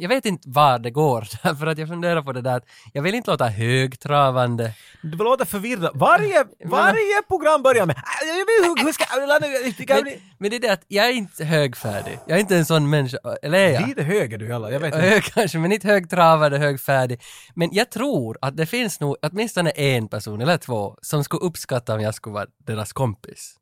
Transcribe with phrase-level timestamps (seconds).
[0.00, 1.22] jag vet inte var det går,
[1.58, 4.72] för att jag funderar på det där att jag vill inte låta högtravande.
[5.02, 5.90] Du låter förvirrad.
[5.94, 9.94] Varje, varje program börjar med "Ah, jag vet hur- ska.
[10.04, 12.18] Men, men det är det att jag är inte högfärdig.
[12.26, 13.88] Jag är inte en sån människa, eller är jag?
[13.88, 15.06] Lite hög är du alla, jag vet inte.
[15.06, 17.20] Hög kanske, men inte högtravande, högfärdig.
[17.54, 21.94] Men jag tror att det finns nog åtminstone en person eller två som skulle uppskatta
[21.94, 23.56] om jag skulle vara deras kompis.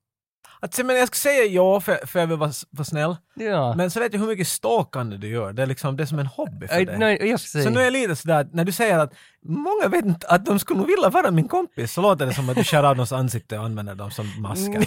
[0.60, 3.16] Alltså, men jag ska säga ja, för, för jag vill vara, vara snäll.
[3.34, 3.74] Ja.
[3.76, 5.52] Men så vet jag hur mycket stalkande du gör.
[5.52, 6.98] Det är liksom det är som en hobby för dig.
[6.98, 7.64] nej, sig.
[7.64, 9.14] Så nu är jag lite sådär, när du säger att
[9.48, 12.48] många vet inte att de skulle nog vilja vara min kompis, så låter det som
[12.48, 14.86] att du skär av någons ansikte och använder dem som masker.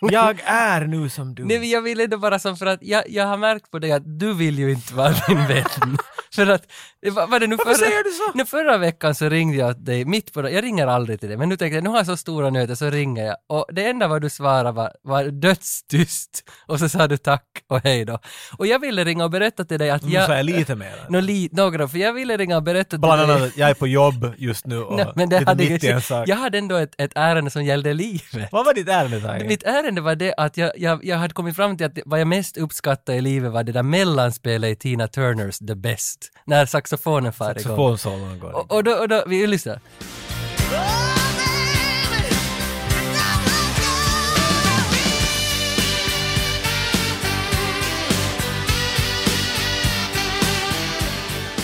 [0.00, 1.44] jag är nu som du.
[1.44, 3.92] Nej, men jag vill ändå bara som för att jag, jag har märkt på dig
[3.92, 5.96] att du vill ju inte vara min vän.
[6.34, 6.66] för att,
[7.12, 8.38] var, det nu Varför förra, säger du så?
[8.38, 11.48] Nu förra veckan så ringde jag dig mitt på jag ringer aldrig till dig, men
[11.48, 14.08] nu tänkte jag nu har jag så stora nöter så ringer jag och det enda
[14.08, 18.18] vad du svarade var, var dödstyst och så sa du tack och hej då.
[18.58, 20.26] Och jag ville ringa och berätta till dig att Nu jag...
[20.26, 21.06] sa jag lite mer.
[21.08, 23.36] Nå, li, några, för jag ville ringa och berätta till Bland dig...
[23.36, 25.88] annat att jag är på jobb just nu och Nej, men det hade mitt i
[25.88, 26.28] en sak.
[26.28, 28.48] jag hade ändå ett, ett ärende som gällde livet.
[28.52, 29.46] Vad var ditt ärende Tage?
[29.46, 32.28] Mitt ärende var det att jag, jag, jag hade kommit fram till att vad jag
[32.28, 37.32] mest uppskattade i livet var det där mellanspelet i Tina Turners The Best, när saxofonen
[37.32, 37.62] far igång.
[37.62, 39.80] Saxofonsolon går Och, och då, och då, vi lyssnar.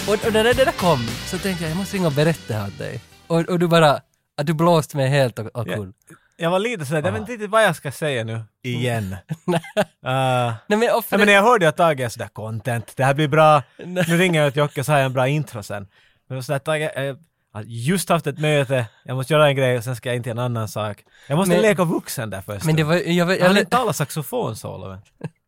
[0.09, 2.67] Och, och när det där kom så tänkte jag, jag måste ringa och berätta här
[2.67, 3.01] åt dig.
[3.27, 3.91] Och, och du bara,
[4.37, 5.77] att du blåste mig helt och, och Ja.
[5.77, 5.93] cool.
[6.37, 9.05] Jag var lite sådär, jag vet inte riktigt vad jag ska säga nu, igen.
[9.07, 9.17] uh,
[10.03, 13.29] Nej men, Nej, men när jag hörde att Tage är sådär content, det här blir
[13.29, 15.87] bra, nu ringer jag till Jocke så har jag en bra intro sen.
[16.29, 17.17] Men var sådär Tage, jag
[17.53, 20.23] har just haft ett möte, jag måste göra en grej och sen ska jag in
[20.23, 21.05] till en annan sak.
[21.29, 22.65] Jag måste Men- leka vuxen där först.
[22.67, 23.77] men det var, jag, jag, jag har jag, inte du.
[23.83, 23.87] Jag,
[25.19, 25.40] jag,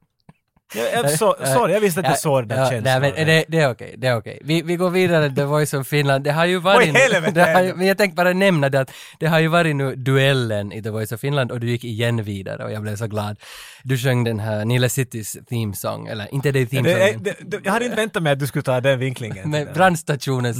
[1.19, 3.01] så, sorry, jag visste att jag såg den känslan.
[3.03, 4.39] Nej, men det, det är okej, det är okej.
[4.45, 6.25] Vi, vi går vidare, The Voice of Finland.
[6.25, 6.95] Det har ju varit...
[6.95, 7.63] Oj, helvete!
[7.65, 10.83] ju- men jag tänkte bara nämna det att det har ju varit nu duellen i
[10.83, 13.37] The Voice of Finland och du gick igen vidare och jag blev så glad.
[13.83, 17.23] Du sjöng den här Nile Citys theme song, eller inte det theme songen.
[17.23, 19.51] det, det, jag hade inte väntat mig att du skulle ta den vinklingen.
[19.51, 20.59] med brandstationens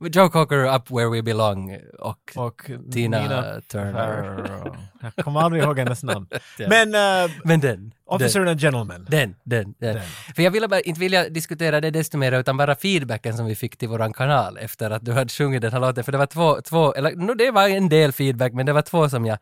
[0.00, 4.48] Joe Cocker Up Where We Belong och, och Tina Nina Turner.
[5.02, 6.26] Jag kommer aldrig ihåg hennes namn.
[6.58, 7.92] Men uh, Men den.
[8.14, 8.48] Officer den.
[8.48, 9.06] and Gentleman.
[9.10, 9.94] Den, den, den.
[9.94, 10.02] Den.
[10.36, 13.54] För jag ville bara, inte vilja diskutera det desto mer utan bara feedbacken som vi
[13.54, 16.04] fick till våran kanal efter att du hade sjungit den här låten.
[16.04, 18.82] För det var två, två eller no, det var en del feedback men det var
[18.82, 19.38] två som jag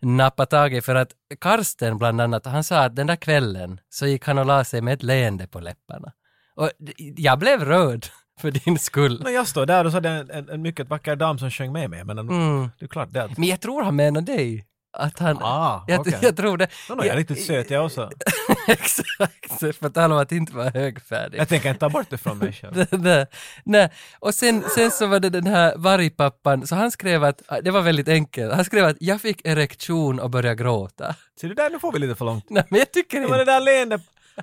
[0.00, 4.06] nappade tag i för att Karsten bland annat, han sa att den där kvällen så
[4.06, 6.12] gick han och la sig med ett leende på läpparna.
[6.54, 6.70] Och
[7.16, 8.06] jag blev rörd
[8.40, 9.20] för din skull.
[9.24, 11.72] Men jag står där och så det en, en, en mycket vacker dam som sjöng
[11.72, 12.04] med mig.
[12.04, 12.70] Men Mm.
[12.78, 13.28] det är klart det.
[13.36, 14.64] Men jag tror han menar dig.
[14.98, 15.38] Att han...
[15.42, 16.18] Ah, jag, okej.
[16.22, 16.68] jag tror det.
[16.88, 18.10] No, no, jag är riktigt söt jag också.
[18.68, 21.38] Exakt, för tala om att inte vara högfärdig.
[21.38, 22.84] Jag tänker inte ta bort det från mig själv.
[23.64, 27.70] Nej, och sen, sen så var det den här vargpappan, så han skrev att, det
[27.70, 31.14] var väldigt enkelt, han skrev att jag fick erektion och började gråta.
[31.40, 32.50] Ser du där, nu får vi lite för långt.
[32.50, 33.52] Nej, men jag tycker Det var det inte.
[33.52, 34.00] där leendet.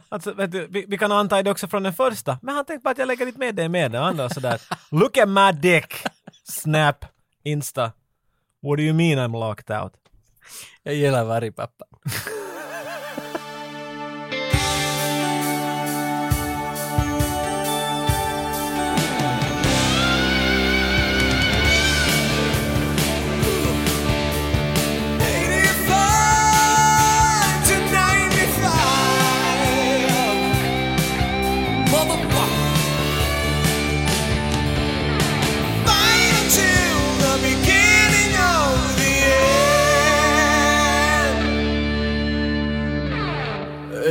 [0.09, 2.37] Alltså, du, vi, vi kan anta det också från den första.
[2.41, 4.61] Men han tänkte bara att jag lägger inte med det med den andra sådär.
[4.91, 5.93] Look at my dick!
[6.43, 7.05] Snap!
[7.43, 7.91] Insta.
[8.61, 9.93] What do you mean I'm locked out?
[10.83, 11.87] Jag gillar vargpappan.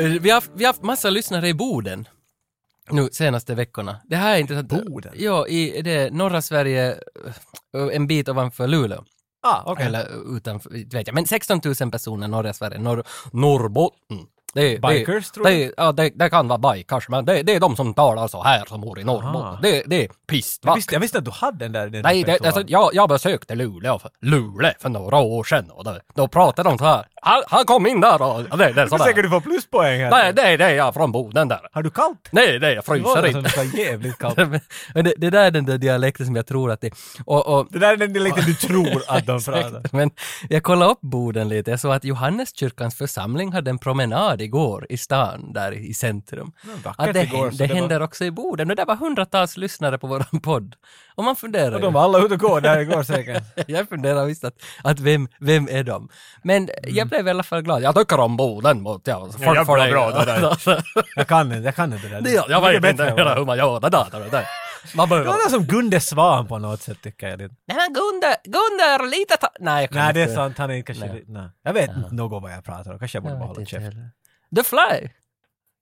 [0.08, 2.08] Vi har, vi har haft massa lyssnare i Boden.
[2.90, 4.00] Nu senaste veckorna.
[4.04, 4.68] Det här är intressant.
[4.68, 5.12] Boden?
[5.16, 6.90] Ja, i det norra Sverige,
[7.76, 9.04] eh, en bit ovanför Luleå.
[9.42, 9.86] Ah, okej.
[9.86, 11.14] Eller utanför, vet jag.
[11.14, 14.18] Men 16 000 personer norra Sverige, norr, Norrbotten.
[14.54, 17.60] Det, Bikers, det, tror det, ja, det, det kan vara bikers, men det, det är
[17.60, 19.58] de som talar så här som bor i Norrbotten.
[19.62, 22.02] Det, det är pist, Jag visste, jag visste att du hade den där i din
[22.02, 25.98] Nej, det, alltså, jag, jag besökte Luleå för, Luleå för några år sedan och då,
[26.14, 27.06] då pratade de så här.
[27.22, 29.04] Han, han kom in där och det, det Du är sådär.
[29.04, 30.10] säker du får pluspoäng här.
[30.10, 31.60] Nej, det, det är jag från Boden där.
[31.72, 32.28] Har du kallt?
[32.30, 33.40] Nej, det är jag Det var fryser det inte.
[33.40, 34.36] du sa jävligt kallt.
[34.94, 36.90] Men det, det där är den där dialekten som jag tror att det
[37.24, 39.82] och, och Det där är den dialekten du tror att de pratar.
[39.92, 40.10] Men
[40.48, 41.70] jag kollade upp Boden lite.
[41.70, 46.52] Jag såg att Johanneskyrkans församling hade en promenad igår i stan, där i centrum.
[46.84, 49.98] Att det, igår, det, det var- händer också i Boden och det var hundratals lyssnare
[49.98, 50.74] på våran podd.
[51.14, 53.42] Och man funderar Och de var alla ute och gå där igår säkert.
[53.68, 54.54] Jag funderar visst att,
[54.84, 56.08] att vem, vem är de?
[56.42, 57.82] Men jag blev i alla fall glad.
[57.82, 59.54] Jag tycker om Boden mot ja, Mm.
[59.54, 59.90] Ja, bra, dig.
[59.92, 60.56] bra, det där.
[61.16, 62.44] Jag kan inte, jag kan inte det där.
[62.48, 63.04] Jag Mycket vet inte
[63.34, 64.06] hur man gör det där.
[64.12, 64.44] det där.
[64.94, 67.38] Man Det låter som Gunde Svan på något sätt tycker jag.
[67.38, 69.48] Nej men Gunde, Gunde är lite ta...
[69.60, 70.20] Nej, jag kan Nej, inte.
[70.24, 70.58] det är sant.
[70.58, 71.06] Han är kanske...
[71.06, 71.24] Nej.
[71.26, 71.48] Nej.
[71.64, 72.98] Jag vet inte något vad jag pratar om.
[72.98, 73.82] Kanske jag borde Jag bara hålla inte käft.
[73.84, 74.10] heller.
[74.56, 75.08] The Fly!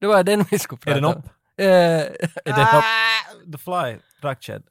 [0.00, 1.12] Det var den vi skulle Är prata den om.
[1.12, 1.24] upp?
[1.56, 2.06] Eh, är
[2.44, 2.84] den upp?
[2.84, 4.62] Ah, The Fly, Rakked.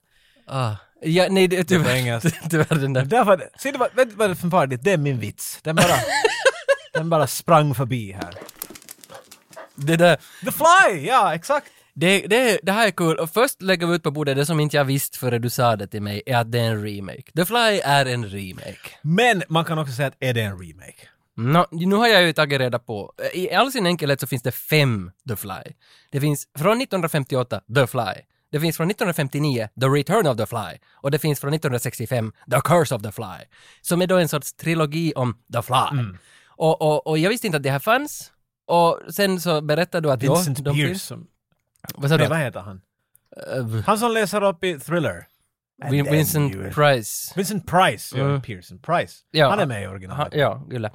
[0.47, 0.75] Ah.
[1.01, 2.29] Ja, nej, det är på tyvärr, engelska.
[2.49, 3.05] tyvärr den där.
[3.05, 4.83] Därför, se, det var, vet du vad det är för farligt?
[4.83, 5.59] Det är min vits.
[5.63, 5.95] Den bara,
[6.93, 8.35] den bara sprang förbi här.
[9.75, 10.15] Det där.
[10.45, 11.05] The Fly!
[11.07, 11.67] Ja, exakt!
[11.93, 13.17] Det, det, det här är kul.
[13.17, 15.75] Och först lägger vi ut på bordet det som inte jag visste före du sa
[15.75, 17.31] det till mig, är att det är en remake.
[17.35, 18.89] The Fly är en remake.
[19.01, 21.07] Men man kan också säga att är det en remake?
[21.41, 24.51] Nå, nu har jag ju tagit reda på, i all sin enkelhet så finns det
[24.51, 25.73] fem The Fly.
[26.11, 28.13] Det finns från 1958 The Fly.
[28.51, 30.77] Det finns från 1959 The Return of the Fly.
[30.91, 33.45] Och det finns från 1965 The Curse of the Fly.
[33.81, 36.03] Som är då en sorts trilogi om The Fly.
[36.47, 38.31] Och, och, och jag visste inte att det här fanns.
[38.65, 40.99] Och sen så berättade du att Vincent Pearce.
[40.99, 41.27] Som,
[41.95, 42.29] Vad sa nej, du?
[42.29, 42.81] vad heter han?
[43.57, 45.27] Uh, Han som läser upp i Thriller.
[45.89, 47.33] Vin- then Vincent you- Price.
[47.35, 48.41] Vincent Price, ja, Mm.
[48.41, 48.79] Pearson.
[48.79, 49.15] Price.
[49.31, 50.33] Ja, han är med i Ha, originalet.
[50.35, 50.87] ja, gilla.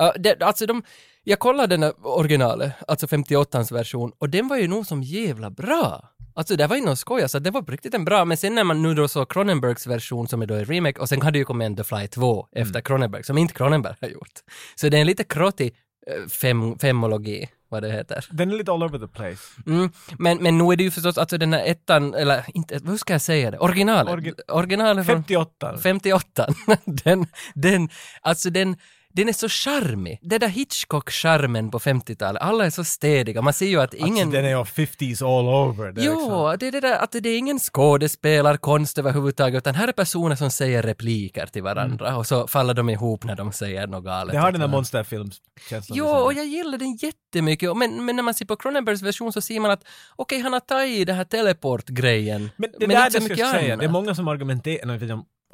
[0.00, 0.82] Uh, det, alltså de,
[1.24, 5.50] jag kollade den här originalet, alltså 58ans version, och den var ju nog som jävla
[5.50, 6.12] bra.
[6.34, 8.54] Alltså det var ju någon skoj, alltså det var på riktigt en bra, men sen
[8.54, 11.38] när man nu då såg Cronenbergs version som är då en remake, och sen hade
[11.38, 12.62] ju kommit en The Fly 2 Mm.
[12.68, 14.32] efter Cronenberg, som inte Cronenberg har gjort.
[14.74, 15.74] Så det är en lite krottig
[16.06, 18.24] eh, fem, femologi, vad det heter.
[18.30, 19.42] Den är lite all over the place.
[19.66, 22.96] Mm, men, men nu är det ju förstås, alltså den här ettan, eller inte, hur
[22.96, 23.58] ska jag säga det?
[23.58, 24.14] Originalet.
[24.14, 25.16] Orgi- Originalet från...
[25.16, 25.78] 58.
[25.82, 26.46] 58.
[26.84, 27.88] den, den,
[28.20, 28.76] alltså den,
[29.16, 30.18] den är så charmig.
[30.22, 32.42] Det där Hitchcock-charmen på 50-talet.
[32.42, 33.42] Alla är så städiga.
[33.42, 34.12] Man ser ju att ingen...
[34.12, 35.92] Alltså, den är ju 50s all over.
[35.92, 39.74] Det är liksom- Jo, det är det där att det är ingen skådespelarkonst överhuvudtaget, utan
[39.74, 43.52] här är personer som säger repliker till varandra och så faller de ihop när de
[43.52, 44.32] säger något galet.
[44.32, 44.76] Det har den där varandra.
[44.76, 45.98] monsterfilmskänslan.
[45.98, 47.76] Jo, och jag gillar den jättemycket.
[47.76, 49.84] Men, men när man ser på Cronenbergs version så ser man att
[50.16, 52.50] okej, han har tagit i det här teleport-grejen.
[52.56, 53.78] Men det men där det så jag säga, annat.
[53.78, 54.98] det är många som argumenterar,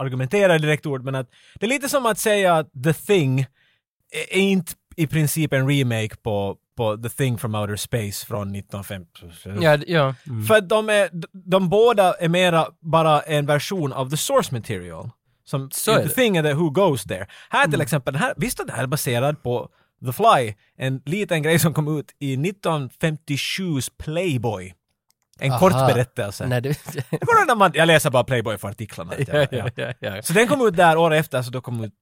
[0.07, 3.47] är direkt ord, men att det är lite som att säga att The Thing
[4.31, 9.07] är inte i princip en remake på, på The Thing from Outer Space från 1950.
[9.65, 10.15] Ja, ja.
[10.27, 10.45] Mm.
[10.45, 11.11] För de, är,
[11.51, 15.11] de båda är mera bara en version av the source material.
[15.45, 16.09] Som Så The det.
[16.09, 17.27] Thing är the Who Goes There.
[17.51, 19.69] Här till exempel, den här, visst att det här är baserad på
[20.07, 24.75] The Fly, en liten grej som kom ut i 1957s Playboy.
[25.43, 25.59] En Aha.
[25.59, 26.47] kort berättelse.
[26.47, 26.69] Nej, det...
[27.11, 29.13] Jag, kommer när man, jag läser bara Playboy för artiklarna.
[29.19, 30.23] ja, ja, ja, ja.
[30.23, 31.93] Så den kom ut där året efter, så då kom ut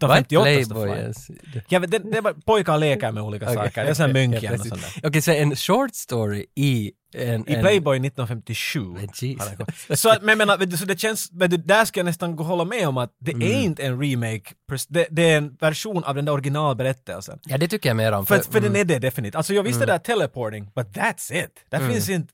[0.00, 0.44] Vad är 1958.
[0.44, 1.30] Playboy ens?
[1.68, 3.84] Ja, men det, det var, pojkar leker med olika Okej, saker.
[3.84, 4.82] Det är sån ja, och sånt.
[5.02, 7.50] Okej, så en short story i en...
[7.50, 7.60] I en...
[7.60, 8.80] Playboy 1957.
[8.80, 9.96] Men.
[9.96, 10.38] Så, men
[10.70, 13.32] du, så det känns, du, där ska jag nästan gå hålla med om att det
[13.32, 13.48] Mm.
[13.48, 14.54] är inte en remake,
[14.88, 17.38] det, det är en version av den där originalberättelsen.
[17.42, 18.26] Ja, det tycker jag mer om.
[18.26, 18.72] För, för mm.
[18.72, 19.34] den är det definitivt.
[19.34, 21.50] Alltså jag visste det där teleporting, but that's it.
[21.68, 22.32] Där finns inte,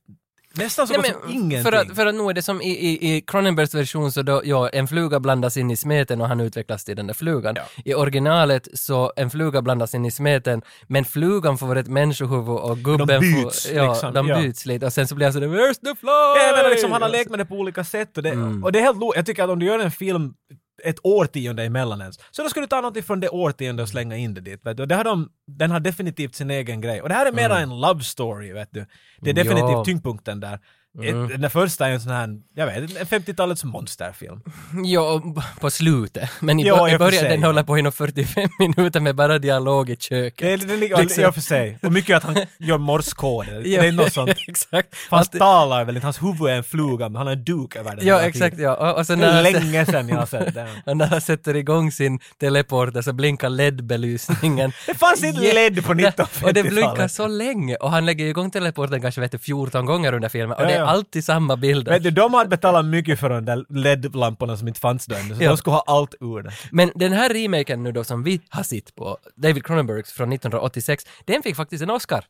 [0.56, 1.62] nästan så Nej, gott men som ingenting.
[1.62, 4.40] För att, för att nu är det som i, i, i Cronenbergs version så då,
[4.44, 7.54] ja, en fluga blandas in i smeten och han utvecklas till den där flugan.
[7.56, 7.62] Ja.
[7.84, 12.78] I originalet så en fluga blandas in i smeten, men flugan får ett människohuvud och
[12.78, 13.76] gubben byts, får...
[13.76, 14.40] Ja, liksom, de ja.
[14.40, 17.02] byts lite och sen så blir han sådär “Where's the fly?” Ja, menar liksom, han
[17.02, 18.64] har lekt med det på olika sätt och det, Mm.
[18.64, 20.34] och det är helt lo- Jag tycker att om du gör en film
[20.84, 24.16] ett årtionde emellan ens, så då ska du ta något från det årtiondet och slänga
[24.16, 24.66] in det dit.
[24.66, 24.82] Vet du?
[24.82, 27.02] Och det har de, den har definitivt sin egen grej.
[27.02, 28.86] Och det här är mera en love story, vet du.
[29.20, 29.84] Det är definitivt Ja.
[29.84, 30.58] tyngdpunkten där.
[30.98, 31.24] Mm.
[31.30, 34.40] Ett, den första är en sån här, jag vet en 50-talets monsterfilm.
[34.84, 35.22] Ja,
[35.60, 36.30] på slutet.
[36.40, 37.30] Men i, Ja, i i början sig.
[37.30, 40.60] den håller på inom 45 minuter med bara dialog i köket.
[40.60, 41.22] Det det är, Liksom.
[41.22, 41.78] I och för sig.
[41.82, 43.60] Och mycket att han gör morskoder.
[43.62, 44.30] Det Ja, är något sånt.
[44.48, 44.96] exakt.
[44.96, 47.76] Fast Att- talar väl inte, hans huvud är en fluga, men han har en duk
[47.76, 48.74] över den Ja, exakt ja.
[48.74, 50.68] Och, och sen Det är han, länge sedan jag har sett den.
[50.86, 54.72] och när han sätter igång sin teleporter så blinkar LED-belysningen.
[54.86, 56.10] Det fanns inte Jä- LED på Ja,
[56.44, 56.70] Och det 1950-talet.
[56.72, 60.56] blinkar så länge och han lägger igång teleporten kanske vet du, 14 gånger under filmen
[60.56, 60.85] och Ja, det.
[60.86, 61.98] Alltid samma bilder.
[62.00, 65.42] Du, de hade betalat mycket för de där LED-lamporna som inte fanns då ännu, så
[65.42, 65.48] Ja.
[65.50, 66.52] de skulle ha allt ur det.
[66.70, 71.04] Men den här remaken nu då som vi har sett på, David Cronenbergs från 1986,
[71.24, 72.24] den fick faktiskt en Oscar.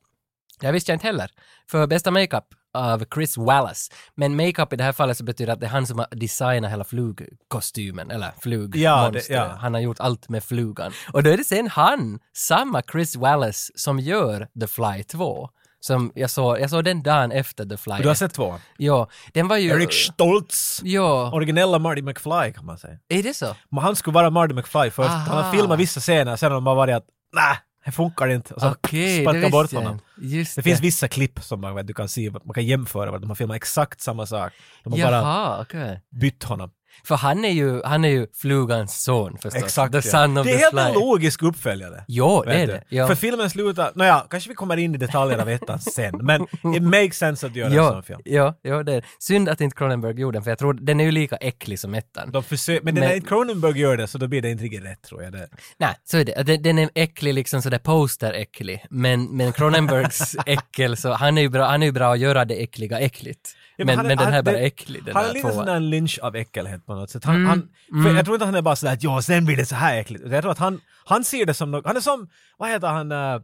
[0.60, 1.30] Jag visste jag inte heller.
[1.70, 2.44] För bästa makeup
[2.75, 3.92] av Chris Wallace.
[4.14, 6.70] Men makeup i det här fallet så betyder att det är han som har designat
[6.72, 9.30] hela flugkostymen, eller flugmonstret.
[9.30, 9.56] Ja, ja.
[9.60, 10.92] Han har gjort allt med flugan.
[11.12, 15.48] Och då är det sen han, samma Chris Wallace, som gör The Fly 2.
[15.87, 17.95] Som jag såg, jag såg den dagen efter The Fly.
[18.02, 18.55] Du har sett två?
[18.76, 19.71] Ja, den var ju...
[19.71, 20.81] Eric Stoltz!
[20.85, 22.99] Ja, Originella Marty McFly kan man säga.
[23.09, 23.57] är det så?
[23.71, 25.09] Men han skulle vara Marty McFly först.
[25.11, 25.43] Han Aha.
[25.43, 28.55] har filmat vissa scener, sen har de bara varit att nej, det funkar inte.
[28.55, 29.99] Och så det sparkar bort honom.
[30.19, 33.35] Just Det finns vissa klipp som man, du kan se, man kan jämföra, de har
[33.35, 34.52] filmat exakt samma sak.
[34.85, 36.00] De har bara Jaha, okej.
[36.11, 36.71] bytt honom.
[37.05, 39.62] För han är ju, han är ju flugans son förstås.
[39.62, 40.03] Exakt The ja.
[40.03, 40.81] son of Det är the helt fly.
[40.83, 42.05] en logisk uppföljare.
[42.09, 42.83] Jo, det är det.
[42.88, 43.07] Ja.
[43.07, 46.43] För filmen slutar, nåja, kanske vi kommer in i detaljer av ettan sen, men
[46.76, 48.21] it makes sense att göra en Ja, sån film.
[48.25, 51.05] ja, ja, det är Synd att inte Cronenberg gjorde den, för jag tror den är
[51.05, 52.33] ju lika äcklig som ettan.
[52.33, 55.03] De försöker, men, Men- när Cronenberg gör det så då blir det inte riktigt rätt
[55.03, 55.33] tror jag.
[55.33, 55.49] Det.
[55.79, 56.43] Nej, så är det.
[56.43, 58.85] Den, den är äcklig, liksom sådär poster-äcklig.
[58.91, 62.45] Men, men Cronenbergs äckel, så han är ju bra, han är ju bra att göra
[62.45, 63.50] det äckliga äckligt.
[63.76, 66.18] Ja, men, han men, den här det- äcklig, den Han är lite sån där lynch
[66.23, 67.25] av äckelhet på något sätt.
[67.25, 68.16] Han, Mm, han, mm.
[68.16, 69.97] Jag tror inte att han är bara sådär att ja, sen blir det så här
[69.99, 70.25] äckligt.
[70.30, 72.28] Jag tror att han, han ser det som något, han är som,
[72.59, 73.40] vad heter han, uh,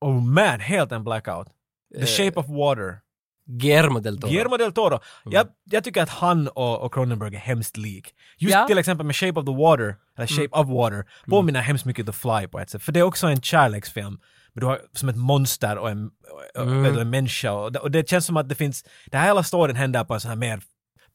[0.00, 1.48] oh man, helt en blackout.
[1.94, 2.98] The Eh, Shape of Water.
[3.46, 4.30] Guillermo del Toro.
[4.30, 4.98] Guillermo del Toro.
[5.24, 8.06] Jag, jag tycker att han och, och Cronenberg är hemskt lik.
[8.38, 8.58] Just Ja.
[8.58, 8.68] Mm.
[8.68, 12.12] till exempel med Shape of the Water, eller Shape of Water, påminner hemskt mycket The
[12.12, 12.82] Fly på ett sätt.
[12.82, 14.18] För det är också en kärleksfilm.
[14.54, 16.10] Men du har som ett monster och en,
[16.54, 16.98] och, Mm.
[16.98, 17.52] en människa.
[17.52, 20.14] Och det, och det känns som att det finns, det här hela storyn händer på
[20.14, 20.60] en sån här mer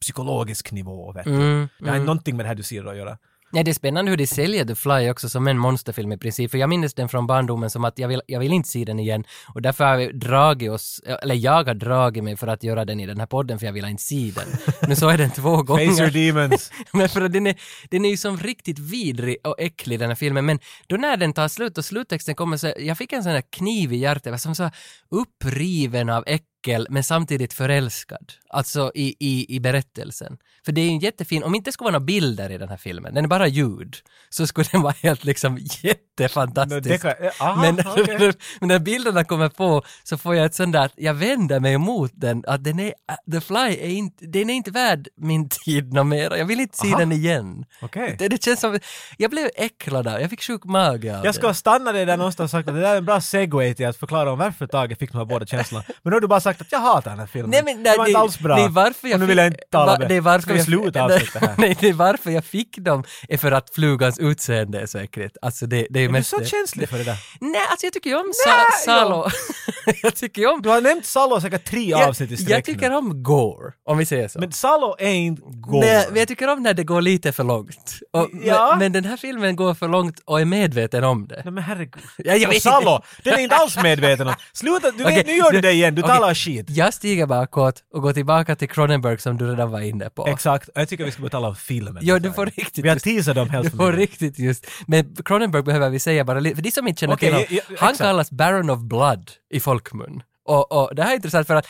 [0.00, 1.12] psykologisk nivå.
[1.12, 1.34] Vet du.
[1.34, 2.06] Mm, Det har mm.
[2.06, 3.18] någonting med det här du ser att göra.
[3.52, 6.50] Ja, det är spännande hur de säljer The Fly också som en monsterfilm i princip.
[6.50, 8.98] För jag minns den från barndomen som att jag vill, jag vill inte se den
[8.98, 9.24] igen.
[9.54, 13.00] Och därför har vi dragit oss, eller jag har dragit mig för att göra den
[13.00, 14.78] i den här podden för jag vill inte se den.
[14.88, 16.10] Nu så är den två Face your gånger.
[16.10, 16.70] demons.
[16.92, 20.16] Men för att den är, den är ju som riktigt vidrig och äcklig den här
[20.16, 20.46] filmen.
[20.46, 23.42] Men då när den tar slut och sluttexten kommer så, jag fick en sån här
[23.50, 24.70] kniv i hjärtat, som så
[25.10, 26.57] uppriven av äckel
[26.90, 28.32] men samtidigt förälskad.
[28.50, 30.36] Alltså i, i, i berättelsen.
[30.64, 32.68] För det är ju en jättefin, om inte det skulle vara några bilder i den
[32.68, 33.96] här filmen, den är bara ljud,
[34.28, 37.02] så skulle den vara helt liksom jättefantastisk.
[37.02, 37.74] kan, aha, Men,
[38.60, 41.72] men när bilderna kommer på så får jag ett sånt där, att jag vänder mig
[41.74, 42.92] emot den, att den är,
[43.32, 46.36] The Fly är inte, den är inte värd min tid något mer.
[46.36, 46.98] Jag vill inte se Aha.
[46.98, 47.64] den igen.
[47.82, 48.16] Okej.
[48.18, 48.78] Det, det känns som,
[49.16, 51.54] jag blev äcklad där, jag fick sjuk mage av Jag ska det.
[51.54, 53.96] stanna dig där någonstans och sagt att det där är en bra segway till att
[53.96, 55.84] förklara om varför Tage fick de här båda känslorna.
[56.02, 57.50] Men då har du bara sagt att jag hatar den här filmen.
[57.50, 58.56] Nej, men, det var nej, inte alls bra.
[58.56, 60.62] Nej, varför jag och nu vill jag inte tala va, det är varför Ska vi
[60.64, 61.54] sluta nej, avsluta här?
[61.58, 65.36] Nej, det är varför jag fick dem, är för att flugans utseende är så äckligt.
[65.42, 66.46] Alltså det, det är Är du mest så det.
[66.46, 67.16] känslig för det där?
[67.40, 69.28] Nej, alltså jag tycker ju om Sa- Salo.
[70.02, 70.62] jag tycker ju om...
[70.62, 74.06] Du har nämnt Salo säkert tre avsnitt i sträck jag tycker om gore, om vi
[74.06, 74.38] säger så.
[74.40, 75.86] Men Salo är inte gore.
[75.86, 77.98] Nej, men jag tycker om när det går lite för långt.
[78.12, 78.68] Och, Ja.
[78.70, 81.40] men, men den här filmen går för långt och är medveten om det.
[81.44, 82.02] Nej men herregud.
[82.16, 84.34] Ja, jag vet Salo, den är inte alls medveten om.
[84.52, 86.14] Sluta, du vet, nu gör du du- det igen, du okej.
[86.16, 86.66] talar skit.
[86.70, 90.26] Jag stiger bakåt och går tillbaka till Cronenberg som du redan var inne på.
[90.26, 91.98] Exakt, jag tycker vi ska betala om filmen.
[92.02, 93.98] Jo, du får riktigt Vi har teasat dem helt var mycket.
[94.00, 94.66] riktigt just.
[94.86, 97.46] Men Cronenberg behöver vi säga bara lite, för de som inte känner Okej, till honom,
[97.50, 98.08] ja, ja, han exakt.
[98.08, 100.22] kallas Baron of Blood i folkmun.
[100.44, 101.66] Och, och det här är intressant för att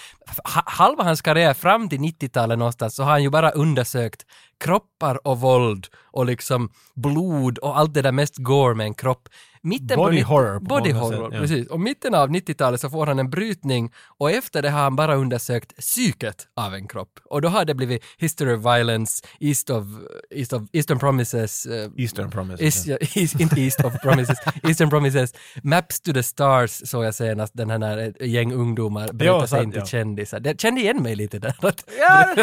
[0.54, 4.22] ha- halva hans karriär fram till 90-talet någonstans så har han ju bara undersökt
[4.64, 9.28] kroppar och våld och liksom blod och allt det där mest gore med en kropp.
[9.68, 11.40] Mitten Body 90 horror på Body horror, sätt, ja.
[11.40, 11.68] precis.
[11.68, 15.14] Och mitten av 90-talet så får han en brytning och efter det har han bara
[15.14, 17.20] undersökt psyket av en kropp.
[17.24, 19.84] Och då har det blivit History of Violence, East of,
[20.30, 22.64] East of Eastern Promises, eh, Eastern Promise.
[22.64, 22.96] Is, ja,
[23.38, 25.34] inte East of Promises, Eastern Promises.
[25.62, 29.48] Maps to the Stars såg jag senast, den här när ett gäng ungdomar bryter sig
[29.48, 29.86] sant, in till ja.
[29.86, 30.40] kändisar.
[30.44, 31.54] Jag kände igen mig lite där.
[31.98, 32.34] Ja!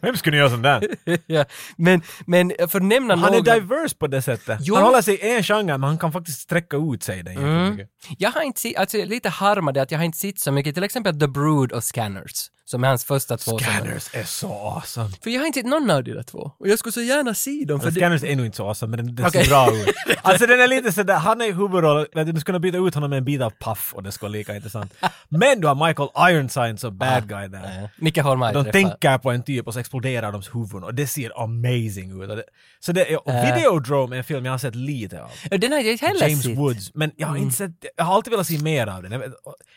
[0.00, 0.88] Vem skulle göra sånt där?
[1.26, 1.44] ja.
[1.76, 4.58] Men, men för att nämna Han är några- diverse på det sättet.
[4.62, 4.74] Jo.
[4.74, 7.86] Han håller sig i en genre men han kan faktiskt sträcka ut sig den Mm.
[8.18, 10.84] Jag har inte sett, alltså lite harmade att jag har inte sett så mycket, till
[10.84, 13.50] exempel The Brood och Scanners, som är hans första två.
[13.50, 15.10] som- Scanners är så awesome.
[15.22, 16.50] För jag har inte sett någon av de där två.
[16.58, 17.80] Och jag skulle så gärna se dem.
[17.80, 19.44] För För det, Scanners är nog inte så awesome men den, den Okej.
[19.44, 19.88] ser bra ut.
[20.24, 22.94] Alltså den är lite sådär, han är i huvudroll, vet du skulle kunna byta ut
[22.94, 24.94] honom med en bit av Puff och det skulle vara lika intressant.
[25.28, 27.90] Men du har Michael Ironside som bad guy där.
[27.98, 31.06] Nicke Holmberg De träffar- tänker på en typ och så exploderar deras huvuden och det
[31.06, 32.28] ser amazing ut.
[32.28, 32.44] Det,
[32.80, 33.54] så det är, och Äh.
[33.54, 35.30] Videodrome är en film jag har sett lite av.
[35.60, 36.58] Den har jag heller James sett.
[36.58, 36.90] Woods.
[36.94, 39.12] Men jag har inte sett, jag har alltid velat se mer av den.
[39.12, 39.32] Jag, vet,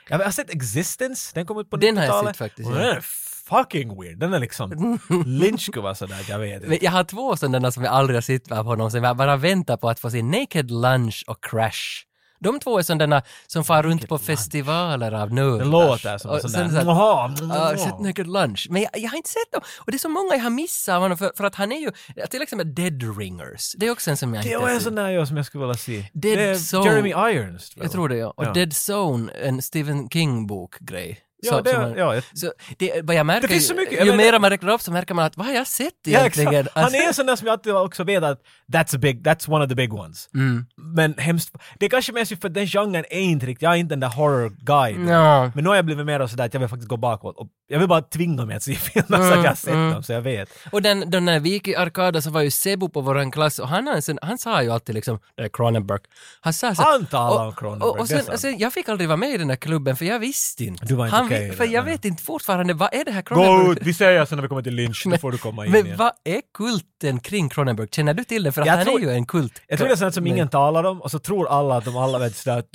[0.10, 2.36] jag har sett Existence, den kom ut på Den har jag 90-talet.
[2.36, 2.80] sett faktiskt, Och ja.
[2.80, 3.02] Den är
[3.50, 4.20] fucking weird.
[4.20, 6.86] Den är liksom, Lynch skulle vara sådär, jag vet Men inte.
[6.86, 9.78] Jag har två sådana som jag aldrig har sett av honom, som jag bara väntar
[9.78, 10.24] på att få se.
[10.24, 12.04] Naked Lunch och Crash.
[12.46, 15.58] De två är sådana som far runt på festivaler av nördar.
[15.60, 18.68] Det låter som Och en sån där, Jaha, sett Naked Lunch.
[18.70, 19.62] Men jag, jag har inte sett dem.
[19.80, 21.80] Och det är så många jag har missat av honom, för, för att han är
[21.80, 21.92] ju,
[22.30, 23.74] till exempel Dead Ringers.
[23.78, 24.84] Det är också en som jag Det inte var har en sett.
[24.84, 26.06] sån där jag som jag skulle vilja se.
[26.14, 26.86] Dead det Zone.
[26.90, 27.72] Jeremy Irons.
[27.76, 28.34] Jag tror det ja.
[28.38, 28.54] Och Ja.
[28.54, 31.20] Dead Zone, en Stephen King-bok-grej.
[31.52, 34.06] Ja, det, man- ja, så det, vad jag märker, Det finns så ju- mycket, ju
[34.12, 36.68] menar- mer man räknar upp så märker man att vad har jag sett Ja, egentligen?
[36.74, 38.42] Han Alltså- är en sån där som jag alltid också vet att
[38.74, 40.30] that's big, that's one of the big ones.
[40.34, 40.66] Mm.
[40.78, 43.78] Men hemskt, det är kanske mest ju för den genren är inte riktigt, jag är
[43.78, 45.10] inte den där horror guide.
[45.10, 45.52] Ja.
[45.56, 47.80] Men nu har jag blivit mer sådär att jag vill faktiskt gå bakåt och jag
[47.80, 49.92] vill bara tvinga mig att se filmer så att jag har sett mm.
[49.92, 50.50] dem så jag vet.
[50.72, 53.88] Och den, den där Viki Arkada så var ju Sebo på våran klass och han,
[53.88, 56.00] har en sån- han sa ju alltid liksom, det är Cronenberg.
[56.42, 59.18] Han sa så Han talar om Cronenberg, och, och sen, sen, jag fick aldrig vara
[59.18, 60.86] med i den här klubben för jag visste inte.
[60.86, 63.22] Du var inte han, okej i För jag vet inte fortfarande, vad är det här
[63.22, 63.72] Gå Cronenberg?
[63.72, 65.86] ut, vi säger sen när vi kommer till Lynch, då får du komma in Men
[65.86, 65.98] igen.
[65.98, 67.88] vad är kulten kring Cronenberg?
[67.92, 68.52] Känner du till det?
[68.52, 69.62] För att Jag han tror- är ju en kult.
[69.68, 71.86] Jag tror det är sånt som Men- ingen talar om och så tror alla att
[71.86, 72.70] de alla vet sådär att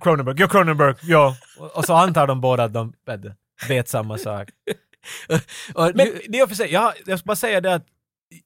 [0.00, 1.36] Cronenberg, ja Cronenberg, ja.
[1.58, 2.92] Och, och så antar de båda att de
[3.68, 4.48] vet, samma sak.
[5.74, 7.86] Och Men nu- det är för sig, jag, jag ska bara säga det att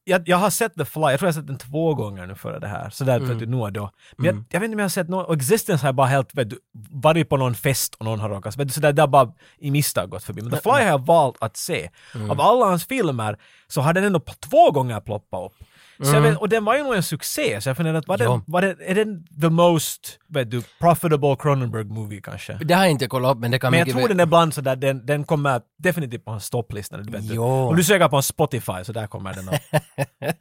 [0.04, 2.34] jag, jag har sett The Fly, jag tror jag har sett den två gånger nu
[2.34, 3.28] före det här, sådär Mm.
[3.28, 3.90] vet du, nu och då.
[4.16, 6.06] Men jag, jag vet inte om jag har sett någon, och Existence har jag bara
[6.06, 6.58] helt, vet du,
[6.90, 10.10] varit på någon fest och någon har råkat, vet du, sådär, har bara i misstag
[10.10, 10.42] gått förbi.
[10.42, 11.90] Men The Fly har jag valt att se.
[12.14, 12.30] Mm.
[12.30, 13.38] Av alla hans filmer
[13.68, 15.68] så har den ändå två gånger ploppat upp.
[16.02, 18.18] Så jag vet, och den var ju nog en succé, så jag funderar att var
[18.18, 18.38] den, Mm.
[18.46, 18.52] Ja.
[18.52, 22.52] var den, är den the most, vet du, profitable Cronenberg movie kanske?
[22.64, 24.24] det har jag inte kollat upp men det kan Men jag tror väl- den är
[24.24, 26.96] ibland sådär, den, den kommer definitivt på hans topplista.
[26.96, 27.44] Du vet, Jo.
[27.44, 29.54] Om du söker på Spotify så där kommer den upp.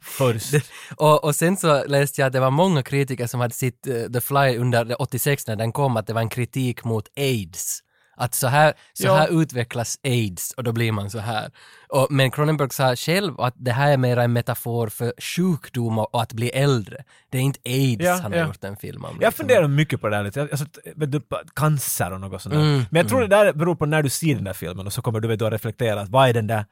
[0.00, 0.54] Först.
[0.96, 3.94] Och, och sen så läste jag att det var många kritiker som hade sett eh,
[4.12, 7.80] The Fly under 86 när den kom, att det var en kritik mot AIDS.
[8.16, 9.14] Att så här, så Ja.
[9.16, 11.50] här utvecklas AIDS och då blir man så här.
[11.88, 16.22] Och, men Cronenberg sa själv att det här är mera en metafor för sjukdom och,
[16.22, 17.04] att bli äldre.
[17.30, 18.46] Det är inte AIDS Ja, han har ja.
[18.46, 19.10] gjort en film om.
[19.10, 19.32] Jag liksom.
[19.32, 20.40] funderar mycket på det där lite.
[20.40, 21.20] Jag- Alltså, du,
[21.54, 22.60] cancer och något sånt där.
[22.62, 24.92] Mm, Men jag tror det där beror på när du ser den där filmen och
[24.92, 26.64] så kommer du vet, att reflektera att vad är den där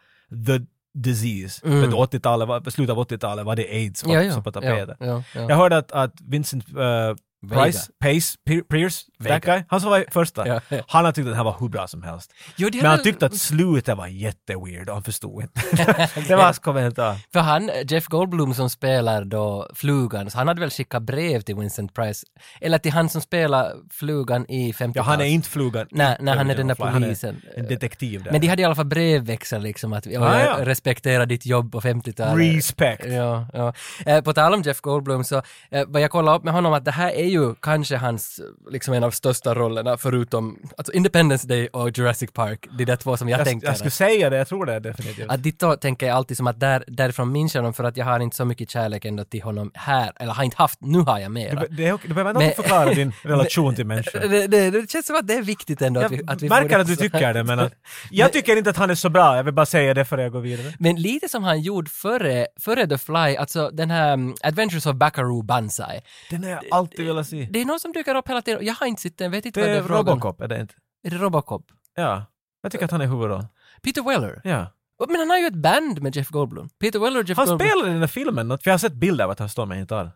[0.46, 1.66] the disease?
[1.66, 1.80] Mm.
[1.80, 4.52] Vet du, 80-talet, var- slutet av 80-talet var det aids var Ja, ja, som på
[4.52, 4.96] tapeten.
[5.00, 5.40] ja, ja.
[5.48, 7.62] Jag hörde att, att Vincent uh, Vega.
[7.62, 9.34] Price, Pace, Pe- Pierce, Vega.
[9.34, 10.78] that guy, han som var första, Ja, ja.
[10.88, 12.32] han har tyckt att här var hur bra som helst.
[12.56, 15.60] Jo, Men han tyckte att slutet var jätteweird och han förstod inte.
[16.28, 17.16] det var hans kommentar.
[17.32, 21.54] För han, Jeff Goldblum som spelar då flugan, så han hade väl skickat brev till
[21.56, 22.26] Vincent Price,
[22.60, 25.86] eller till han som spelar flugan i 50 Ja, han är inte flugan.
[25.90, 26.76] Nej, nej, han är den där.
[26.80, 27.42] Han polisen.
[27.56, 28.32] en detektiv där.
[28.32, 30.56] Men de hade i alla fall brevväxel liksom att Ah, ja.
[30.60, 32.56] respekterar ditt jobb på 50-talet.
[32.56, 33.04] Respect.
[33.06, 33.72] Ja, ja.
[34.06, 36.84] Eh, på tal om Jeff Goldblum så eh, vad jag kollade upp med honom att
[36.84, 41.68] det här är ju kanske hans, liksom en av största rollerna förutom alltså Independence Day
[41.72, 43.66] och Jurassic Park, de där två som jag, jag, tänker.
[43.66, 45.30] jag skulle säga det, jag tror det definitivt.
[45.30, 47.96] Att dit då tänker jag alltid som att där, därifrån minns jag honom för att
[47.96, 50.98] jag har inte så mycket kärlek ändå till honom här, eller har inte haft, nu
[50.98, 51.64] har jag Du, mera.
[51.70, 54.20] det är, okej, du behöver inte Men- förklara din relation till människor.
[54.28, 56.78] Det, det, det känns som att det är viktigt ändå att vi, att vi märker
[56.78, 57.72] att du tycker det, men att,
[58.10, 59.36] jag tycker inte att han är så bra.
[59.36, 60.72] Jag vill bara säga det före jag går vidare.
[60.78, 64.96] Men lite som han gjorde före, före The Fly, alltså den här um, Adventures of
[64.96, 66.00] Buckaroo Banzai.
[66.30, 67.48] Den har jag alltid velat se.
[67.50, 69.60] Det är någon som dyker upp hela tiden, jag har inte sett den, vet inte
[69.60, 70.06] Det vad det är frågan.
[70.06, 70.74] Robocop, är det inte?
[71.04, 71.66] Är det Robocop?
[71.94, 72.24] Ja.
[72.62, 73.46] Jag tycker att han är huvudroll.
[73.82, 74.40] Peter Weller?
[74.44, 74.66] Ja.
[75.08, 76.68] Men han har ju ett band med Jeff Goldblum.
[76.78, 77.68] Peter Weller och Jeff Han Goldblum.
[77.68, 79.74] spelar i den där filmen, för jag har sett bilder av att han står med
[79.74, 80.10] en gitarr.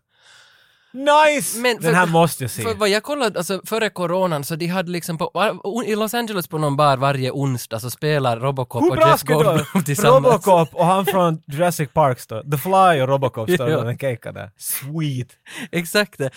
[0.96, 1.58] Nice!
[1.58, 2.62] Men för- den här måste jag se.
[2.62, 5.30] För vad jag kollade, alltså före coronan, så de hade liksom på,
[5.86, 9.64] i Los Angeles på någon bar varje onsdag så spelar Robocop Hur och Jeff Goldblum
[9.84, 10.24] tillsammans.
[10.46, 13.78] Robocop och han från Jurassic Park står, The Fly och Robocop står Ja.
[13.78, 14.50] och en kejka där.
[14.58, 15.28] Sweet!
[15.72, 16.20] Exakt.
[16.20, 16.28] Uh,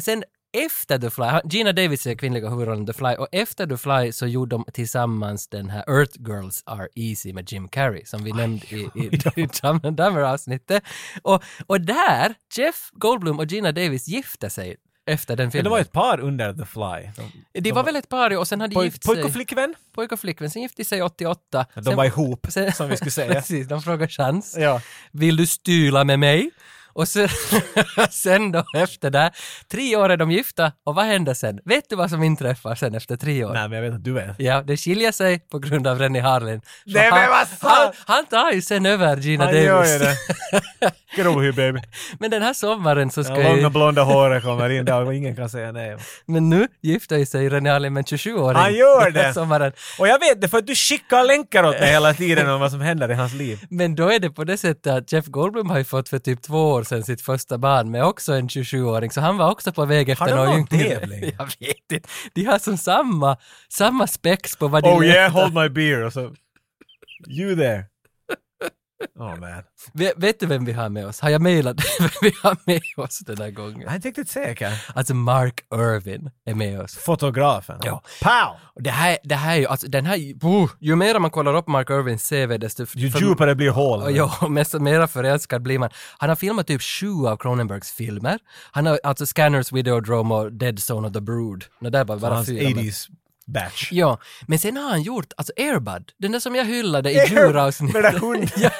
[0.00, 4.12] sen efter The Fly, Gina Davis är kvinnliga huvudrollen The Fly och efter The Fly
[4.12, 8.32] så gjorde de tillsammans den här Earth Girls Are Easy med Jim Carrey som vi
[8.32, 9.46] nämnde i, i, i
[9.90, 10.82] Dumber-avsnittet.
[11.22, 15.64] Och, och där, Jeff Goldblum och Gina Davis gifte sig efter den Men filmen.
[15.64, 17.10] det var ett par under The Fly.
[17.52, 19.24] De, de var väl ett par och sen hade de poj, gift pojk sig.
[19.24, 19.74] och flickvän?
[19.94, 20.50] Pojk och flickvän.
[20.50, 21.66] Sen gifte de sig 88.
[21.74, 23.32] De sen, var ihop, sen- som vi skulle säga.
[23.34, 24.56] Precis, de frågade chans.
[24.58, 24.80] Ja.
[25.12, 26.50] Vill du styla med mig?
[26.94, 27.28] Och sen,
[28.10, 29.30] sen då efter det,
[29.70, 31.60] tre år är de gifta och vad händer sen?
[31.64, 33.52] Vet du vad som inträffar sen efter tre år?
[33.52, 34.34] Nej, men jag vet att du vet.
[34.38, 36.60] Ja, det skiljer sig på grund av Rennie Harlin.
[36.60, 37.46] Så Nej, men han, vad han,
[37.86, 37.96] sant!
[38.06, 40.16] han tar ju sen över Gina Han gör ju Davis.
[40.80, 40.92] det.
[41.16, 41.80] Grohy baby.
[42.18, 45.14] Men den här sommaren så ska Det långa ju, blonda håret kommer in där och
[45.14, 45.96] ingen kan säga nej.
[46.26, 48.56] men nu gifter ju sig Rennie Harlin med en 27-åring.
[48.56, 49.34] Han gör det.
[49.34, 49.72] Sommaren.
[49.98, 52.70] Och jag vet det för att du skickar länkar åt mig hela tiden om vad
[52.70, 53.60] som händer i hans liv.
[53.70, 56.42] Men då är det på det sättet att Jeff Goldblum har ju fått för typ
[56.42, 59.84] två år sedan sitt första barn med också en 27-åring, så han var också på
[59.84, 60.98] väg efter de någon någon yngre.
[60.98, 61.20] tävling?
[61.38, 62.08] Jag vet inte.
[62.34, 63.36] De har som samma,
[63.68, 66.10] samma spex på vad de Oh yeah, hold my beer.
[66.10, 66.20] Så,
[67.28, 67.84] you there.
[69.14, 69.62] Oh man.
[69.92, 71.20] Vet, vet du vem vi har med oss?
[71.20, 73.80] Har jag mejlat vem vi har med oss den här gången?
[73.80, 74.84] Jag är inte riktigt säker.
[74.94, 76.94] Alltså Mark Irvin är med oss.
[76.94, 77.80] Fotografen.
[77.84, 78.02] Ja.
[78.22, 78.82] Pow!
[78.82, 81.68] Det här, det här är ju, alltså den här, oh, ju mer man kollar upp
[81.68, 82.86] Mark Irvins CV desto...
[82.94, 84.16] Ju djupare blir hålet.
[84.16, 85.90] Ja, mest, mera förälskad blir man.
[86.18, 88.38] Han har filmat typ sju av Cronenbergs filmer.
[88.70, 91.64] Han har alltså Scanners, Videodrome och Dead Zone of the Brood.
[91.80, 92.68] No, det är bara, bara Hans fyra.
[92.74, 93.06] men- 80s
[93.46, 93.88] batch.
[93.92, 98.02] Ja, men sen har han gjort, alltså Airbud, den där som jag hyllade i djuravsnittet.
[98.02, 98.70] den där hund- ja,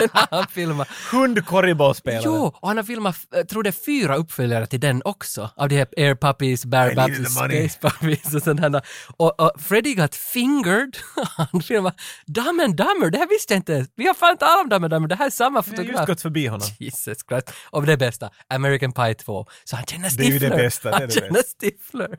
[0.00, 0.88] den har han filmat.
[1.12, 2.22] Hund-korribollspelare.
[2.24, 5.50] Jo, och han har filmat, jag tror det fyra uppföljare till den också.
[5.56, 7.68] Av de här Air Puppies, Bear money.
[7.68, 8.82] Space Puppies och sådana.
[9.16, 10.96] Och, och Freddy got fingered.
[11.36, 13.86] han filmade Dumb and Dumber, det här visste jag inte.
[13.96, 15.76] Vi har fan talat om Dumb and Dumber, det här är samma Jag har just
[15.88, 16.06] fotograf.
[16.06, 16.68] gått förbi honom.
[16.78, 17.52] Jesus Christ.
[17.70, 19.46] Och det bästa, American Pie 2.
[19.64, 22.16] Så han känner Det är ju det bästa, det är Han det känner stiflor.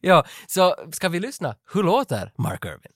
[0.00, 1.54] Ja, så ska vi lyssna?
[1.64, 2.92] Hur låter Mark Irvin?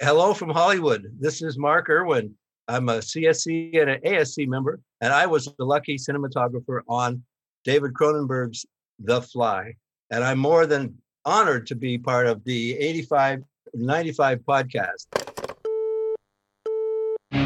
[0.00, 1.02] Hello from Hollywood.
[1.20, 2.34] This is Mark Irwin.
[2.68, 7.22] I'm a CSC and an ASC member, and I was the lucky cinematographer on
[7.64, 8.66] David Cronenberg's
[8.98, 9.74] The Fly.
[10.10, 13.42] And I'm more than honored to be part of the 85
[13.74, 15.06] 95 podcast.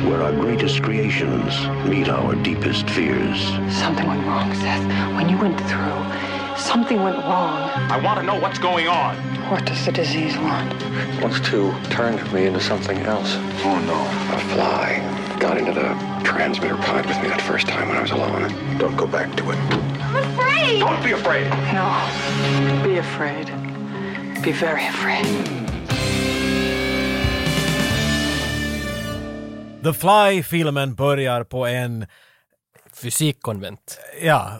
[0.07, 1.53] where our greatest creations
[1.89, 3.41] meet our deepest fears.
[3.75, 4.87] Something went wrong, Seth.
[5.17, 7.71] When you went through, something went wrong.
[7.91, 9.17] I want to know what's going on.
[9.51, 10.73] What does the disease want?
[11.23, 13.37] wants to turn me into something else.
[13.65, 13.99] Oh no.
[14.37, 18.11] A fly got into the transmitter pod with me that first time when I was
[18.11, 18.43] alone.
[18.79, 19.57] Don't go back to it.
[19.57, 20.81] I'm afraid.
[20.81, 21.49] Don't be afraid.
[21.73, 21.89] No.
[22.85, 23.47] Be afraid.
[24.43, 25.27] Be very afraid.
[29.83, 32.07] The Fly-filmen börjar på en,
[33.03, 33.99] Fysikkonvent.
[34.23, 34.51] ja,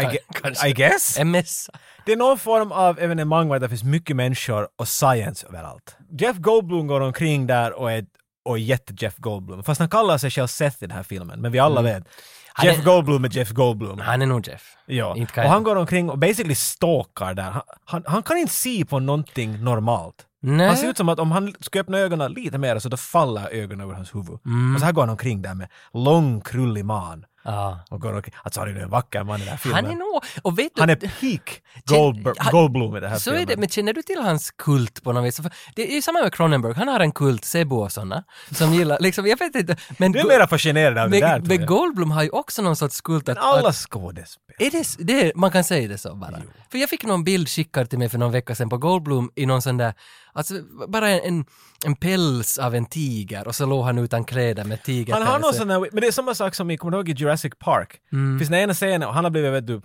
[0.00, 0.68] I, ge- kanske.
[0.68, 1.18] I guess?
[1.18, 1.70] MS.
[2.06, 5.96] Det är någon form av evenemang där det finns mycket människor och science överallt.
[6.20, 8.04] Jeff Goldblum går omkring där och är,
[8.44, 9.62] och är jätte-Jeff Goldblum.
[9.64, 11.94] Fast han kallar sig själv Seth i den här filmen, men vi alla vet.
[11.96, 12.04] Mm.
[12.52, 13.98] Han Jeff är- Goldblum är Jeff Goldblum.
[13.98, 14.62] Han är nog Jeff.
[14.86, 15.50] Ja, Inte och jag.
[15.50, 17.42] han går omkring och basically stalkar där.
[17.50, 20.14] Han, han, han kan inte se på någonting normalt.
[20.42, 20.66] Nej.
[20.66, 23.48] Han ser ut som att om han skulle öppna ögonen lite mer så då faller
[23.48, 24.38] ögonen över hans huvud.
[24.46, 24.74] Mm.
[24.74, 27.24] Och så här går han omkring där med lång krullig man.
[27.50, 27.78] Ja.
[27.90, 28.34] Och går omkring.
[28.42, 29.84] Alltså han är en vacker man i den här filmen.
[29.84, 33.18] Han är nog, och vet du, Han är peak Goldberg, han- Goldblum i den här
[33.18, 33.42] så filmen.
[33.42, 35.40] är det, men känner du till hans kult på något vis?
[35.76, 38.98] Det är ju samma med Cronenberg, han har en kult, Sebo och såna, som gillar,
[39.00, 41.66] liksom, jag vet inte, men, Du är mera fascinerad av det där men, men.
[41.66, 44.54] Goldblum har ju också någon sorts kult att, Alla att skådespel.
[44.58, 46.42] är det, det, man kan säga det så bara.
[46.70, 49.46] För jag fick någon bild skickad till mig för någon vecka sedan på Goldblum i
[49.46, 49.94] någon sån där,
[50.32, 50.54] alltså
[50.88, 51.44] bara en, en,
[51.84, 55.24] en päls av en tiger och så låg han utan kläder med tigerpäls.
[55.24, 57.08] Han har någon sån där, men det är samma sak som i, kommer du ihåg
[57.08, 57.88] i Jurassic Park?
[58.12, 58.38] Mm.
[58.38, 59.80] Finns det ena scenen och han har blivit vet du,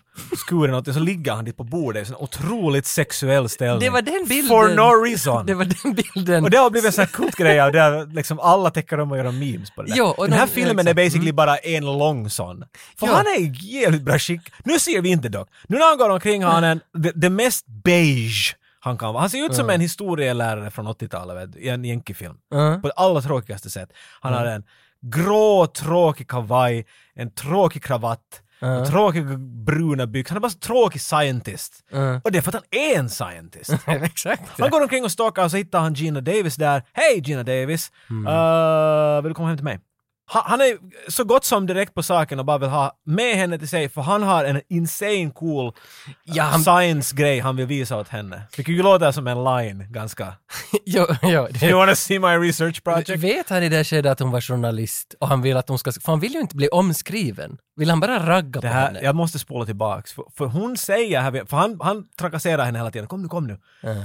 [0.48, 3.80] skuren och så ligger han dit på bordet i en otroligt sexuell ställning.
[3.80, 4.48] Det var den bilden.
[4.48, 5.46] For no reason.
[5.46, 6.44] Det var den bilden.
[6.44, 9.18] Och det har blivit en sån här kultgrej av där liksom alla täcker om att
[9.18, 9.98] göra memes på det där.
[9.98, 10.80] Jo, och Den här de- filmen.
[10.80, 10.88] Mm.
[10.88, 12.64] är basically bara en lång sån.
[13.00, 13.14] För Jo.
[13.14, 13.52] han är i
[13.82, 14.42] jävligt bra skick.
[14.64, 15.50] Nu ser vi inte dock.
[15.68, 19.16] Nu när han går omkring har han en, det, det mest beige han kan.
[19.16, 22.38] Han ser ut som en historielärare från 80-talet vet du, i en jänkefilm.
[22.54, 22.82] Mm.
[22.82, 23.90] På det allra tråkigaste sätt.
[24.22, 24.64] Han har en
[25.02, 29.24] grå tråkig kavaj, en tråkig kravatt, och tråkiga
[29.66, 30.30] bruna byxor.
[30.30, 31.84] Han är bara så tråkig scientist.
[31.92, 32.22] Mm.
[32.24, 33.74] Och det är för att han är en scientist.
[33.88, 34.60] Exakt.
[34.60, 36.84] Han går omkring och stalkar och så hittar han Gina Davis där.
[36.94, 37.92] Hej Gina Davis!
[38.12, 39.80] Uh, vill du komma hem till mig?
[40.32, 40.78] Ha, han är
[41.12, 44.02] så gott som direkt på saken och bara vill ha med henne till sig för
[44.02, 45.74] han har en insane cool
[46.24, 48.42] Ja, han- science-grej han vill visa åt henne.
[48.58, 50.34] Vilket ju låter som en line ganska.
[50.86, 53.10] jo, jo, det, You wanna see my research project?
[53.24, 55.92] Vet han i det skedet att hon var journalist och han vill att hon ska...
[55.92, 57.58] För han vill ju inte bli omskriven.
[57.76, 59.00] Vill han bara ragga Det på här, henne?
[59.04, 62.92] jag måste spola tillbaks, för, för hon säger här, för han, han trakasserar henne hela
[62.92, 63.08] tiden.
[63.08, 63.58] Kom nu, kom nu.
[63.84, 64.04] Mm.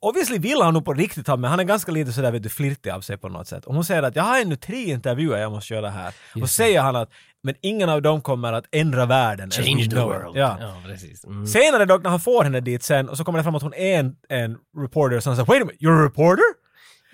[0.00, 2.48] Obviously vill han nog på riktigt ha men han är ganska lite sådär vet du,
[2.48, 3.64] flirtig av sig på något sätt.
[3.64, 6.14] Och hon säger att jag har ännu tre intervjuer jag måste göra här.
[6.42, 7.10] och säger han att
[7.42, 9.50] men ingen av dem kommer att ändra världen.
[9.50, 10.36] Change the world.
[10.36, 10.56] Ja.
[10.60, 11.24] ja precis.
[11.24, 11.46] Mm.
[11.46, 13.74] Senare dock när han får henne dit sen och så kommer det fram att hon
[13.74, 16.63] är en, en reporter så han säger wait a minute, you're a reporter?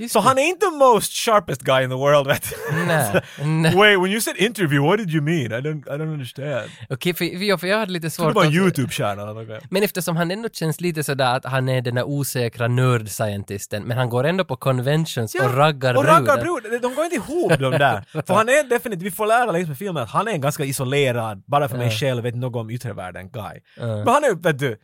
[0.00, 0.28] Just Så det.
[0.28, 2.76] han är inte the most sharpest guy in the world vet du.
[2.86, 3.76] Nej, nej.
[3.76, 5.52] Wait, when you said interview, what did you mean?
[5.52, 6.70] I don't, I don't understand.
[6.90, 9.62] Okej, för, för, för jag hade lite Det svårt en också- YouTube-stjärna något.
[9.70, 13.98] Men eftersom han ändå känns lite sådär att han är den där osäkra nörd-scientisten, men
[13.98, 16.20] han går ändå på conventions och raggar och brudar.
[16.20, 16.82] raggar brud.
[16.82, 18.04] De går inte ihop de där.
[18.26, 20.64] För han är definitivt, vi får lära längs med filmen att han är en ganska
[20.64, 23.60] isolerad, bara för mig själv, vet något om yttre världen guy.
[23.76, 24.76] Men han är, vet du,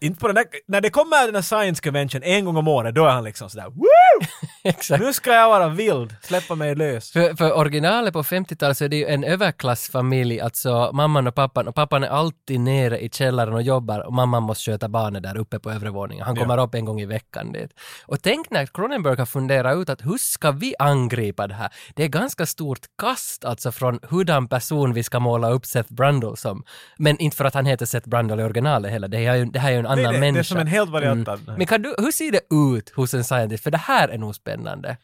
[0.00, 2.94] inte på den där, när det kommer den här science convention en gång om året,
[2.94, 4.26] då är han liksom sådär Woo!
[4.68, 5.02] Exakt.
[5.02, 7.12] Nu ska jag vara vild, släppa mig lös.
[7.12, 11.68] För, för originalet på 50-talet så är det ju en överklassfamilj, alltså mamman och pappan,
[11.68, 15.36] och pappan är alltid nere i källaren och jobbar och mamman måste sköta barnet där
[15.36, 16.24] uppe på övre våningen.
[16.26, 17.70] Han kommer upp en gång i veckan dit.
[18.06, 21.70] Och tänk när Cronenberg har funderat ut att hur ska vi angripa det här?
[21.94, 26.36] Det är ganska stort kast alltså från hurdan person vi ska måla upp Seth Brundle
[26.36, 26.64] som.
[26.96, 29.44] Men inte för att han heter Seth Brundle i originalet heller, det här är ju,
[29.44, 30.34] det här är ju en annan det, det, människa.
[30.34, 32.40] det är som en helt variant av Men kan du, hur ser det
[32.72, 33.64] ut hos en scientist?
[33.64, 34.53] För det här är nog spännande.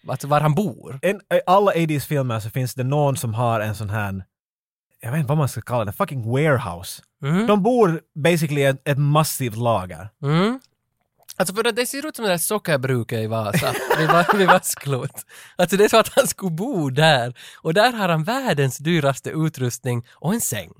[0.08, 0.98] Alltså var han bor.
[1.02, 4.24] en, I alla 80s filmer så finns det någon som har en sån här
[5.02, 7.02] jag vet inte vad man ska kalla det, fucking warehouse.
[7.22, 7.46] Mm.
[7.46, 10.08] De bor basically ett, ett massivt lager.
[10.22, 10.60] Mm.
[11.36, 15.24] Alltså för att det ser ut som det där sockerbruket i Vasa, vid, vid Vasklot.
[15.56, 17.34] Alltså det är så att han skulle bo där.
[17.62, 20.72] Och där har han världens dyraste utrustning och en säng.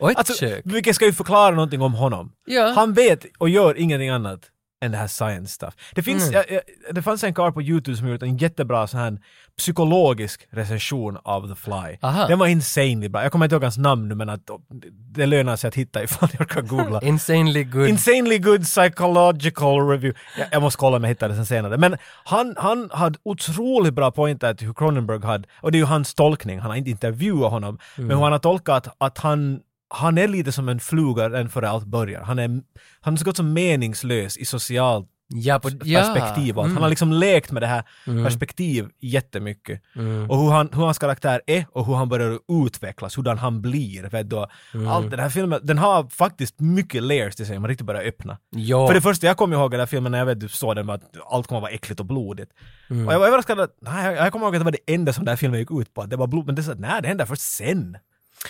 [0.00, 0.62] Och ett Alltså, kök.
[0.64, 2.32] vilket ska ju förklara någonting om honom.
[2.46, 2.72] Ja.
[2.76, 4.40] Han vet och gör ingenting annat
[4.80, 5.74] än det här science stuff.
[5.94, 6.34] Det finns, Mm.
[6.34, 9.18] jag, jag, det fanns en karl på YouTube som gjort en jättebra sån här
[9.58, 11.98] psykologisk recension av The Fly.
[12.02, 12.26] Aha.
[12.26, 13.22] Den var insanely bra.
[13.22, 14.40] Jag kommer inte ihåg hans namn nu men att
[14.88, 17.00] det lönar sig att hitta ifall jag kan googla.
[17.02, 17.88] Insanely good.
[17.88, 20.20] Insanely good psychological review.
[20.38, 21.76] Jag, jag måste kolla om jag hittar det sen senare.
[21.78, 25.84] Men han, han hade otroligt bra pointer till hur Cronenberg hade, och det är ju
[25.86, 28.08] hans tolkning, han har inte intervjuat honom, Mm.
[28.08, 31.68] men hur han har tolkat att han han är lite som en fluga redan före
[31.68, 32.22] allt börjar.
[32.22, 32.62] Han är,
[33.00, 36.00] han är så gott som meningslös i socialt ja, på, ja.
[36.00, 36.58] perspektiv.
[36.58, 36.72] Mm.
[36.74, 37.82] Han har liksom lekt med det här
[38.24, 39.82] perspektiv jättemycket.
[39.96, 40.30] Mm.
[40.30, 44.02] Och hur, han, hur hans karaktär är och hur han börjar utvecklas, hurdan han blir.
[44.02, 44.46] Vet du?
[44.74, 44.88] Mm.
[44.88, 48.38] Allt den här filmen, den har faktiskt mycket layers till sig man riktigt börjar öppna.
[48.50, 48.86] Jo.
[48.86, 50.90] För det första, jag kommer ihåg den här filmen när jag vet, du såg den
[50.90, 52.50] att allt kommer att vara äckligt och blodigt.
[52.90, 53.08] Mm.
[53.08, 55.24] Och jag var överraskad att, nej, jag- kommer ihåg att det var det enda som
[55.24, 57.26] den här filmen gick ut på, det var blod, men det att nej, det händer
[57.26, 57.96] först sen.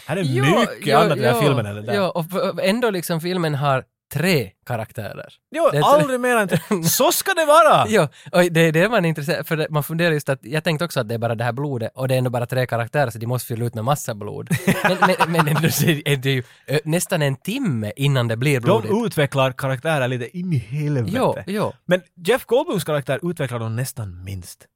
[0.07, 1.95] Här är Jo, mycket jo, annat i den här filmen än det där.
[1.95, 2.25] Jo, och
[2.65, 5.33] ändå liksom filmen har tre karaktärer.
[5.51, 7.85] Jo, Det är- aldrig mer än Så ska det vara!
[7.89, 10.85] Jo, och det är det man är intresserad för man funderar just att, jag tänkte
[10.85, 13.11] också att det är bara det här blodet och det är ändå bara tre karaktärer
[13.11, 14.49] så de måste fylla ut med massa blod.
[14.85, 16.43] Men, men, men ändå så är det ju
[16.85, 18.91] nästan en timme innan det blir blodigt.
[18.93, 21.13] De utvecklar karaktärer lite in i helvete.
[21.17, 21.73] Jo, jo.
[21.87, 24.67] Men Jeff Goldblums karaktär utvecklar de nästan minst.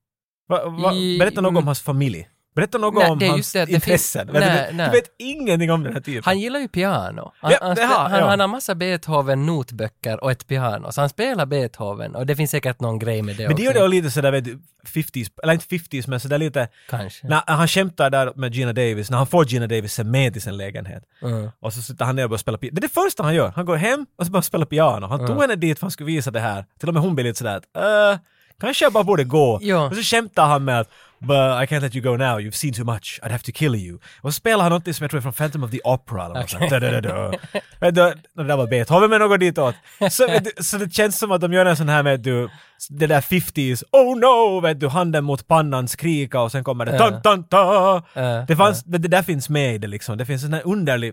[0.49, 2.29] Va, va, berätta något om hans familj.
[2.55, 4.27] Berätta något Nej, om hans det intressen.
[4.27, 4.91] finns- Vet du, nej, du, nej.
[4.91, 6.23] vet ingenting om den här typen.
[6.25, 7.33] Han gillar ju piano.
[7.41, 8.27] Han, Ja, han, har- han, ja.
[8.29, 12.81] han har massa Beethoven-notböcker och ett piano, så han spelar Beethoven och det finns säkert
[12.81, 15.67] någon grej med det men det gör det lite sådär, vet du, 50s, eller inte
[15.67, 16.69] 50s, men sådär lite...
[16.91, 17.27] Kanske.
[17.27, 20.57] När han skämtar där med Gina Davis, när han får Gina Davis med till sin
[20.57, 21.03] lägenhet.
[21.23, 21.51] Mm.
[21.61, 22.75] Och så sitter han ner och börjar spela piano.
[22.75, 23.53] Det är det första han gör.
[23.57, 25.07] Han går hem och så börjar spela piano.
[25.07, 26.65] Han tog henne dit för att han skulle visa det här.
[26.79, 28.19] Till och med hon blir lite sådär att uh,
[28.61, 29.59] kanske jag bara borde gå.
[29.63, 29.87] Ja.
[29.89, 30.91] Och så skämtar han med att
[31.27, 33.75] But I can't let you go now, you've seen too much, I'd have to kill
[33.75, 33.99] you.
[34.21, 36.35] Och så spelar han något som jag tror är från Phantom of the Opera eller
[36.35, 36.71] något sånt.
[36.71, 39.75] Det där var Beethoven men något ditåt.
[40.11, 42.49] Så, du, så det känns som att de gör en sån här med du,
[42.89, 46.99] det där 50s, oh no, vet du, handen mot pannan skrika och sen kommer det
[46.99, 47.45] dun, dun.
[47.51, 48.03] Ja,
[48.49, 50.19] Det fanns, det där finns med i det liksom.
[50.19, 51.13] Det finns en sån här underlig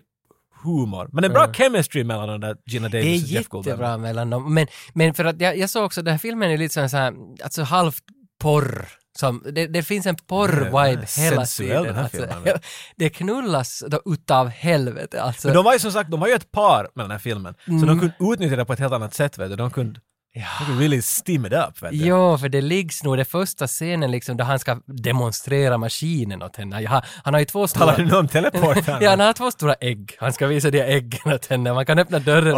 [0.64, 1.10] humor.
[1.12, 3.72] Men en bra chemistry mellan de där Gina Det är Davis och Jeff Goldblum.
[3.72, 4.54] jättebra mellan dem.
[4.54, 6.98] Men, men för att jag, jag såg också, den här filmen är lite sån så
[6.98, 8.04] här, alltså halvt
[8.42, 8.86] porr.
[9.18, 11.84] Som, det, det finns en porr-vibe hela tiden.
[11.84, 12.60] den här Alltså, filmen.
[12.96, 15.22] det knullas då utav helvete.
[15.22, 17.20] Alltså, Men de var ju som sagt, de var ju ett par med den här
[17.20, 17.54] filmen.
[17.66, 17.88] Så Mm.
[17.88, 19.56] de kunde utnyttja det på ett helt annat sätt vet du.
[19.56, 20.00] De kunde,
[20.34, 21.98] de kunde really steam it up vet du.
[21.98, 26.56] Jo, för det liggs nog, det första scenen liksom då han ska demonstrera maskinen åt
[26.56, 26.82] henne.
[26.82, 27.86] Ja, han har ju två stora...
[27.86, 28.96] Talar du nu om teleporten?
[29.02, 30.16] Ja, han har två stora ägg.
[30.20, 31.74] Han ska visa de äggen åt henne.
[31.74, 32.56] Man kan öppna dörren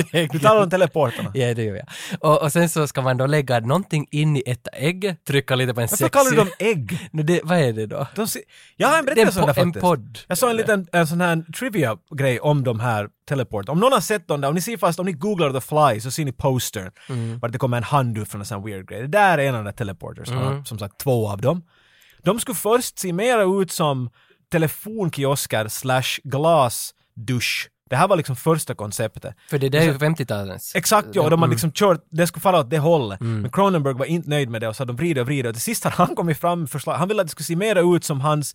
[0.10, 1.30] till Du talar om teleporterna.
[1.34, 1.86] Ja, det gör jag.
[2.20, 5.74] Och, och sen så ska man då lägga någonting in i ett ägg, trycka lite
[5.74, 6.12] på en Varför sexig...
[6.12, 7.08] kallar du dem ägg?
[7.12, 8.06] No, det, vad är det då?
[8.14, 8.40] De se-
[8.76, 9.80] jag har en berättelse om det po- en faktiskt.
[9.82, 10.18] podd.
[10.28, 13.68] Jag såg en liten en sån här trivia-grej om de här teleport.
[13.68, 16.00] Om någon har sett dem där, om ni ser fast, om ni googlar The Fly
[16.00, 16.90] så ser ni postern.
[17.08, 17.38] Mm.
[17.38, 19.00] Vart det kommer en hand ut från en sån weird grej.
[19.02, 20.28] Det där är en av de där teleporters.
[20.30, 20.64] Mm.
[20.64, 21.62] Som sagt två av dem.
[22.22, 24.10] De skulle först se mera ut som
[24.52, 27.70] telefonkiosker slash glasdusch.
[27.90, 29.34] Det här var liksom första konceptet.
[29.50, 30.72] För det där är ju 50-talens.
[30.76, 31.50] Exakt ja, och de har Mm.
[31.50, 33.20] liksom kört, det skulle falla åt det hållet.
[33.20, 35.54] Men Cronenberg var inte nöjd med det och så hade de vridit och vridit och
[35.54, 36.94] till sist hade han kommit fram med förslag.
[36.94, 38.54] Han ville att det skulle se mera ut som hans,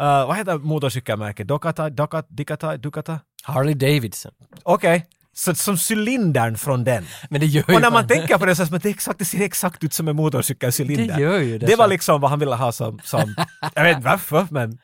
[0.00, 1.48] uh, vad heter motorcykelmärket?
[1.48, 3.20] Dokata, Dokata, Dikata, Dukata?
[3.44, 4.32] Harley Davidson.
[4.62, 5.06] Okej.
[5.36, 7.06] Så som cylindern från den.
[7.30, 9.24] Men det gör ju Och när man tänker på det så är det exakt, det
[9.24, 11.14] ser exakt ut som en motorcykelcylinder.
[11.16, 11.90] Det gör ju det Det var så.
[11.90, 13.34] liksom vad han ville ha som, som
[13.74, 14.78] jag vet inte varför men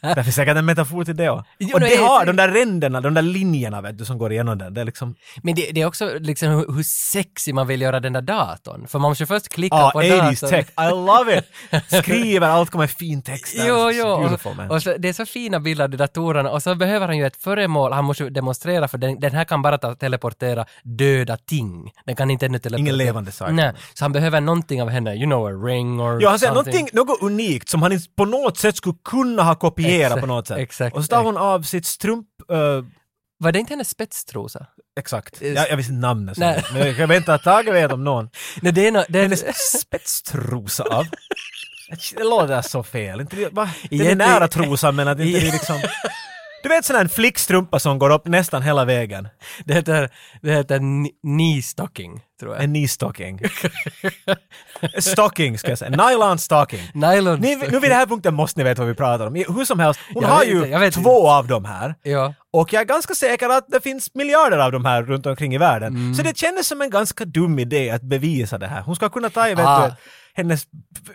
[0.00, 1.44] det finns säkert en metafor till det också.
[1.74, 4.74] Och det har, de där ränderna, de där linjerna vet du som går igenom den,
[4.74, 8.00] det är liksom Men det, det är också liksom hur, hur sexy man vill göra
[8.00, 8.86] den där datorn.
[8.88, 10.50] För man måste först klicka Ja, på 80s datorn.
[10.50, 10.66] tech.
[10.78, 11.44] I love it!
[12.04, 13.68] Skriver, allt kommer fin text där.
[13.68, 14.16] Jo, jo.
[14.18, 14.70] Beautiful, man.
[14.70, 17.36] Och, så, det är så fina bilder i datorerna och så behöver han ju ett
[17.36, 21.90] föremål, han måste demonstrera för den, den här kan bara ta, teleportera döda ting.
[22.06, 22.80] Den kan inte ännu teleportera.
[22.80, 23.50] Ingen levande sak.
[23.52, 26.52] Nej, så han behöver någonting av henne, you know a ring or Ja, han säger
[26.54, 30.46] någonting, något unikt som han på något sätt skulle kunna ha kopierat Exakt, på något
[30.48, 30.58] sätt.
[30.58, 32.26] exakt, och så tar hon av sitt strump...
[32.50, 32.56] eh,
[33.38, 34.66] Var det inte hennes spetstrosa?
[35.00, 35.40] exakt.
[35.42, 36.34] Jag, jag visste namnet.
[36.36, 36.40] så.
[36.40, 36.64] Nej.
[36.72, 38.30] Men jag väntar att Tage vet om någon.
[38.62, 41.06] Nej, det är no, det är, Hennes spetstrosa av.
[42.16, 43.20] Det låter så fel.
[43.20, 43.70] Inte det, va?
[43.90, 45.76] Det är nära trosan men att inte det är liksom...
[46.64, 49.28] Du vet sån här flickstrumpa som går upp nästan hela vägen.
[49.64, 50.10] Det heter,
[50.42, 52.64] det heter ni- knee stocking, tror jag.
[52.64, 53.40] En knee stocking.
[54.98, 55.90] stocking ska jag säga.
[56.08, 56.90] Nylon stocking.
[56.94, 59.34] Nylon Ni, nu vid den här punkten måste ni veta vad vi pratar om.
[59.34, 61.94] Hur som helst, hon Jag har ju inte, två av dem här.
[62.02, 62.34] Ja.
[62.52, 65.58] Och jag är ganska säker att det finns miljarder av de här runt omkring i
[65.58, 65.88] världen.
[65.88, 66.14] Mm.
[66.14, 68.82] Så det kändes som en ganska dum idé att bevisa det här.
[68.82, 69.96] Hon ska kunna ta vet Ah.
[70.34, 70.66] Hennes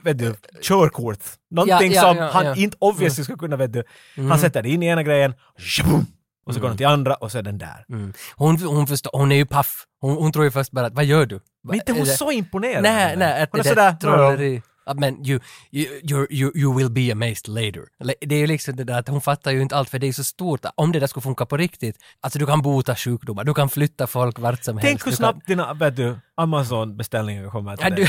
[0.03, 1.19] vet du, körkort.
[1.51, 3.83] Någonting Ja, ja, som han inte obviously ska kunna, vet du.
[4.29, 6.05] Han sätter det in i ena grejen, tjabum,
[6.45, 7.85] och så går den till andra och så är den där.
[7.89, 8.13] Mm.
[8.35, 9.85] Hon, hon, förstår, hon är ju paff.
[10.01, 11.39] Hon, hon tror ju först bara att vad gör du?
[11.63, 12.83] Men inte hon Är det- så imponerad.
[12.83, 14.61] Nej, nej, att hon är det sådär, där trolleri.
[14.95, 15.39] Men you,
[15.71, 17.83] you, you, you, will be amazed later.
[18.21, 20.13] Det är ju liksom det där att hon fattar ju inte allt för det är
[20.13, 20.65] så stort.
[20.75, 24.07] Om det där skulle funka på riktigt, alltså du kan bota sjukdomar, du kan flytta
[24.07, 24.87] folk vart som helst.
[24.87, 28.07] Tänk hur snabbt dina, vet du, Amazon-beställningar kommer Kan, ja, du,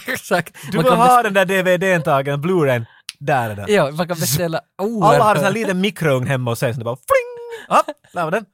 [0.06, 0.56] exakt.
[0.70, 2.86] Du Man vill ha den där DVD-tagen, Blu-rayn,
[3.18, 3.66] där är den.
[3.68, 5.54] Ja, man kan beställa Alla har en sån här oerhört.
[5.54, 7.66] liten mikrougn hemma och säger så det bara fling!
[7.68, 8.44] Ja, där var den.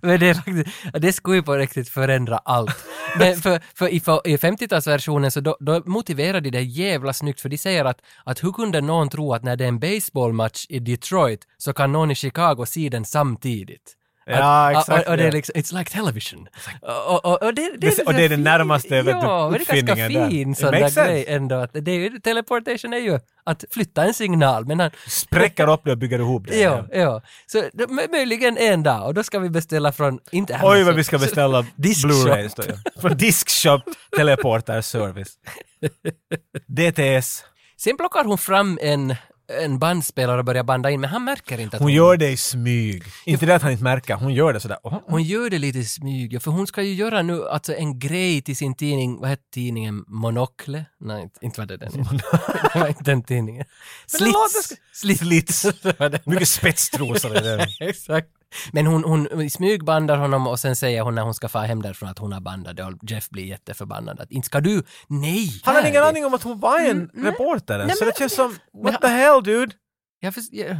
[0.00, 2.84] Men det, är faktiskt, det skulle ju på riktigt förändra allt.
[3.18, 7.48] Men för, för i, i 50-talsversionen så då, då motiverar de det jävla snyggt för
[7.48, 10.78] de säger att, att hur kunde någon tro att när det är en baseballmatch i
[10.78, 13.96] Detroit så kan någon i Chicago se den samtidigt?
[14.28, 15.32] Ja, exakt, Och, och det är ja.
[15.32, 16.48] liksom, it's like television.
[16.82, 19.60] Och, och, och det, det, Det- och det är den närmaste, vet du, Ja, men
[19.66, 20.30] det är ganska uppfinningen där.
[20.30, 21.54] fin sån där grej ändå.
[21.56, 25.80] Att det är ju, teleportation är ju att flytta en signal men han, Spräcker upp
[25.84, 26.60] det och bygger ihop det.
[26.60, 27.22] Ja, ja.
[27.46, 30.86] Så det- mö- möjligen en dag och då ska vi beställa från, inte Oj Amazon,
[30.86, 31.62] vad vi ska beställa.
[31.76, 33.00] Blu-rays då ja.
[33.00, 33.82] Från Diskshop
[34.16, 35.32] Teleporter Service.
[36.66, 37.44] DTS.
[37.76, 39.14] Sen plockar hon fram en,
[39.48, 43.02] en bandspelare börjar banda in, men han märker inte att Hon gör det i smyg.
[43.26, 44.78] Inte det att han inte märker, hon gör det sådär.
[44.82, 44.98] Oh.
[45.06, 48.42] Hon gör det lite i smyg, för hon ska ju göra nu alltså en grej
[48.42, 50.04] till sin tidning, vad hette tidningen?
[50.06, 50.84] Monocle?
[51.00, 51.92] Nej, inte, inte var det den.
[52.72, 53.64] det var inte den tidningen.
[54.06, 54.72] Slits.
[54.92, 55.60] Slits.
[55.60, 56.26] Slits.
[56.26, 57.60] Mycket spetstrosor i den.
[57.80, 58.28] Exakt.
[58.72, 62.08] Men hon, hon smygbandar honom och sen säger hon när hon ska få hem därifrån
[62.08, 64.20] att hon har bandat och Jeff blir jätteförbannad.
[64.20, 65.60] Att inte ska du, nej!
[65.64, 68.18] Han hade ingen aning om att hon var en reporter ens, Nej, så men- det
[68.18, 69.74] känns som, men- what the hell dude?
[70.20, 70.76] Jag först, ja.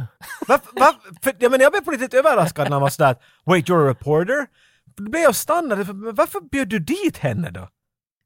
[0.47, 3.69] Va, va, för, ja, men jag blev på riktigt överraskad när han var sådär, wait
[3.69, 4.47] you're a reporter?
[4.97, 7.69] Då blev jag stannade, för, varför bjöd du dit henne då?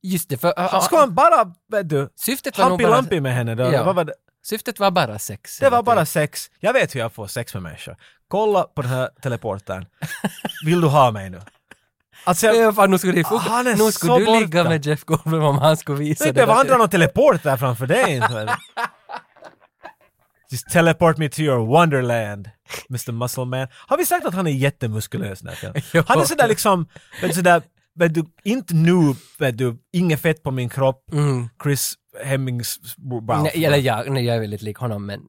[0.03, 3.21] Just det, för uh, Ska han bara, vet du, syftet var nog hampi bara, lampi
[3.21, 3.63] med henne då?
[3.63, 3.83] Ja.
[3.83, 4.13] Vad var det?
[4.43, 5.57] Syftet var bara sex.
[5.59, 6.49] Det var bara sex.
[6.59, 7.95] Jag vet hur jag får sex med människor.
[8.27, 9.85] Kolla på den här teleportern.
[10.65, 11.41] Vill du ha mig nu?
[12.23, 12.55] Alltså jag...
[12.65, 15.43] Ja, fan, nu skulle, Ah, han är nu skulle så du ligga med Jeff Goldblum
[15.43, 17.87] om han skulle visa Jag det behöver där han dra till- någon teleport där framför
[17.87, 18.21] dig.
[20.51, 22.49] Just teleport me to your wonderland,
[22.89, 23.67] Mr Muscle Man.
[23.87, 25.41] Har vi sagt att han är jättemuskulös.
[26.07, 26.87] Han är sådär liksom,
[27.21, 27.61] du, sådär,
[27.99, 31.49] vet du, inte nu, vet du, inget fett på min kropp, Mm.
[31.63, 32.79] Chris Hemmings...
[33.43, 35.21] Nej, eller jag, nej, jag är väldigt lik honom men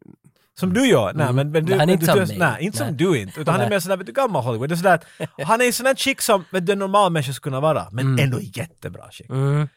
[0.60, 1.12] Som du gör?
[1.14, 1.36] Nej, Mm.
[1.36, 2.38] men, men du, Han är inte som du, mig.
[2.38, 3.40] Nej, inte som du inte.
[3.40, 4.68] Utan han är mer sådär, vet du, gammal Hollywood.
[4.68, 5.00] Det är sådär
[5.44, 7.88] han är en sån där chick som vet du, en normal människa skulle kunna vara,
[7.92, 9.30] men ändå jättebra chick.
[9.30, 9.68] mm.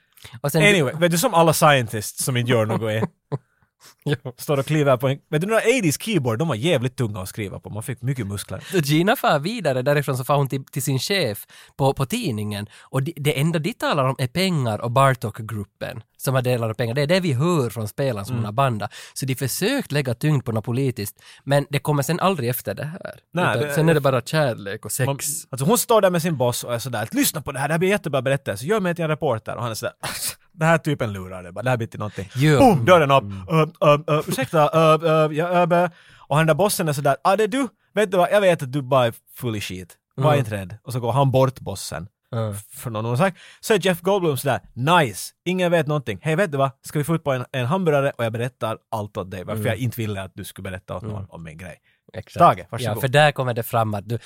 [0.53, 3.03] Anyway, vet du som alla scientists som inte gör något är.
[4.37, 5.17] Står och kliver på en...
[5.29, 7.69] Vet du några 80s keyboard, de var jävligt tunga att skriva på.
[7.69, 8.63] Man fick mycket muskler.
[8.83, 13.03] Gina far vidare därifrån så far hon till, till sin chef på, på tidningen och
[13.03, 16.93] det, det enda de talar om är pengar och Bartok-gruppen som har delat pengar.
[16.93, 18.39] Det är det vi hör från spelaren som Mm.
[18.43, 18.93] hon har bandat.
[19.13, 22.85] Så de försökt lägga tyngd på något politiskt men det kommer sen aldrig efter det
[22.85, 23.19] här.
[23.33, 25.05] Nej, Utan det- sen är det bara kärlek och sex.
[25.05, 25.19] Man,
[25.49, 27.73] alltså hon står där med sin boss och är sådär lyssna på det här, det
[27.73, 29.55] här blir jättebra berättelse, gör mig till en reporter.
[29.55, 29.93] Och han är sådär
[30.55, 32.29] den här typen lurar det bara, det här blir till någonting.
[32.35, 32.59] Ja.
[32.59, 33.23] Boom, dörren upp.
[33.23, 35.89] Uh, uh, uh, ursäkta, uh, uh, ja.
[36.27, 38.63] Och han där bossen är sådär, ah det är du, vet du vad, jag vet
[38.63, 39.97] att du bara är full i skit.
[40.15, 40.39] Var Mm.
[40.39, 40.77] inte rädd.
[40.83, 42.07] Och så går han bort bossen.
[42.33, 42.55] Mm.
[42.71, 43.37] För någon sagt.
[43.59, 46.19] Så är Jeff Goldblum sådär, nice, ingen vet någonting.
[46.21, 48.77] Hej vet du vad, ska vi få ut på en, en hamburgare och jag berättar
[48.91, 49.43] allt åt dig.
[49.43, 49.67] Varför Mm.
[49.71, 51.77] jag inte ville att du skulle berätta åt någon om min grej.
[52.13, 52.39] Exakt.
[52.39, 52.97] Tage, varsågod.
[52.97, 54.19] Ja, för där kommer det fram att du,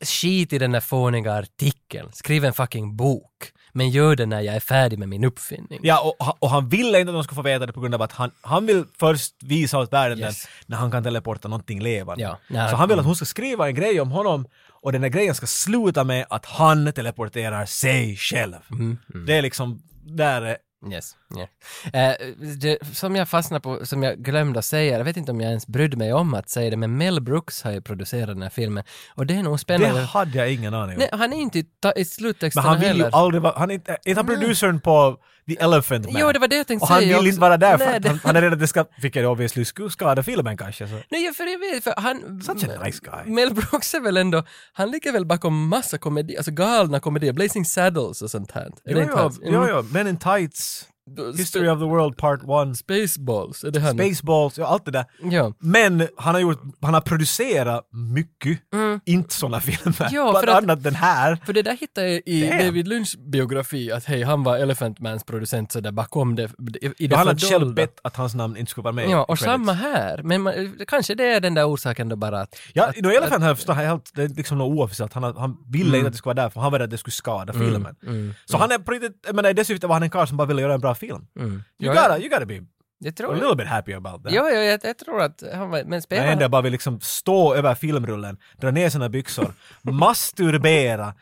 [0.00, 3.32] skit i den där fåniga artikeln, skriv en fucking bok,
[3.76, 5.80] men gör det när jag är färdig med min uppfinning.
[5.82, 8.02] Ja, och, och han ville inte att de skulle få veta det på grund av
[8.02, 10.42] att han, han vill först visa åt världen Yes.
[10.42, 12.22] den, när han kan teleporta någonting levande.
[12.24, 14.46] Ja, när- så han vill att hon ska skriva en grej om honom
[14.82, 18.54] och den där grejen ska sluta med att han teleporterar sig själv.
[18.70, 20.56] Mm, Det är liksom, där är...
[20.92, 21.16] Yes.
[21.38, 22.10] Yeah.
[22.10, 22.16] Eh,
[22.60, 25.48] det, som jag fastnade på, som jag glömde att säga, jag vet inte om jag
[25.48, 28.50] ens brydde mig om att säga det, men Mel Brooks har ju producerat den här
[28.50, 30.00] filmen och det är nog Det spännande.
[30.00, 30.98] hade jag ingen aning om.
[30.98, 31.66] Nej, han är inte i, i
[31.96, 33.10] Men sluttexten han vill ju heller.
[33.16, 35.16] aldrig vara, han är inte, är han producern på
[35.48, 36.20] The Elephant Man?
[36.20, 37.28] Jo, det var det jag tänkte Och han säga vill också.
[37.28, 39.26] inte vara där för Nej, det- han, han är rädd att det ska, vilket det
[39.26, 40.88] obviously skulle skada filmen kanske.
[40.88, 40.94] Så.
[41.10, 42.40] Nej, för jag vet, för han...
[42.42, 43.34] Such a nice guy.
[43.34, 44.42] Mel Brooks är väl ändå,
[44.72, 48.62] han ligger väl bakom massa komedier, alltså galna komedier, Blazing Saddles och sånt här.
[48.62, 50.88] Är Jo, det jo, jo, jo, Men in Tights.
[51.36, 53.98] History of the World Part 1, Spaceballs, är det han?
[53.98, 55.04] Spaceballs, ja allt det där.
[55.22, 55.52] Ja.
[55.58, 58.58] Men han har gjort, han har producerat mycket,
[59.04, 60.00] inte sådana filmer.
[60.00, 60.14] Mm.
[60.14, 61.38] Ja, Bland för att- annat den här.
[61.46, 62.58] För det där hittade jag i Damn.
[62.66, 66.50] David Lynchs biografi, att hej, han var Elephant Mans producent så där bakom det,
[66.98, 69.38] i, det han hade själv bett att hans namn inte skulle vara med Ja, och
[69.38, 70.20] samma här.
[70.22, 72.56] Men man, kanske det är den där orsaken då bara att...
[72.72, 75.94] Ja, att, då jag förstått, helt, det är liksom något oofficiellt, han, han ville Mm.
[75.96, 77.96] inte att det skulle vara där för han var rädd att det skulle skada filmen.
[78.44, 80.36] Så han är på riktigt, jag menar i det syftet var han en karl som
[80.36, 81.26] bara ville göra en bra film.
[81.38, 81.62] Mm.
[81.78, 82.54] You, gotta, you gotta be
[82.98, 83.34] Jag a tror...
[83.34, 84.32] little bit happy about that.
[84.32, 85.82] Ja, ja, jag, jag tror att han var...
[85.84, 91.14] Men Jag spelar ändå bara vill liksom stå över filmrullen, dra ner sina byxor, masturbera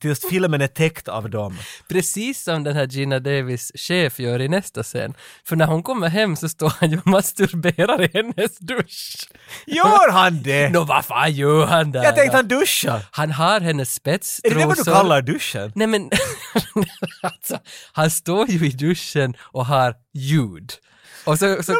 [0.00, 1.58] tills filmen är täckt av dem.
[1.88, 5.14] Precis som den här Gina Davis chef gör i nästa scen.
[5.44, 9.28] För när hon kommer hem så står han ju och masturberar i hennes dusch.
[9.66, 10.68] Gör han det?
[10.72, 12.02] Nå vad fan gör han där?
[12.04, 13.06] Jag tänkte han duschar.
[13.10, 14.54] Han har hennes Är spetstrosor.
[14.54, 15.72] det det vad du kallar duschen?
[15.74, 16.10] Nej men,
[17.22, 17.58] alltså,
[17.92, 20.72] han står ju i duschen och har ljud.
[21.24, 21.72] Och, så, så,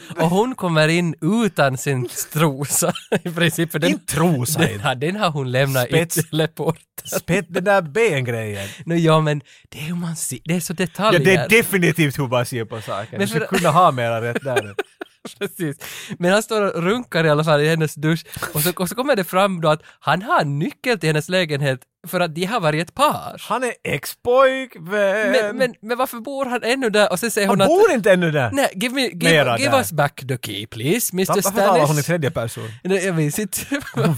[0.16, 1.14] och hon kommer in
[1.44, 2.92] utan sin trosa
[3.24, 3.72] i princip.
[3.72, 6.18] För den, Inte trosa den, har- den har hon lämnat Spets.
[6.18, 6.82] i teleporten.
[7.20, 8.68] Spett den där ben-grejen.
[8.86, 11.20] No, ja men det är hur man ser, det är så Ja, detaljer.
[11.24, 13.10] det är definitivt hur man ser på saker.
[13.10, 14.74] Men Du skulle kunna ha mera rätt där.
[15.38, 15.76] Precis.
[16.18, 18.94] Men han står och runkar i alla fall i hennes dusch och så, och så
[18.94, 22.60] kommer det fram då att han har nyckel till hennes lägenhet för att de har
[22.60, 23.42] varit ett par.
[23.48, 25.32] Han är ex-pojkvän.
[25.32, 27.12] Men, men, men varför bor han ännu där?
[27.12, 27.68] Och sen säger han hon att...
[27.68, 28.50] bor inte ännu där.
[28.52, 31.26] Nej, give, me, give, give us back the key please, Mr.
[31.34, 32.06] Varför talar hon i Stannis.
[32.06, 32.68] tredje person?
[32.84, 33.60] Nej, Jag minns inte.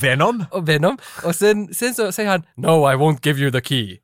[0.00, 0.44] Venom?
[0.50, 0.98] och Venom.
[1.24, 3.98] Och sen, sen så säger han “No, I won't give you the key.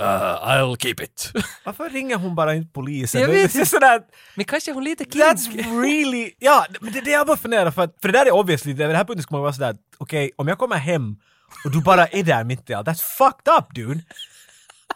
[0.00, 1.32] Uh, I'll keep it”.
[1.64, 3.20] Varför ringer hon bara inte polisen?
[3.20, 4.00] Jag vet det är sådär,
[4.34, 5.66] Men kanske hon lite that's kinsk.
[5.66, 6.30] really...
[6.38, 8.72] Ja, men det är det jag bara funderar för att, för det där är obviously,
[8.72, 11.16] det här punkten ska man vara sådär, att, okej, om jag kommer hem
[11.64, 14.00] och du bara är där mitt i allt, that's fucked up dude!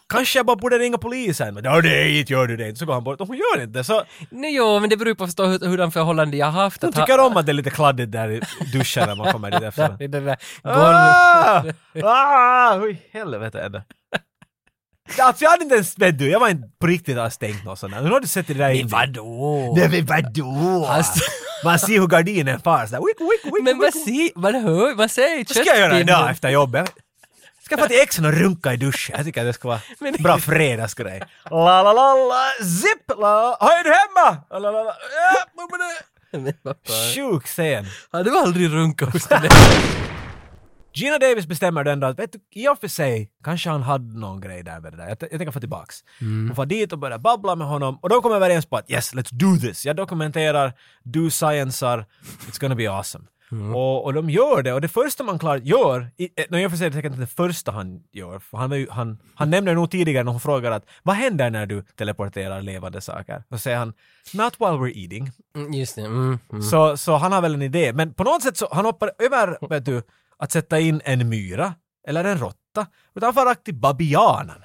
[0.09, 2.87] Kanske jag bara borde ringa polisen, men det är inte, gör du det inte, så
[2.87, 4.03] går han bort och hon gör inte så.
[4.31, 6.83] Nej, jo, men det beror ju på förstås hur, hurdan förhållande jag har haft.
[6.83, 8.41] Hon att ha- tycker om att det är lite kladdigt där i
[8.73, 10.03] duschen när man kommer dit efter.
[10.03, 10.77] i den där golv...
[10.77, 11.65] Ah!
[12.03, 12.79] Ah!
[12.79, 13.83] Hur i helvete är det?
[15.19, 17.79] Alltså jag hade inte ens, vet du, jag var inte på riktigt alls tänkt något
[17.79, 18.01] sånt där.
[18.03, 19.75] Nu har du sett det där Men vadå?
[19.77, 20.89] Nej men vadå?
[21.01, 21.21] St-
[21.65, 23.93] Man ser hur gardinen far sådär, wick, wick, wick, Men wick.
[23.95, 26.09] ser, man hör, man ser Vad ska jag göra köttpinnen.
[26.17, 26.93] idag efter jobbet?
[27.65, 29.15] Ska jag få till exen och runka i duschen?
[29.17, 31.23] Jag tycker att det ska vara Men- bra fredagsgrej.
[31.51, 34.43] La la la la, zip la, Har du hemma?
[34.51, 36.77] La la la, ja, vad.
[37.15, 37.87] Sjuk scen.
[38.13, 39.43] Har du aldrig runkat hos den
[40.93, 44.19] Gina Davis bestämmer då ändå att, vet du, i och för sig, kanske han hade
[44.19, 45.09] någon grej där med det där.
[45.09, 46.05] Jag, jag tänker få tillbaks.
[46.21, 49.15] Hon får dit och börjar babbla med honom och de kommer överens på att yes,
[49.15, 49.87] let's do this.
[49.87, 50.73] Jag dokumenterar,
[51.03, 52.07] du sciencear,
[52.49, 53.25] it's gonna be awesome.
[53.75, 56.71] Och, och de gör det och det första man klart gör, i, eh, när jag
[56.71, 59.75] får säga det säkert inte det första han gör, för han, ju, han, han nämner
[59.75, 63.43] nog tidigare när hon frågar att vad händer när du teleporterar levande saker?
[63.49, 63.93] Då säger han
[64.35, 65.31] “Not while we're eating”.
[65.57, 66.03] Mm, Just det.
[66.03, 66.63] Mm, mm.
[66.63, 67.93] Så, så han har väl en idé.
[67.93, 70.03] Men på något sätt så han hoppar över, vet du,
[70.41, 71.75] att sätta in en myra
[72.09, 72.87] eller en råtta.
[73.15, 74.57] Utan far rakt till babianen.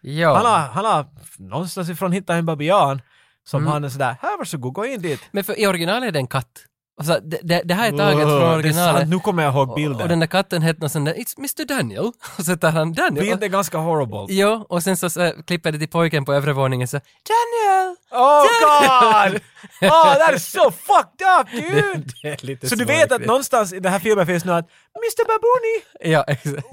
[0.00, 0.36] Ja.
[0.36, 1.06] Han, har, han har
[1.38, 3.02] någonstans ifrån hittat en babian
[3.44, 3.72] som Mm.
[3.72, 5.20] han är sådär, här varsågod, gå in dit.
[5.32, 6.64] Men för i originalet är det en katt.
[7.00, 9.08] Alltså, det, det, det här är taget från originalet.
[9.08, 10.02] Nu kommer jag ihåg Och, bilden.
[10.02, 12.04] och den där katten hette någon sån där “It's Mr Daniel”
[12.38, 13.24] och så tar han Daniel.
[13.24, 14.26] Bilden är ganska horrible.
[14.34, 18.42] Jo, och sen så, så klipper det till pojken på övre våningen så “Daniel!” Oh
[18.62, 19.40] god!
[19.82, 22.12] Oh, that is so fucked up dude!
[22.22, 24.68] Det är lite Så du vet att någonstans i den här filmen finns nu att
[24.98, 26.72] Mr Babooni, Ja, exakt.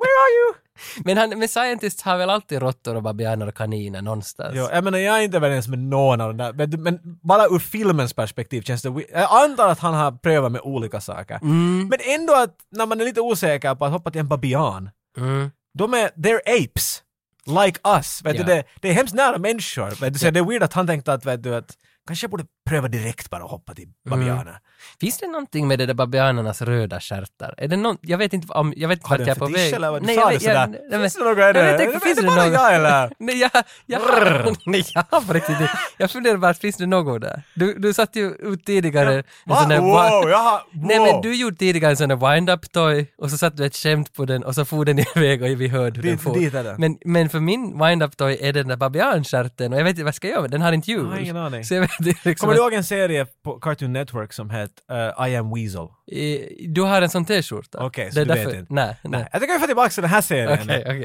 [0.00, 0.54] where are you?
[1.04, 4.52] Men, han, men scientists har väl alltid råttor och babianer och kaniner någonstans?
[4.56, 7.44] Jo, jag menar jag är inte överens med någon av de där, men, men bara
[7.46, 8.88] ur filmens perspektiv känns det...
[9.12, 11.34] Jag antar att han har prövat med olika saker.
[11.42, 11.88] Mm.
[11.88, 15.50] Men ändå att när man är lite osäker på att hoppa till en babian, Mm.
[15.78, 17.02] de är, they're apes.
[17.64, 18.20] Like us.
[18.24, 18.42] Vet Ja.
[18.44, 19.90] du, det, det är hemskt nära människor.
[20.00, 21.76] Vet du, så det är weird att han tänkte att, vet du, att
[22.06, 23.94] kanske jag borde pröva direkt bara att hoppa till Mm.
[24.20, 24.58] babianer.
[25.00, 27.54] Finns det någonting med det där babianernas röda stjärtar?
[27.58, 29.42] Är det någon, jag vet inte om, jag vet inte Har vart du jag en
[29.42, 29.72] är på fetisch väg.
[29.74, 30.02] eller vad?
[30.02, 30.80] Du Nej, sa jag det jag- sådär.
[30.90, 31.70] nej, Finns det något i Jag det?
[31.84, 33.12] inte, Är finns det bara jag eller?
[33.18, 33.50] Nej, jag,
[33.86, 34.00] jag,
[34.66, 35.56] nej, jag har på riktigt
[35.98, 37.42] Jag funderar bara, finns det något där?
[37.54, 39.56] Du, du satt ju ut tidigare en Va?
[39.56, 40.60] sån där Wow, jag har...
[40.72, 41.06] Nej wow.
[41.12, 44.12] men du gjorde tidigare en sån där wind-up toy och så satte du ett skämt
[44.14, 46.34] på den och så for den iväg och vi hörde hur den for.
[46.34, 46.74] dit är det.
[46.78, 50.08] Men, men för min wind-up toy är den där babianstjärten och jag vet inte vad
[50.08, 51.06] jag ska göra med den, har inte Jag hjul.
[51.10, 51.64] har ingen aning.
[51.64, 55.36] Så jag vet liksom, du ihåg en serie på Cartoon Network som hette uh, I
[55.36, 55.88] am Weasel?
[56.12, 57.84] Eh, Du har en sån t-skjorta?
[57.86, 58.74] Okej, så Det du därför- vet inte.
[58.74, 59.28] Nej, nej.
[59.32, 60.58] Jag tycker vi får tillbaka till den här serien.
[60.62, 61.04] Okej, okej.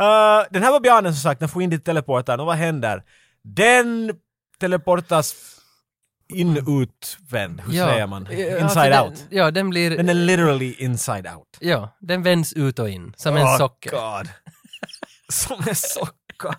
[0.00, 3.02] Uh, den här babianen som sagt, den får in dit teleportern och vad händer?
[3.44, 4.12] Den
[4.60, 5.56] teleportas
[6.34, 8.32] inutvänd, hur säger man?
[8.32, 9.24] Inside alltså den, out.
[9.30, 9.96] Ja, den blir...
[9.96, 11.56] Den är literally inside out.
[11.60, 13.90] Ja, den vänds ut och in, som en Oh, socker.
[13.90, 14.28] God.
[15.32, 16.54] Som en socker.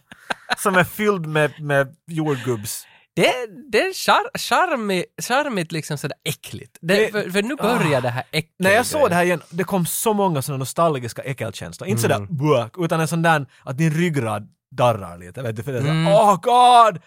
[0.57, 2.87] som är fylld med, med jordgubbs.
[3.21, 6.77] Det, det är char, charmigt, charmigt liksom sådär äckligt.
[6.81, 9.41] Det, Det- för, för nu börjar det här äckliga När jag såg det här igen,
[9.49, 11.87] det kom så många sådana nostalgiska äckelkänslor.
[11.89, 12.17] Inte Mm.
[12.27, 15.41] sådär "Buak", utan en sån där att din ryggrad darrar lite.
[15.41, 15.63] Vet du?
[15.63, 16.13] För det är såhär, Mm.
[16.13, 17.01] åh god!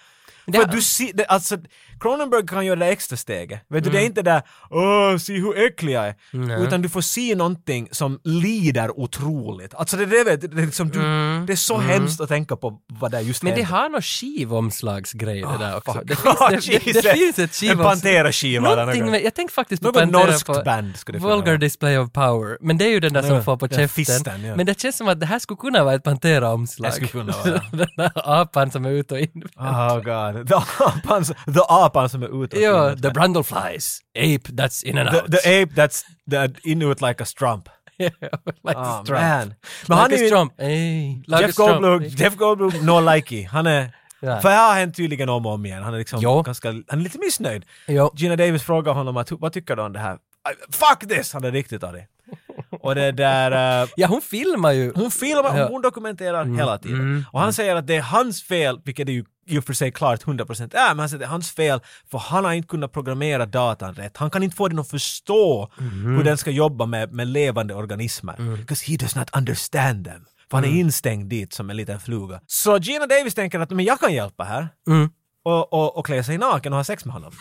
[0.47, 1.57] Det- För du ser, alltså
[2.05, 3.61] Cronenberg kan göra det extra steget.
[3.69, 4.07] Vet du, det är Mm.
[4.11, 6.15] inte där åh, se hur äcklig jag är.
[6.33, 6.63] Nej.
[6.63, 9.75] Utan du får se någonting som lider otroligt.
[9.75, 10.99] Alltså det, det, vet det, är liksom, du,
[11.47, 13.55] det är så hemskt att tänka på vad det är just Mm.
[13.55, 15.93] Men det har någon skivomslagsgrej det där också.
[15.93, 16.03] fuck.
[16.07, 17.87] Det finns, det, det, det, finns ett En skivomslag.
[17.93, 19.11] Pantera-skiva eller Någonting något.
[19.11, 21.57] med, jag tänkte faktiskt på Något Pantera norskt på band skulle det Vulgar vara.
[21.57, 22.59] Display of Power.
[22.61, 23.89] Men det är ju den där Ja, som får på käften.
[23.89, 24.57] fisten, ja.
[24.57, 26.89] Men det känns som att det här skulle kunna vara ett Pantera-omslag.
[26.91, 27.61] Det skulle kunna vara.
[27.73, 29.43] den där apan som är ute och in.
[29.57, 30.49] Oh god.
[30.49, 32.61] The apan, the apan som är ute.
[32.61, 33.99] Ja, the Brundleflies.
[34.19, 35.31] Ape that's in and the, out.
[35.43, 37.69] the ape that's that in ut like a strump.
[37.99, 38.15] like
[38.65, 39.21] Oh, a strump.
[39.21, 39.55] man.
[39.89, 40.29] Men han like är a ju...
[40.29, 40.53] strump.
[40.59, 41.81] Hey, like a Jeff strump.
[41.83, 43.45] Goldblum, Jeff Goldblum, no likey.
[43.45, 43.91] Han är...
[44.21, 44.41] Ja.
[44.41, 45.83] För det har hänt tydligen om och om igen.
[45.83, 46.43] Han är liksom Jo.
[46.43, 46.69] ganska...
[46.69, 47.65] Han är lite missnöjd.
[47.89, 48.11] Jo.
[48.17, 50.15] Gina Davis frågar honom att, vad tycker du om det här?
[50.15, 51.33] "I- Fuck this!
[51.33, 52.07] Han är riktigt arg.
[52.81, 53.83] Och det där...
[53.83, 54.93] eh, Ja, hon filmar ju.
[54.95, 55.69] hon filmar, Ja.
[55.69, 57.01] hon dokumenterar hela tiden.
[57.01, 59.73] mm, och han säger att det är hans fel, vilket är ju i och för
[59.73, 61.81] sig klart 100% är, men han säger det är hans fel
[62.11, 64.17] för han har inte kunnat programmera datan rätt.
[64.17, 66.17] Han kan inte få den att förstå Mm.
[66.17, 68.57] hur den ska jobba med, med levande organismer.
[68.57, 70.25] Because he does not understand them.
[70.51, 70.81] För han är Mm.
[70.81, 72.41] instängd dit som en liten fluga.
[72.47, 74.69] Så Gina Davis tänker att men jag kan hjälpa här.
[74.89, 75.11] Mm.
[75.45, 77.33] Och, och, och klä sig naken och ha sex med honom.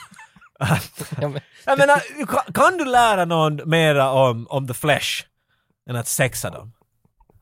[1.65, 5.23] Jag menar, kan, kan du lära någon mera om, om the flesh
[5.89, 6.71] än att sexa dem?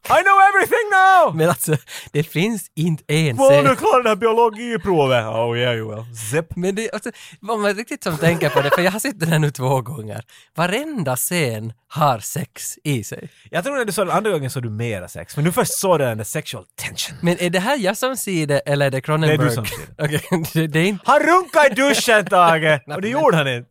[0.09, 1.35] I know everything now!
[1.35, 1.77] men alltså,
[2.11, 3.65] det finns inte en Vad scen.
[3.65, 5.25] du klarar det här biologiprovet?
[5.25, 6.15] Oh yeah you will.
[6.15, 6.55] Zip.
[6.55, 7.11] Men det, alltså,
[7.47, 9.81] om man riktigt som tänker på det, för jag har sett den här nu två
[9.81, 10.23] gånger.
[10.55, 13.29] Varenda scen har sex i sig.
[13.49, 15.73] Jag tror när du såg den andra gången såg du mera sex, men nu först
[15.79, 17.17] såg du den där sexual tension.
[17.21, 19.37] Men är det här jag som ser det eller är det Cronenberg?
[19.37, 20.03] Det är du som ser det.
[20.05, 21.03] Okej, det, det är inte...
[21.05, 22.79] Han runkade i duschen Tage!
[22.95, 23.69] Och det gjorde han inte.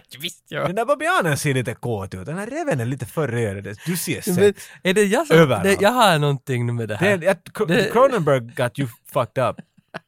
[0.20, 0.66] Visst, ja.
[0.66, 3.76] Den där babianen ser lite kåt ut, den här reven är lite för röd.
[3.86, 4.68] Du ser sex.
[4.82, 5.36] är det jag som...
[5.36, 5.64] Överallt.
[5.64, 7.16] Det, jag har någonting med det här.
[7.18, 9.56] Det- Cronenberg got you fucked up.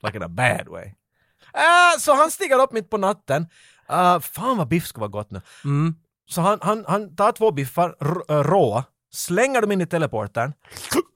[0.03, 0.85] Like in a bad way.
[0.85, 3.47] Uh, så han stiger upp mitt på natten.
[3.93, 5.41] Uh, fan vad biff skulle vara gott nu.
[5.65, 5.95] Mm.
[6.29, 7.97] Så han, han, han tar två biffar,
[8.29, 10.53] äh, råa, slänger dem in i teleportern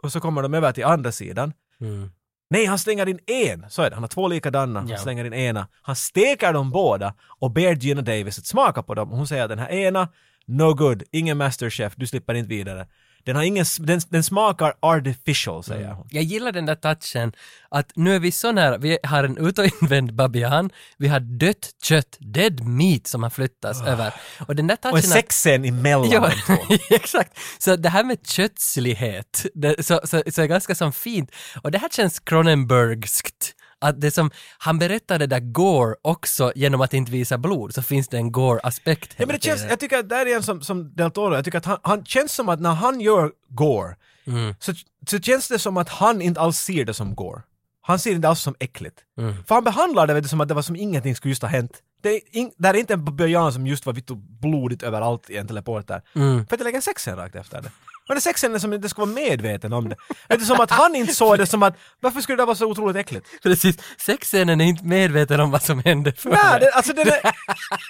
[0.02, 1.52] och så kommer de över till andra sidan.
[1.80, 2.10] Mm.
[2.53, 3.64] Nej, han slänger in en.
[3.68, 3.96] Så är det.
[3.96, 4.80] Han har två likadana.
[4.80, 5.68] Han slänger in ena.
[5.82, 9.11] Han steker dem båda och ber Gina Davis att smaka på dem.
[9.11, 10.09] Hon säger att den här ena,
[10.46, 12.86] no good, ingen masterchef, du slipper inte vidare.
[13.24, 16.06] Den, har ingen, den, den smakar artificial, säger hon.
[16.10, 17.32] Jag gillar den där touchen
[17.68, 21.20] att nu är vi så nära, vi har en ut och invänd babian, vi har
[21.20, 24.14] dött kött, dead meat som har flyttats över.
[24.46, 24.98] Och den där touchen Ah.
[24.98, 26.30] Och en att- sexscen emellan Ja,
[26.90, 27.38] exakt.
[27.58, 31.30] Så det här med kötslighet, det, så, så, så är ganska som fint.
[31.62, 33.54] Och det här känns Cronenbergskt.
[33.82, 37.82] Att det som, han berättar det där gore också genom att inte visa blod, så
[37.82, 40.62] finns det en gore-aspekt Ja, men det känns, jag tycker att det är en som,
[40.62, 43.96] som Del Toro, jag tycker att han, han känns som att när han gör gore,
[44.26, 44.54] Mm.
[44.60, 44.72] så,
[45.10, 47.42] så känns det som att han inte alls ser det som gore.
[47.80, 48.98] Han ser det inte alls som äckligt.
[49.18, 49.44] Mm.
[49.44, 51.48] För han behandlar det vet du, som att det var som ingenting skulle just ha
[51.48, 51.72] hänt.
[52.02, 54.06] Det är, in, det är inte en babian som just var vitt
[54.40, 56.02] blodigt överallt i en teleporter.
[56.14, 56.46] Mm.
[56.46, 57.70] För att det lägger sexen rakt efter det.
[58.09, 59.96] Det är sexen är som inte ska vara medveten om det.
[60.28, 62.66] Det är som att han inte såg det som att varför skulle det vara så
[62.66, 63.26] otroligt äckligt?
[63.42, 67.32] Precis, sexscenen är inte medveten om vad som hände för Nej, det, alltså den är,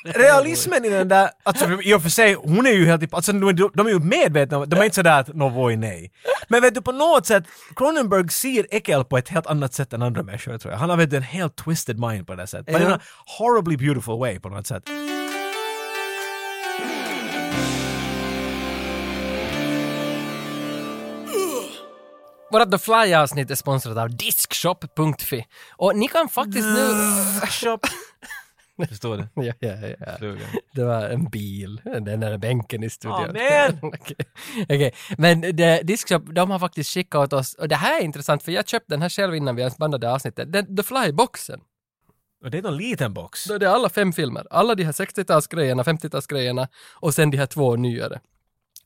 [0.04, 3.48] realismen i den där, alltså i och för sig, hon är ju helt, alltså de,
[3.48, 6.12] är- de är ju medvetna om, de är inte sådär att no voi nej.
[6.48, 7.44] Men vet du på något sätt,
[7.76, 10.78] Cronenberg ser äckel på ett helt annat sätt än andra människor tror jag.
[10.78, 12.74] Han har vet en helt twisted mind på det sättet.
[12.74, 13.00] But in a
[13.38, 14.82] horribly beautiful way på något sätt.
[22.52, 25.46] Vårat The Fly-avsnitt är sponsrat av Diskshop.fi.
[25.76, 26.86] Och ni kan faktiskt nu...
[27.46, 27.78] Shop.
[28.88, 29.42] Förstår du?
[29.46, 30.28] ja, ja, ja.
[30.74, 33.36] Det var en bil, den där bänken i studion.
[33.36, 33.90] Aw, man!
[33.92, 34.16] Okej,
[34.62, 34.94] Okej.
[35.18, 38.52] men det, Diskshop, de har faktiskt skickat åt oss, och det här är intressant för
[38.52, 41.60] jag köpte den här själv innan vi ens bandade avsnittet, den, The Fly-boxen.
[42.44, 43.44] Och det är någon liten box.
[43.44, 47.76] Det är alla fem filmer, alla de här 60-talsgrejerna, 50-talsgrejerna och sen de här två
[47.76, 48.20] nyare.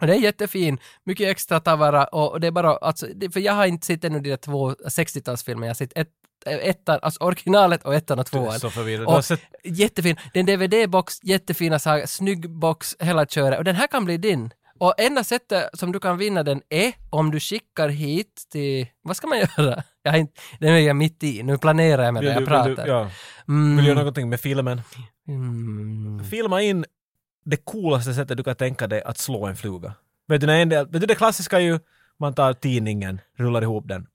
[0.00, 3.66] Och det är jättefin, mycket extra tavara och det är bara, alltså, för jag har
[3.66, 6.08] inte sett ännu de där två 60-talsfilmerna, jag har sett ett,
[6.46, 8.60] ettan, alltså originalet och ettan och tvåan.
[8.60, 9.06] Så förvirrad.
[9.06, 10.16] Och sett Jättefin.
[10.32, 13.58] Det är en DVD-box, jättefina saker, snygg box, hela köret.
[13.58, 14.50] Och den här kan bli din.
[14.78, 18.86] Och enda sättet som du kan vinna den är om du skickar hit till...
[19.02, 19.82] Vad ska man göra?
[20.02, 21.42] Jag inte, den är jag mitt i.
[21.42, 22.84] Nu planerar jag med det jag vill pratar.
[22.84, 23.10] du, ja,
[23.48, 23.76] Mm.
[23.76, 24.80] vill du göra någonting med filmen?
[25.28, 26.24] Mm.
[26.30, 26.84] Filma in
[27.46, 29.94] det coolaste sättet du kan tänka dig att slå en fluga.
[30.28, 31.78] Vet du, när en del, vet du det klassiska är ju,
[32.20, 34.06] man tar tidningen, rullar ihop den.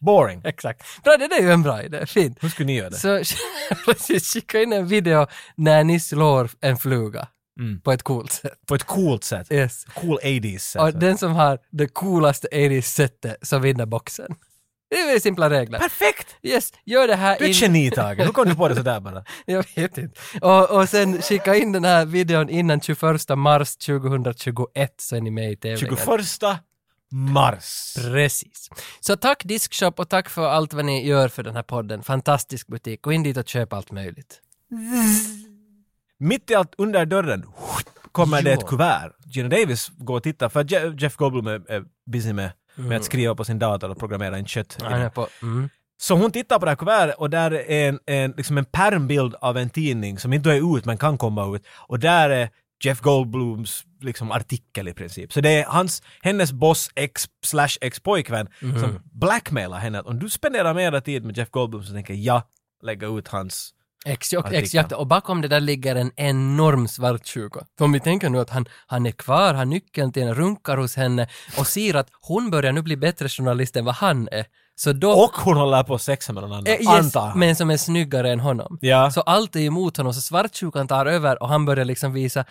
[0.00, 0.40] Boring.
[0.44, 0.82] Exakt.
[1.04, 2.06] Bra, det är ju en bra idé.
[2.06, 2.38] Fint.
[2.40, 2.96] Hur skulle ni göra det?
[2.96, 3.22] Så
[3.86, 7.28] precis, skicka in en video när ni slår en fluga
[7.60, 7.80] Mm.
[7.80, 8.52] på ett coolt sätt.
[8.66, 9.52] På ett coolt sätt.
[9.52, 9.84] Yes.
[9.84, 10.82] Cool 80s sätt.
[10.82, 14.34] Och den som har det coolaste 80s-sättet så vinner boxen.
[14.90, 15.78] Det är väldigt simpla regler.
[15.78, 16.36] Perfekt!
[16.42, 18.18] Yes, gör det här Du är ett geni Tage.
[18.18, 19.24] Hur kom du på det sådär bara?
[19.46, 20.20] Jag vet inte.
[20.40, 23.00] Och, och sen skicka in den här videon innan 21
[23.36, 25.96] mars 2021 så är ni med i tävlingen.
[25.96, 26.58] 21
[27.10, 27.94] mars.
[27.96, 28.70] Precis.
[29.00, 32.02] Så tack Diskshop och tack för allt vad ni gör för den här podden.
[32.02, 33.02] Fantastisk butik.
[33.02, 34.40] Gå in dit och köp allt möjligt.
[36.18, 37.44] Mitt i allt under dörren
[38.12, 38.58] kommer det Jo.
[38.60, 39.12] ett kuvert.
[39.26, 43.04] Gina Davis går och tittar för Je- Jeff Goldblum är, är busy med, med att
[43.04, 44.76] skriva på sin dator och programmera in kött.
[44.80, 45.10] i Han är den.
[45.10, 45.28] på...
[45.42, 45.68] Mm.
[46.00, 49.34] Så hon tittar på det här kuvertet och där är en, en, liksom en pärmbild
[49.40, 51.66] av en tidning som inte är ut men kan komma ut.
[51.88, 52.50] Och där är
[52.84, 55.32] Jeff Goldblums liksom artikel i princip.
[55.32, 60.30] Så det är hans, hennes boss ex slash ex-pojkvän som blackmailar henne att om du
[60.30, 62.42] spenderar mera tid med Jeff Goldblum så tänker jag
[62.82, 63.74] lägga ut hans
[64.08, 64.92] Exakt, exakt.
[64.92, 67.60] Och bakom det där ligger en enorm svartsjuka.
[67.78, 70.76] För om vi tänker nu att han, han är kvar, har nyckeln till en runkar
[70.76, 71.28] hos henne
[71.58, 74.46] och ser att hon börjar nu bli bättre journalist än vad han är.
[74.80, 75.10] Så då...
[75.10, 77.38] Och hon håller på att sexa med någon annan, Eh, yes, antar han.
[77.38, 78.78] men som är snyggare än honom.
[78.80, 79.10] Ja.
[79.10, 82.44] Så allt är emot honom, så svartsjukan tar över och han börjar liksom visa,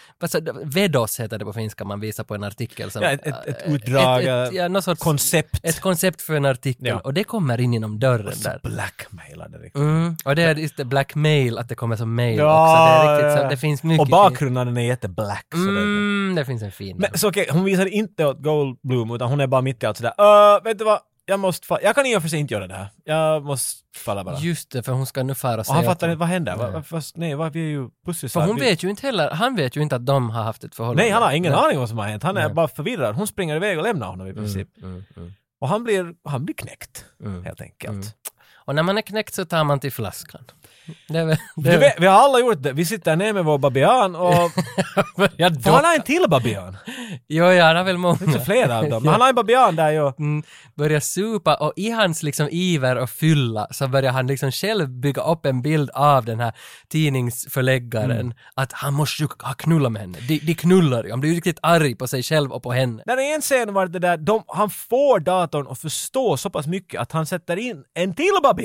[0.64, 2.92] vedos heter det på finska, man visar på en artikel.
[2.92, 5.60] Som, Ja, ett- ett- ett äh, utdrag, ett, ja, någon sorts, koncept.
[5.64, 7.00] Ett koncept för en artikel Ja.
[7.04, 8.60] och det kommer in genom dörren Så där.
[8.64, 9.76] blackmailade riktigt.
[9.82, 13.08] Mm, och det är just det blackmail, att det kommer som mail Ja, också.
[13.08, 13.44] Det, är riktigt, ja.
[13.44, 15.46] så, det finns mycket Och bakgrunden är jätteblack.
[15.52, 16.98] så det- Mm, det finns en fin.
[16.98, 19.98] Men så okej, hon visar inte åt Goldblum utan hon är bara mitt i allt
[19.98, 20.14] sådär.
[20.58, 21.00] Uh, vet du vad?
[21.30, 22.88] Jag måste fa- Jag kan i och för sig inte göra det här.
[23.04, 24.40] Jag måste falla bara.
[24.40, 26.56] Just det, för hon ska nu fara och och säga han fattar inte vad händer.
[26.58, 26.72] Nej.
[26.72, 28.48] Va, fast nej, va, vi är ju För pussisar.
[28.48, 28.62] hon vi...
[28.62, 31.04] vet ju inte heller, han vet ju inte att de har haft ett förhållande.
[31.04, 32.24] Nej, han har ingen aning vad som har hänt.
[32.24, 32.54] Han är Nej.
[32.54, 33.16] bara förvirrad.
[33.16, 34.68] Hon springer iväg och lämnar honom i princip.
[34.78, 37.44] Mm, mm, Och han blir, han blir knäckt, mm.
[37.46, 38.16] helt enkelt.
[38.68, 40.42] Och när man är knäckt så tar man till flaskan.
[41.08, 41.38] Det.
[41.56, 42.74] Det är vet, vi har alla gjort det.
[42.74, 44.52] Vi sitter ner med vår babian och...
[45.38, 46.78] jag han har en till babian.
[47.28, 48.18] Jo, ja, han har väl Det många.
[48.34, 49.04] ju flera av dem.
[49.04, 50.08] Men han har en babian där ju.
[50.20, 50.44] Mm,
[50.76, 55.22] börjar supa och i hans liksom iver och fylla så börjar han liksom själv bygga
[55.22, 56.54] upp en bild av den här
[56.90, 58.34] tidningsförläggaren Mm.
[58.54, 60.18] att han måste ju ha knullat med henne.
[60.28, 63.04] De, de knullar ju, han blir ju riktigt arg på sig själv och på henne.
[63.06, 66.68] Där är en scen var det där, de, han får datorn att förstå så pass
[66.68, 68.57] mycket att han sätter in en till babian.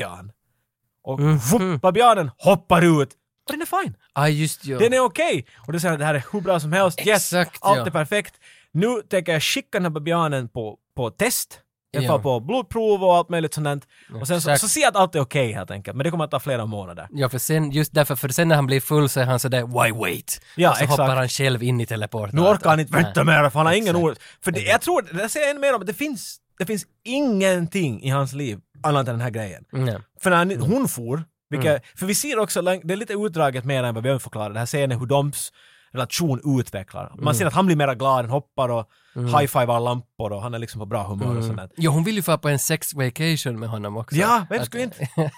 [1.05, 1.36] Och Mhm.
[1.38, 3.09] vupp, babianen hoppar ut.
[3.47, 3.97] Och den är fine.
[4.12, 4.78] Ah, just ju.
[4.78, 5.47] Den är okej.
[5.66, 6.99] Och då säger det här är hur bra som helst.
[7.07, 7.86] Yes, Exakt, allt ja.
[7.86, 8.34] är perfekt.
[8.72, 11.59] Nu tänker jag skicka den här babianen på, på test.
[11.95, 12.09] Jag Ja.
[12.09, 13.86] får på blodprov och allt möjligt sånt.
[14.20, 15.97] Och sen så, så ser jag att allt är okej helt enkelt.
[15.97, 17.09] Men det kommer att ta flera månader.
[17.11, 19.62] Ja, för sen, just därför, för sen när han blir full så är han sådär
[19.66, 21.01] “Why wait?” Ja, och så exakt.
[21.01, 22.36] hoppar han själv in i teleporten.
[22.36, 24.16] Nu orkar han inte vänta mer för han har ingen ord.
[24.40, 28.09] För det, jag tror, det säger ännu mer om det finns, det finns ingenting i
[28.09, 29.64] hans liv annat än den här grejen.
[29.72, 29.99] Nej.
[30.20, 31.83] För när han, hon for, vilka, Mm.
[31.97, 34.59] för vi ser också, det är lite utdraget mer än vad vi har förklarat, det
[34.59, 35.53] här scenen hur deras
[35.93, 37.09] relation utvecklar.
[37.11, 37.35] Man Mm.
[37.35, 40.78] ser att han blir mera glad, han hoppar och high-fivar lampor och han är liksom
[40.80, 41.70] på bra humör och sånt där.
[41.76, 44.16] Jo, hon vill ju få på en sex vacation med honom också.
[44.16, 45.09] Ja, vem skulle inte?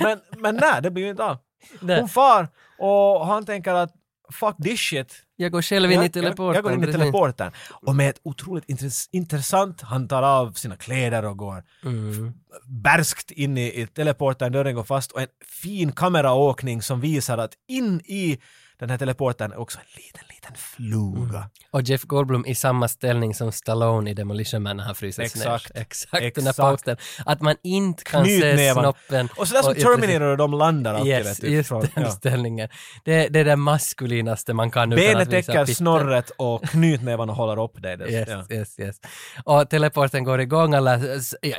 [0.00, 1.36] Men, men nej, det blir ju inte av.
[1.80, 3.92] Hon far och han tänker att
[4.32, 5.14] fuck this shit.
[5.36, 6.46] Jag går själv in i Jag- teleporten.
[6.46, 7.52] Jag, jag går in i teleporten.
[7.70, 12.32] Och med ett otroligt intress- intressant, han tar av sina kläder och går Mm.
[12.66, 15.28] bärskt in i, i teleporten, dörren går fast och en
[15.62, 18.38] fin kameraåkning som visar att in i
[18.78, 21.50] den här teleporten är också en liten, liten fluga.
[21.70, 25.74] Och Jeff Goldblum i samma ställning som Stallone i Demolition Man när han fryses Exakt.
[25.74, 25.82] ner.
[25.82, 26.12] Exakt.
[26.12, 26.56] Den där Exakt.
[26.56, 26.96] posten.
[27.26, 28.82] Att man inte kan se Knytnävarna.
[28.82, 29.28] snoppen.
[29.36, 32.10] Och sådär som och- Terminator och de landar alltid Yes, vet just från- den ja.
[32.10, 32.68] ställningen.
[33.04, 37.82] Det, det är det maskulinaste man kan utan Benet täcker snorret och knytnävarna håller upp
[37.82, 37.96] dig.
[37.96, 38.44] Det- Yes, ja.
[38.56, 38.96] yes, yes.
[39.44, 41.00] Och teleporten går igång, alla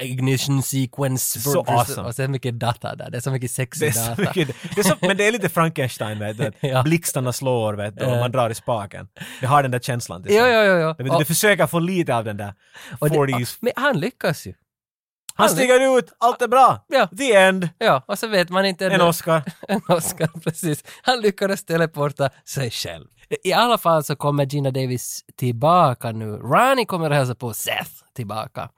[0.01, 1.39] ignition sequence.
[1.41, 2.07] Så awesome.
[2.07, 4.21] Och så mycket data där, det är så mycket sexig data.
[4.21, 6.51] mycket, det så, men det är lite Frankenstein vet du.
[6.67, 6.83] Ja.
[7.05, 8.19] Blixtarna slår vet du, och Ja.
[8.19, 9.07] man drar i spaken.
[9.41, 10.23] Det har den där känslan.
[10.23, 10.53] till Jo, sig.
[10.53, 10.79] jo, jo.
[10.79, 10.93] jo.
[10.97, 12.53] Det, det, Och- det försöker få lite av den där
[12.99, 13.57] och det- 40s.
[13.61, 14.53] Men han lyckas ju.
[15.35, 16.85] Han stiger ut, allt är bra!
[16.87, 17.07] Ja.
[17.17, 17.69] The end!
[17.77, 18.85] Ja, och så vet man inte...
[18.87, 19.41] En Oscar.
[19.67, 20.83] En Oscar, precis.
[21.01, 23.05] Han lyckades teleporta sig själv.
[23.43, 26.25] I alla fall så kommer Gina Davis tillbaka nu.
[26.31, 28.69] Ronnie kommer att hälsa på Seth tillbaka.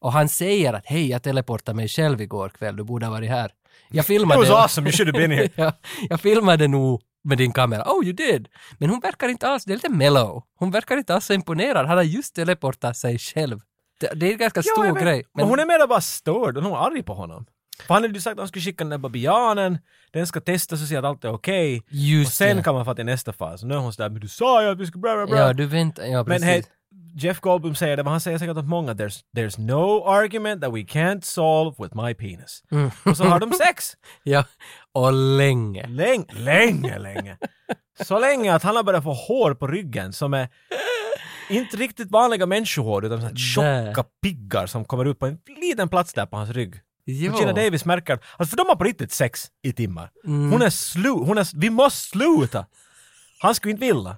[0.00, 3.30] Och han säger att hej, jag teleportade mig själv igår kväll, du borde ha varit
[3.30, 3.50] här.
[3.90, 4.40] Jag It filmade...
[4.40, 5.48] was awesome, you should have been here.
[5.56, 5.72] ja,
[6.08, 7.82] jag filmade nog med din kamera.
[7.82, 8.48] Oh, you did!
[8.78, 10.42] Men hon verkar inte alls, det är lite mellow.
[10.58, 11.86] Hon verkar inte alls så imponerad.
[11.86, 13.60] Han har just teleportat sig själv.
[14.00, 15.02] Det, det är en ganska stor vet.
[15.02, 15.24] grej.
[15.34, 17.46] Men hon är mer bara störd hon är arg på honom.
[17.86, 19.78] För han hade ju sagt att han skulle skicka den där babianen,
[20.12, 21.82] den ska testas och se att allt är okej.
[21.88, 22.62] Just och sen det.
[22.62, 23.62] kan man få till nästa fas.
[23.62, 25.38] Nu är hon sådär, men du sa ju att vi skulle bla bla bla.
[25.38, 26.44] Ja, du väntar, ja men precis.
[26.44, 26.64] hej,
[27.16, 30.72] Jeff Goldblum säger det, men han säger säkert åt många, there's, there's no argument that
[30.74, 32.62] we can't solve with my penis.
[32.70, 32.90] Mm.
[33.04, 33.96] Och så har de sex.
[34.22, 34.44] Ja,
[34.92, 35.86] och länge.
[35.86, 37.36] Länge, länge, länge.
[38.02, 40.48] Så länge att han har börjat få hår på ryggen som är
[41.50, 45.88] inte riktigt vanliga människohår utan så här tjocka piggar som kommer ut på en liten
[45.88, 46.74] plats där på hans rygg.
[47.06, 47.38] Jo.
[47.38, 50.10] Gina Davis märker, alltså för de har på riktigt sex i timmar.
[50.24, 50.52] Mm.
[50.52, 52.66] Hon är slu, hon är, vi måste sluta!
[53.38, 54.16] Han skulle inte vilja.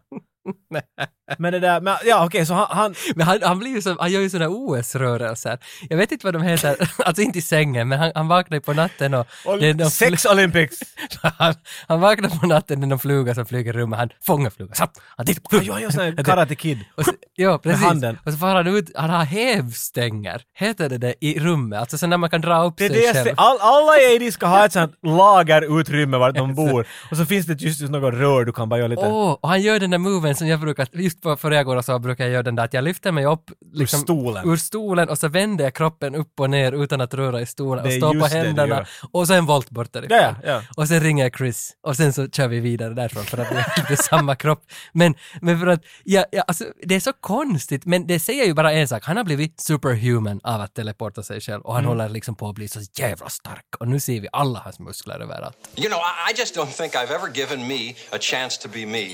[1.38, 3.96] Men det där, men, ja okej så han, han Men han, han blir ju så,
[3.98, 5.58] han gör ju sådana OS-rörelser.
[5.90, 8.60] Jag vet inte vad de heter, alltså inte i sängen, men han, han vaknar ju
[8.60, 9.26] på natten och...
[9.44, 10.78] och det är någon sex Olympics!
[11.22, 11.54] han,
[11.86, 14.74] han vaknar på natten, det är någon fluga som flyger i rummet, han fångar flugan,
[14.74, 15.00] snabbt!
[15.16, 15.82] Han tittar på Han flugan!
[15.82, 16.78] gör sån här Karate Kid.
[16.96, 17.84] Och så, ja, precis.
[17.84, 18.18] handen.
[18.24, 22.06] Och så får han ut, han har hävstänger, heter det det, i rummet, alltså så
[22.06, 23.34] när man kan dra upp Det sig det själv.
[23.36, 26.86] All, alla i 80 ska ha ett sånt lagerutrymme vart de bor.
[27.10, 29.06] Och så finns det just, just något rör du kan bara göra lite...
[29.06, 31.76] Åh, och han gör den där moven som jag brukar, just på före jag går
[31.76, 34.48] och så brukar jag göra den där att jag lyfter mig upp liksom, stolen.
[34.50, 37.84] ur stolen och så vänder jag kroppen upp och ner utan att röra i stolen
[37.84, 40.18] och är står på händerna och så en volt bort därifrån.
[40.18, 40.62] Ja, ja.
[40.76, 43.54] Och sen ringer jag Chris och sen så kör vi vidare därifrån för att det
[43.56, 44.62] är inte samma kropp.
[44.92, 48.54] Men, men för att, ja, ja, alltså, det är så konstigt, men det säger ju
[48.54, 51.98] bara en sak, han har blivit superhuman av att teleporta sig själv och han Mm.
[51.98, 55.20] håller liksom på att bli så jävla stark och nu ser vi alla hans muskler
[55.20, 55.56] överallt.
[55.76, 55.98] You know,
[56.30, 59.06] I just don't think I've ever given me a chance to be me.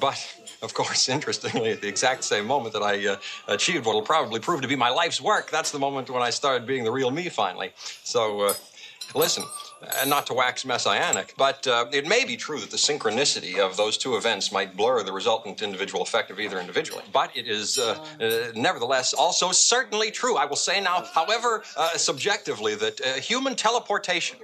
[0.00, 0.18] But,
[0.62, 3.16] of course, interestingly, at the exact same moment that I uh,
[3.48, 6.30] achieved what will probably prove to be my life's work, that's the moment when I
[6.30, 7.72] started being the real me finally.
[8.02, 8.54] So, uh,
[9.14, 9.44] listen,
[10.00, 13.76] and not to wax messianic, but uh, it may be true that the synchronicity of
[13.76, 17.04] those two events might blur the resultant individual effect of either individually.
[17.12, 20.36] But it is, uh, uh, nevertheless, also certainly true.
[20.36, 24.38] I will say now, however uh, subjectively, that uh, human teleportation,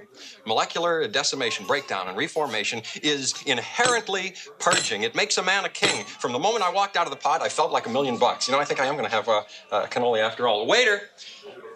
[0.45, 5.03] molecular decimation, breakdown, and reformation is inherently purging.
[5.03, 6.05] It makes a man a king.
[6.05, 8.47] From the moment I walked out of the pod, I felt like a million bucks.
[8.47, 10.65] You know, I think I am going to have a, uh cannoli after all.
[10.67, 11.01] Waiter!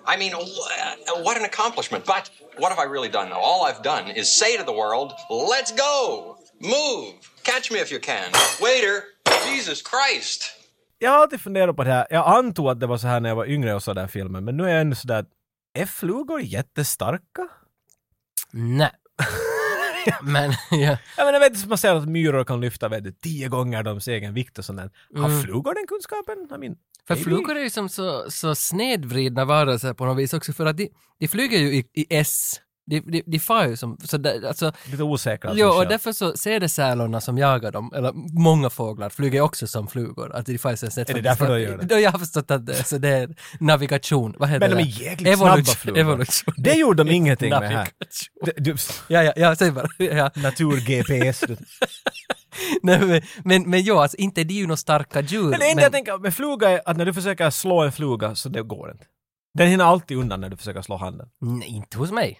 [0.07, 2.05] I mean, wh- what an accomplishment.
[2.05, 3.39] But what have I really done now?
[3.39, 6.37] All I've done is say to the world, let's go!
[6.59, 7.13] Move!
[7.43, 8.31] Catch me if you can.
[8.61, 9.03] Waiter!
[9.51, 10.41] Jesus Christ!
[10.99, 12.07] Jag har alltid funderat på det här.
[12.09, 14.11] Jag antog att det var så här när jag var yngre och såg den här
[14.11, 14.45] filmen.
[14.45, 15.25] Men nu är jag ändå sådär,
[15.73, 17.47] är flugor jättestarka?
[18.51, 18.91] Nej.
[20.21, 20.97] men, ja.
[21.17, 24.33] Jag menar, vet inte, man säger att myror kan lyfta vet tio gånger deras egen
[24.33, 24.91] vikt och sånt där.
[25.21, 25.41] Har Mm.
[25.41, 26.37] flugor den kunskapen?
[26.55, 26.75] I mean,
[27.07, 27.23] För maybe.
[27.23, 30.89] flugor är ju som så, så snedvridna varelser på något vis också för att de,
[31.19, 32.51] de flyger ju i, i S.
[32.87, 35.51] De, de, de far ju som, så där, alltså, Lite osäkra.
[35.53, 40.35] Jo, och därför så sädesärlorna som jagar dem, eller många fåglar, flyger också som flugor.
[40.35, 41.85] Att de far så sätt Är det för- därför de gör det?
[41.85, 44.87] Då jag har förstått att det, så det är navigation, vad heter Men de är
[45.01, 45.99] jäkligt snabba Evolution- flugor.
[45.99, 46.53] Evolution.
[46.57, 47.87] Det gjorde de ingenting med här.
[48.57, 48.75] Du,
[49.07, 49.87] Ja, ja, ja, säg bara.
[49.97, 50.31] Ja.
[50.35, 51.43] Natur-GPS.
[52.81, 55.49] Nej, men, men, men ja, alltså inte är ju några starka djur.
[55.49, 58.35] Men det enda jag tänker med fluga är att när du försöker slå en fluga
[58.35, 59.05] så det går inte.
[59.57, 61.27] Den hinner alltid undan när du försöker slå handen.
[61.41, 62.39] Nej, inte hos mig.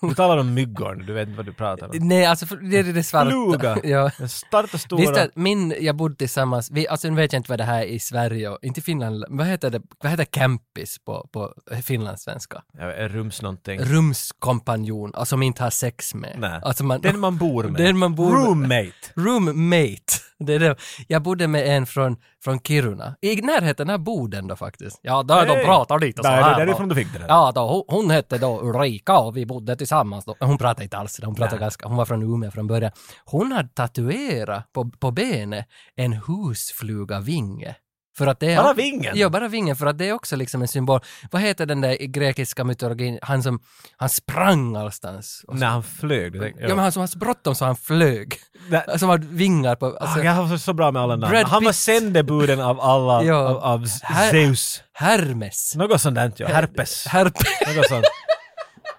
[0.00, 2.08] Du talar om myggor du vet inte vad du pratar om.
[2.08, 3.30] Nej, alltså för- det är det svarta.
[3.30, 3.76] Fluga!
[3.84, 4.10] Ja.
[4.18, 5.00] Den starta stora...
[5.00, 7.82] Visst att min, jag bodde tillsammans, vi, alltså nu vet jag inte vad det här
[7.82, 11.54] är i Sverige och inte i Finland, vad heter det, vad heter campis på, på
[11.84, 12.62] finlandssvenska?
[12.78, 13.80] Ja, rums någonting.
[13.80, 16.36] Rumskompanjon, alltså som inte har sex med.
[16.38, 16.60] Nej.
[16.62, 17.74] Alltså man, Den man bor med.
[17.80, 18.92] Den man bor med.
[19.14, 20.02] Roommate.
[20.46, 20.76] Det är det.
[21.08, 24.98] Jag bodde med en från, från Kiruna, i närheten av Boden då faktiskt.
[25.02, 25.56] Ja, där Hey.
[25.56, 26.66] de pratar lite så Där är det här.
[26.66, 27.26] därifrån du fick det där.
[27.28, 30.24] Ja, då, hon, hon hette då Ulrika och vi bodde tillsammans.
[30.24, 30.36] Då.
[30.40, 32.92] Hon pratade inte alls, hon pratade ganska, hon var från Umeå från början.
[33.24, 35.66] Hon hade tatuerat på, på benet
[35.96, 37.74] en husflugavinge.
[38.16, 39.18] För att det är, Bara vingen?
[39.18, 41.00] Ja, bara vingen, för att det är också liksom en symbol.
[41.30, 43.60] Vad heter den där i grekiska mytologin, han som,
[43.96, 45.44] han sprang allstans.
[45.48, 46.32] När han flög.
[46.32, 48.34] Du tänker, Ja, men han som hade så bråttom så han flög.
[48.68, 48.84] Nej.
[48.98, 49.86] Som hade vingar på...
[49.86, 51.30] Alltså, Ah, jag har så, bra med alla namn.
[51.30, 53.36] Brad Han var sändebuden av alla, Ja.
[53.36, 54.82] av, av Här- Zeus.
[54.92, 55.74] Hermes.
[55.76, 56.48] Något sånt där, ja.
[56.48, 57.06] Herpes.
[57.08, 57.76] Herpes.
[57.76, 58.04] Något sånt.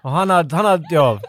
[0.02, 1.20] Och han hade, han hade, ja,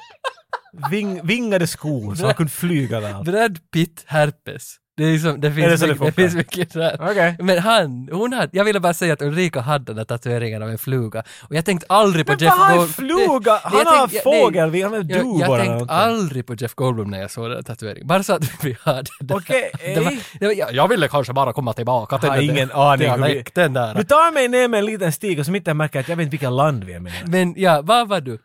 [0.90, 3.24] ving, vingade skor så han kunde flyga överallt.
[3.24, 4.76] Brad Pitt herpes.
[4.96, 6.96] Det, är liksom, det, finns, det mycket, det, finns mycket där.
[7.10, 7.36] Okej.
[7.38, 10.68] Men han, hon hade, jag ville bara säga att Ulrika hade den där tatueringen av
[10.70, 11.22] en fluga.
[11.42, 13.60] Och jag tänkte aldrig på Men Jeff vad har Gold- en fluga?
[13.62, 17.10] Han jag har tänkte- fågelving, han jag, duvor jag eller tänkte aldrig på Jeff Goldblum
[17.10, 18.06] när jag såg den där tatueringen.
[18.06, 19.34] Bara så att vi hade det.
[19.34, 19.70] Okej.
[19.94, 22.52] Det var, det var, jag, jag ville kanske bara komma tillbaka till har den där
[22.54, 23.94] ingen aning hur vi- dialekten där.
[23.94, 26.16] Du tar mig ner med en liten stig och så mitt jag märker att jag
[26.16, 27.12] vet inte vilket land vi är med.
[27.26, 28.38] Men ja, vad var du?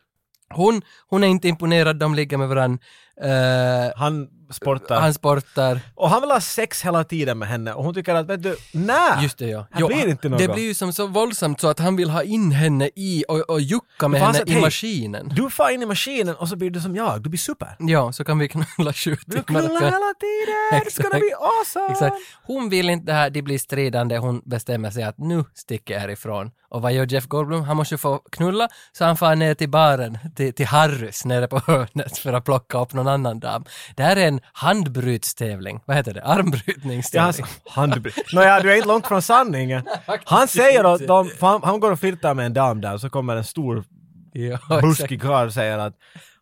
[0.54, 2.78] Hon, hon är inte imponerad, de ligger med varandra.
[3.22, 5.00] Eh, Han sportar.
[5.00, 5.80] Han sportar.
[5.94, 8.56] Och han vill ha sex hela tiden med henne och hon tycker att vet du,
[8.72, 9.22] nej!
[9.22, 9.66] Just det ja.
[9.70, 10.38] Här blir inte något.
[10.38, 13.50] Det blir ju som så våldsamt så att han vill ha in henne i och,
[13.50, 15.28] och jucka med henne i "Hej, maskinen.
[15.28, 17.76] Du far in i maskinen och så blir du som jag, du blir super.
[17.78, 19.42] Ja, så kan vi knulla sju timmar.
[19.42, 21.92] knullar hela tiden, it's gonna be awesome!
[21.92, 22.16] Exakt.
[22.44, 26.00] Hon vill inte det här, de blir stridande, hon bestämmer sig att nu sticker jag
[26.00, 26.50] härifrån.
[26.68, 27.62] Och vad gör Jeff Goldblum?
[27.62, 31.58] Han måste få knulla, så han far ner till baren, till, till Harrys nere på
[31.66, 33.64] hörnet för att plocka upp någon annan dam.
[33.96, 36.20] Det här är en handbrytstävling, vad heter det?
[36.24, 37.26] Ja, Armbrytningstävling.
[37.26, 37.42] alltså,
[37.74, 39.82] handbry- Nåja, du är inte långt från sanningen.
[40.24, 43.10] Han säger att de, han, han går och flirtar med en dam där och så
[43.10, 43.84] kommer en stor
[44.32, 45.94] Ja, buskig karl och säger att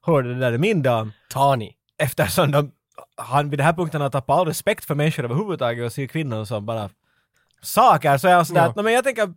[0.03, 1.13] Hör du, det där är min dam.
[1.31, 1.73] Tani.
[2.03, 2.71] Eftersom de,
[3.17, 6.45] han vid den här punkten har tappat all respekt för människor överhuvudtaget och ser kvinnor
[6.45, 6.91] som bara
[7.63, 8.69] saker så är han sådär Ja.
[8.69, 9.29] att "Nej, men jag tänker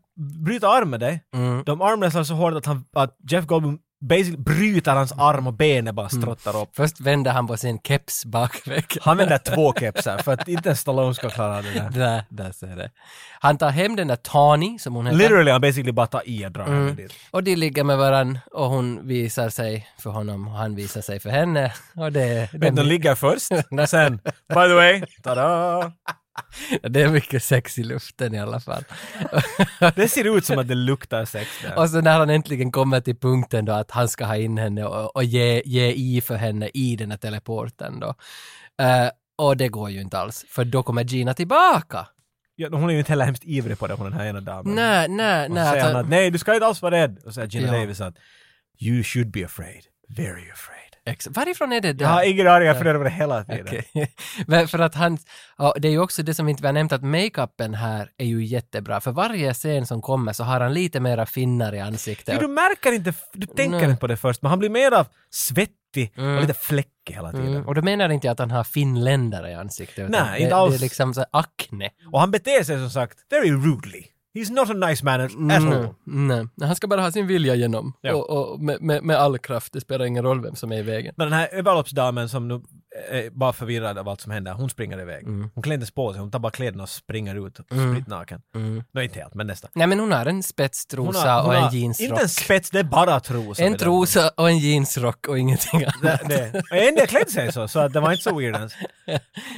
[0.43, 1.23] bryta arm med dig.
[1.33, 1.63] Mm.
[1.65, 5.95] De armwrestlar så hårt att, han, att Jeff Goldblum basically bryter hans arm och benet
[5.95, 6.69] bara strottar upp.
[6.75, 8.85] Först vänder han på sin keps bakväg.
[9.01, 11.89] Han vänder två kepsar för att inte Stallone ska klara det där.
[11.89, 12.91] Där, där ser det.
[13.39, 15.17] Han tar hem den där Tani, som hon heter.
[15.17, 16.95] Literally han basically bara tar i och drar Mm.
[16.95, 17.13] dit.
[17.31, 21.19] Och de ligger med varann och hon visar sig för honom och han visar sig
[21.19, 21.73] för henne.
[21.95, 23.47] Och det, Men de ligger först,
[23.89, 24.17] sen,
[24.49, 25.91] by the way, tada!
[26.81, 28.83] Det är mycket sex i luften i alla fall.
[29.95, 31.79] Det ser ut som att det luktar sex där.
[31.79, 34.85] och så när han äntligen kommer till punkten då att han ska ha in henne
[34.85, 38.15] och, och ge, ge i för henne i den här teleporten då.
[38.83, 42.07] Eh, och det går ju inte alls, för då kommer Gina tillbaka.
[42.55, 44.75] Ja, hon är ju inte heller hemskt ivrig på det, hon den här ena damen.
[44.75, 45.71] Nej, nej, Och så nej.
[45.71, 47.17] säger han att nej, du ska inte alls vara rädd.
[47.17, 47.79] Och så säger Gina Ja.
[47.79, 48.15] Davis att
[48.79, 49.83] You should be afraid.
[50.09, 50.82] Very afraid.
[51.05, 52.05] Ex- Varifrån är det där?
[52.05, 53.67] Jag har ingen aning, jag funderar på det hela tiden.
[53.67, 54.13] Okej.
[54.47, 55.17] Men för att han,
[55.57, 58.25] ja, det är ju också det som inte vi har nämnt att makeupen här är
[58.25, 59.01] ju jättebra.
[59.01, 62.35] För varje scen som kommer så har han lite mera finnar i ansiktet.
[62.41, 63.89] Jo, du märker inte, du tänker Nej.
[63.89, 67.47] inte på det först, men han blir mer av svettig och lite fläckig hela tiden.
[67.47, 70.09] Mm, och då menar inte att han har finländare i ansiktet.
[70.09, 70.73] Nej, inte alls.
[70.73, 71.89] Det är liksom så här akne.
[72.11, 74.03] Och han beter sig som sagt very rudely.
[74.33, 75.87] He's not a nice man at all.
[76.03, 77.93] Nej, nej, han ska bara ha sin vilja igenom.
[78.01, 78.15] Ja.
[78.15, 80.81] Och, och med, med, med all kraft, det spelar ingen roll vem som är i
[80.81, 81.13] vägen.
[81.17, 82.61] Men den här överloppsdamen som nu
[83.09, 85.25] är bara förvirrad av allt som händer, hon springer iväg.
[85.27, 88.41] Hon klär inte ens på sig, hon tar bara kläderna och springer ut spritt naken.
[88.91, 89.71] Nej, inte helt, men nästan.
[89.73, 92.09] Nej men hon har en spetstrosa och en jeansrock.
[92.09, 93.63] Inte en spets, det är bara trosa.
[93.63, 96.21] en trosa och en jeansrock och ingenting annat.
[96.29, 96.59] Det, det.
[96.71, 98.73] Och En del klädde sig så, så att det var inte så weird ens.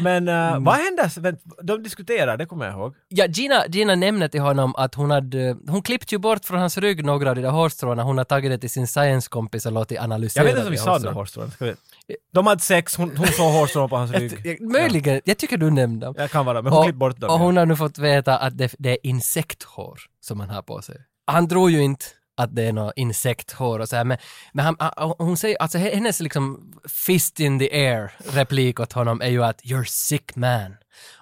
[0.02, 1.10] Men uh, vad hände?
[1.18, 2.96] Vänt, De diskuterar, det kommer jag ihåg.
[3.08, 6.78] Ja, Gina, Gina nämnde till honom att hon hade, hon klippte ju bort från hans
[6.78, 10.00] rygg några av de där hårstråna, hon har tagit det till sin science-kompis och låtit
[10.00, 11.52] analysera Jag vet inte om vi de sa den där hårstråna.
[12.34, 14.42] De hade sex, hon, hon såg hårstrån på hans rygg.
[14.44, 16.16] Jag- Möjligen, jag tycker du nämnde dem.
[16.18, 17.30] Jag kan vara, men hon klippte bort dem.
[17.30, 20.82] och hon har nu fått veta att det, det är insekthår som han har på
[20.82, 20.96] sig.
[21.28, 22.06] Han tror ju inte
[22.38, 24.18] att det är något insekthår och så här, men,
[24.54, 24.76] men han,
[25.18, 29.62] hon säger, alltså hennes liksom fist in the air replik åt honom är ju att
[29.62, 30.76] “you're sick man”.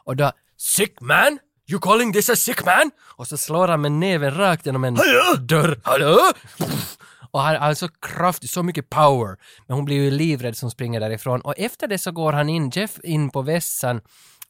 [0.04, 1.40] Och då “sick man?
[1.72, 4.96] You calling this a sick man?” Och så slår han med näven rakt genom en
[5.40, 5.80] dörr.
[5.84, 6.20] Hallå?
[7.34, 9.38] Och han har alltså kraftig, så mycket power.
[9.68, 11.42] Men hon blir ju livrädd som springer därifrån.
[11.42, 14.02] Och efter det så går han in, Jeff in på vässan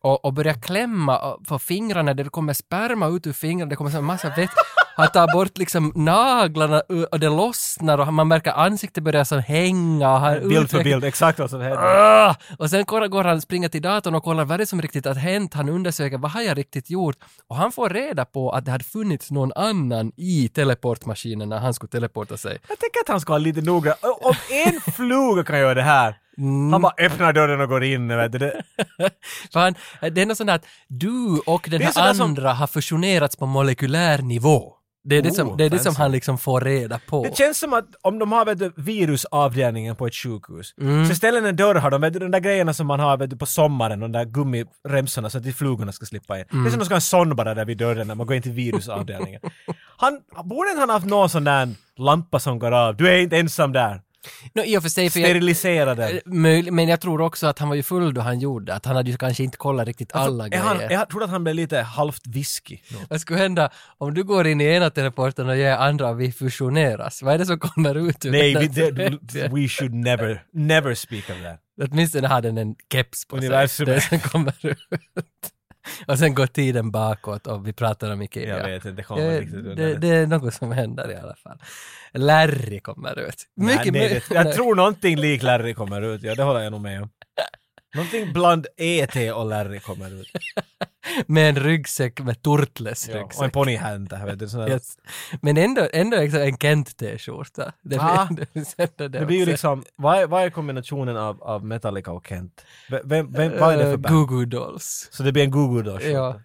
[0.01, 3.97] och, och börjar klämma på fingrarna där det kommer sperma ut ur fingrarna, det kommer
[3.97, 4.49] en massa vett.
[4.95, 6.81] Han tar bort liksom naglarna
[7.11, 10.07] och det lossnar och man märker ansiktet börjar så hänga.
[10.17, 11.79] han Bild för bild, exakt vad som hände.
[11.79, 12.35] Ah!
[12.59, 15.15] Och sen går, han springa till datorn och kollar vad det är som riktigt har
[15.15, 15.53] hänt.
[15.53, 17.15] Han undersöker vad har jag riktigt gjort?
[17.49, 21.73] Och han får reda på att det hade funnits någon annan i teleportmaskinen när han
[21.73, 22.51] skulle teleporta sig.
[22.69, 23.95] Jag tänker att han ska ha lite noga.
[24.21, 24.33] Om
[24.65, 26.71] en fluga kan göra det här, Mm.
[26.73, 28.07] han bara öppnar dörren och går in.
[28.07, 28.37] Vet du.
[28.37, 28.61] Det,
[29.53, 29.75] För han,
[30.11, 33.35] det är något sånt där att du och den här sådär som- andra har fusionerats
[33.35, 34.73] på molekylär nivå.
[35.05, 37.23] Det är det, som, det, är det som han liksom får reda på.
[37.23, 41.05] det känns som att om de har vet du, virusavdelningen på ett sjukhus, Mm.
[41.09, 43.29] så ställer en dörr har de, vet du, de där grejerna som man har vet
[43.29, 46.45] du, på sommaren, de där gummiremsorna så att de flugorna ska slippa in.
[46.51, 46.63] Mm.
[46.63, 48.35] Det är som de ska ha en sån bara där vid dörren när man går
[48.35, 49.41] in till virusavdelningen.
[49.97, 52.95] han, borde inte han haft någon sån där lampa som går av?
[52.95, 54.01] Du är inte ensam där.
[54.53, 56.19] No, I och för sig, för jag, Sterilisera den.
[56.25, 58.95] möj, men jag tror också att han var ju full då han gjorde att han
[58.95, 60.91] hade ju kanske inte kollat riktigt alla Alltså, han, grejer.
[60.91, 62.77] jag tror att han blev lite halvt whisky.
[63.09, 66.31] Vad skulle hända om du går in i ena teleporten och ger andra och vi
[66.31, 67.21] fusioneras?
[67.21, 71.23] Vad är det som kommer ut ur Nej, vi, det, we should never, never speak
[71.29, 71.59] of that.
[71.91, 73.85] Åtminstone har den en keps på sig.
[73.85, 74.77] Det som kommer ut.
[76.07, 78.57] Och sen går tiden bakåt och vi pratar om Ikea.
[78.57, 79.75] Jag vet inte, det kommer riktigt undan.
[79.75, 81.57] det, det är något som händer i alla fall.
[82.13, 83.35] Larry kommer ut.
[83.55, 86.59] Nej, Mycket, nej, mycket- det, jag tror någonting lik Larry kommer ut, ja det håller
[86.61, 87.09] jag nog med om.
[87.95, 89.31] Någonting bland E.T.
[89.31, 90.27] och Larry kommer ut.
[91.27, 94.45] med en ryggsäck med Turtles Ja, och en ponnyhänta, vet du.
[94.69, 94.97] Yes.
[95.41, 97.73] Men ändå, ändå liksom en Kent-t-skjorta.
[97.81, 98.27] Det, Ah.
[98.95, 102.65] det, det, blir ju liksom, vad är, vad är kombinationen av, av Metallica och Kent?
[102.89, 104.15] Vem, vem, vem, vad är det för Eh, band?
[104.15, 105.09] Goo Goo Dolls.
[105.11, 106.39] Så det blir en Goo Dolls Ja.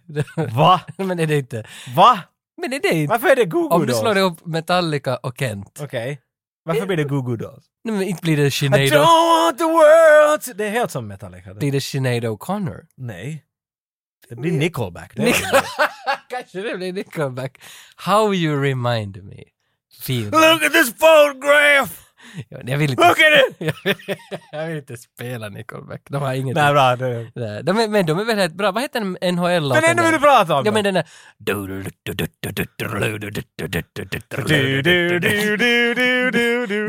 [0.57, 0.81] Va?
[0.97, 1.63] men är det inte...
[1.95, 2.19] Va?
[2.61, 3.09] Men är det inte...
[3.11, 3.99] Varför är det Goo Om du Dolls?
[3.99, 5.79] slår ihop Metallica och Kent.
[5.81, 6.19] Okej.
[6.63, 7.65] Varför blir det Goo Dolls?
[7.83, 10.57] Nej men inte blir det I Sinead, don't want the world.
[10.57, 11.53] Det är helt som Metallica.
[11.53, 12.79] blir det Sinead O'Connor.
[12.97, 13.43] Nej.
[14.29, 15.15] Det blir Nickelback.
[15.15, 15.63] Det Nic-
[16.29, 17.57] Kanske det blir Nickelback.
[17.95, 19.43] How you remind me.
[20.01, 20.23] Feel.
[20.25, 22.08] Look at this photograph!
[22.49, 23.03] Ja, jag vill inte...
[23.03, 23.77] At it!
[24.51, 26.01] jag vill inte spela Nickelback.
[26.09, 26.55] De har inget...
[26.55, 26.95] Nej, bra.
[26.95, 27.31] Det...
[27.35, 28.71] Nej, de är, men de är väl helt bra.
[28.71, 29.81] Vad heter den NHL-låten?
[29.81, 30.19] Den enda vill där?
[30.19, 31.05] du prata om Ja men den är...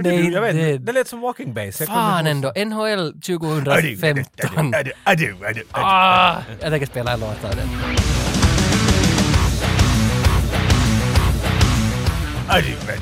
[0.03, 0.33] Nej.
[0.33, 0.79] Jag vet det-.
[0.79, 1.55] Det lät som Walking.
[1.57, 4.75] Jag kommer Fan ändå, NHL 2015.
[4.75, 5.65] Adu, adu, adu, adu.
[5.73, 7.69] Ah, jag tänker spela en låt av den.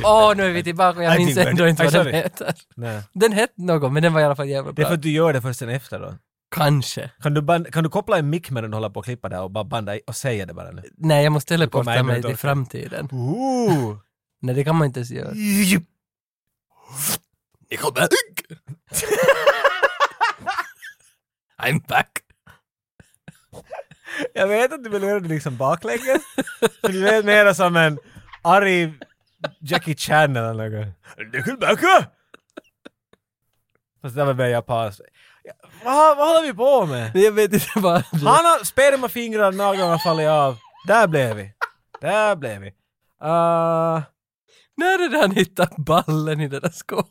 [0.04, 2.54] Åh, nu är vi tillbaka och jag minns ändå inte vad den heter.
[2.76, 3.02] Nej.
[3.12, 4.86] Den hette något, men den var i alla fall jävla Det är bra.
[4.88, 6.14] för att du gör det först sen efter då.
[6.50, 7.10] Kanske.
[7.22, 9.42] Kan du, band, kan du koppla en mick medan du håller på att klippa där
[9.42, 10.82] och bara banda i och säga det bara nu?
[10.96, 12.36] Nej, jag måste kommer teleporta en mig till också.
[12.36, 13.08] framtiden.
[13.12, 13.96] Ooh.
[14.40, 15.30] Nej, det kan man inte ens göra.
[17.70, 18.10] Nickelback!
[21.62, 22.10] I'm back!
[24.34, 26.22] Jag vet att du vill göra det liksom baklänges.
[26.82, 27.98] Men du är mer som en
[28.42, 28.92] arg
[29.60, 30.94] Jackie Chan eller något.
[31.32, 31.80] Nickelback!
[34.02, 35.00] Fast det var mer japanskt.
[35.44, 35.52] Ja,
[35.84, 37.10] Vad, vad håller vi på med?
[37.16, 38.04] Jag vet inte vad...
[38.12, 40.56] Han har spermafingrar, naglarna har fallit av.
[40.86, 41.52] Där blev vi.
[42.00, 42.68] Där blev vi.
[42.68, 44.02] Uh,
[44.76, 47.08] När är det han hittar ballen i det där skåpet?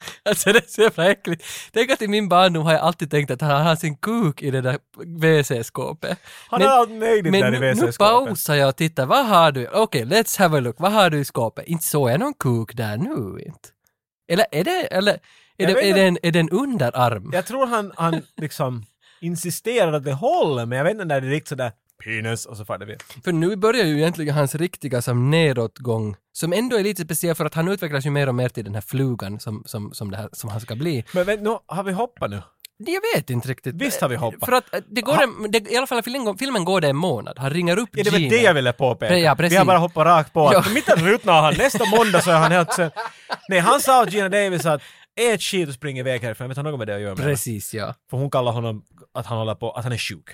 [0.22, 1.44] Alltså det är så jävla äckligt.
[1.72, 4.50] Tänk att i min barndom har jag alltid tänkt att han har sin kuk i
[4.50, 6.18] det där WC-skåpet.
[6.48, 7.98] han har allt möjligt men där i nu, nu WC-skåpet.
[7.98, 9.68] pausar jag och tittar, vad har du?
[9.68, 10.76] Okej, let's have a look.
[10.78, 11.66] Vad har du i skåpet?
[11.66, 13.68] Inte såg jag någon kuk där nu inte.
[14.28, 15.18] Eller är det, eller är
[15.56, 17.30] Jag det, är det, en, är det en underarm?
[17.32, 18.84] Jag tror han, han liksom
[19.20, 21.72] insisterar att det håller, men jag vet inte när det är riktigt sådär
[22.04, 23.02] penis och så far det vid.
[23.24, 27.44] För nu börjar ju egentligen hans riktiga som nedåtgång, som ändå är lite speciell för
[27.44, 30.28] att han utvecklas ju mer och mer till den här flugan som, som, som, här,
[30.32, 31.04] som han ska bli.
[31.12, 32.42] Men vet, nu, har vi hoppat nu?
[32.80, 33.74] Jag vet inte riktigt.
[33.74, 34.48] Visst har vi hoppat.
[34.48, 36.96] För att eh, det går en, det, i alla fall filmen, filmen går det en
[36.96, 37.38] månad.
[37.38, 39.18] Han ringer upp Ja, det var det jag ville påpeka.
[39.18, 39.52] Ja, precis.
[39.52, 40.48] vi har bara hoppat rakt på.
[40.48, 41.54] Att Mitt i ruttnar han.
[41.58, 42.90] Nästa måndag så är han helt sen.
[43.48, 44.82] Nej, han sa åt Gina Davis att
[45.20, 46.44] ät skit och spring iväg härifrån.
[46.44, 47.16] Jag vet inte något med det att göra.
[47.16, 47.94] Precis, ja.
[48.10, 48.82] För hon kallar honom
[49.14, 50.28] att han håller på, att han är sjuk.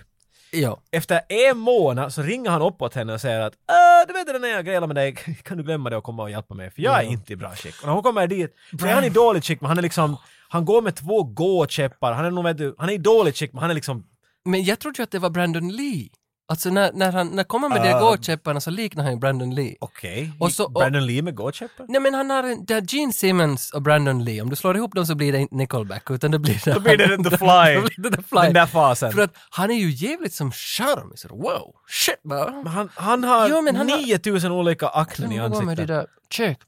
[0.55, 0.81] Ja.
[0.91, 4.27] Efter en månad så ringer han upp åt henne och säger att äh, du vet
[4.27, 6.83] den här grejen med dig, kan du glömma det och komma och hjälpa mig för
[6.83, 7.81] jag är inte i bra skick.
[7.81, 10.17] Och när hon kommer dit så är han i dåligt skick men han är liksom,
[10.49, 13.53] han går med två gåkäppar, han är nog vet du, han är i dåligt skick
[13.53, 14.07] men han är liksom
[14.45, 16.09] Men jag trodde ju att det var Brandon Lee.
[16.49, 18.01] Alltså när, när han när kommer med de Ah.
[18.01, 19.77] gåkäpparna så liknar han ju Brandon Lee.
[19.81, 20.33] okej.
[20.41, 21.87] Och så- och- Brandon Lee med gåkäppar?
[21.89, 24.77] Nej men han har en, det är Gene Simmons och Brandon Lee, om du slår
[24.77, 26.73] ihop dem så blir det inte Nickelback utan det blir det...
[26.75, 27.37] Då blir det The Då Fly.
[27.81, 28.41] blir det The Fly.
[28.43, 29.13] Den där fasen.
[29.13, 32.51] För att han är ju jävligt som charmig, så wow, shit bara.
[32.51, 35.87] Men han, han har Jo, men han har- 9000 olika aknen i Vad med ansiktet.
[35.89, 36.59] de där check?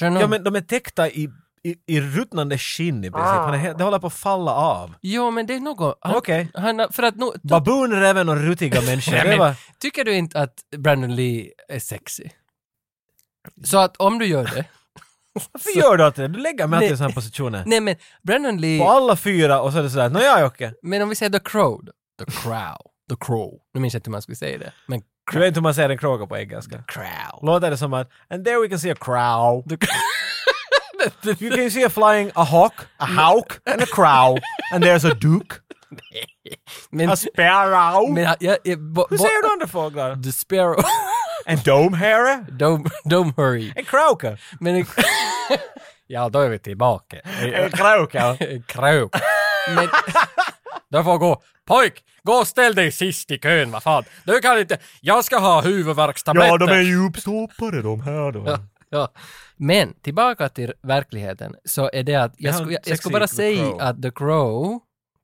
[0.00, 1.28] Ja men de är täckta i,
[1.64, 3.26] i, i ruttnande skinn i princip.
[3.26, 4.94] Han är, he- det håller på att falla av.
[5.02, 5.98] Jo men det är något...
[6.00, 6.48] han- Okej.
[6.54, 7.26] Han, för att nu...
[7.42, 9.12] Baboonräven och ruttiga människor.
[9.12, 12.24] Nej, det men, var, Tycker du inte att Brandon Lee är sexy?
[13.64, 14.64] Så att om du gör det...
[15.52, 16.28] varför gör du alltid det?
[16.28, 16.98] Du lägger mig alltid i Nej.
[16.98, 17.62] sådana positioner.
[17.66, 18.78] Nej men Brandon Lee...
[18.78, 20.74] På alla fyra och så är det sådär, nåja Jocke.
[20.82, 21.92] Men om vi säger The Crow då?
[22.24, 22.76] The Crow.
[23.10, 23.50] The Crow.
[23.74, 24.72] Nu minns jag inte hur man skulle säga det.
[24.86, 25.02] Men
[25.32, 26.84] Du vet inte hur man säger en kråka på engelska.
[26.88, 27.38] Crow.
[27.46, 29.68] Låter det som att, and there we can see a crow.
[29.68, 29.86] The,
[31.40, 34.38] You can see a flying a hawk, a hawk and a crow.
[34.72, 35.60] And there's a duke,
[36.90, 38.12] men, a sparrow.
[38.12, 40.22] men jag, jag, bo, Hur säger du andra fåglar?
[40.22, 40.84] The Sparrow.
[41.46, 42.46] En domhare?
[42.50, 43.72] don't, don't hurry.
[43.76, 44.36] En kråka?
[44.60, 44.84] Men...
[46.06, 47.16] ja, då är vi tillbaka.
[47.54, 48.36] En kråka?
[48.40, 49.16] En krok.
[49.74, 49.88] Men...
[50.88, 51.42] Du får gå.
[51.66, 54.04] Pojk, gå och ställ dig sist i kön, vad fan.
[54.24, 54.78] Du kan inte...
[55.00, 56.48] Jag ska ha huvudvärkstabletter.
[56.48, 58.44] Ja, de är ju uppstoppade de här då.
[58.46, 58.58] Ja,
[58.98, 59.12] ja.
[59.56, 63.74] Men tillbaka till verkligheten så är det att jag, skulle, jag, jag skulle bara säga
[63.80, 64.78] att The Crow,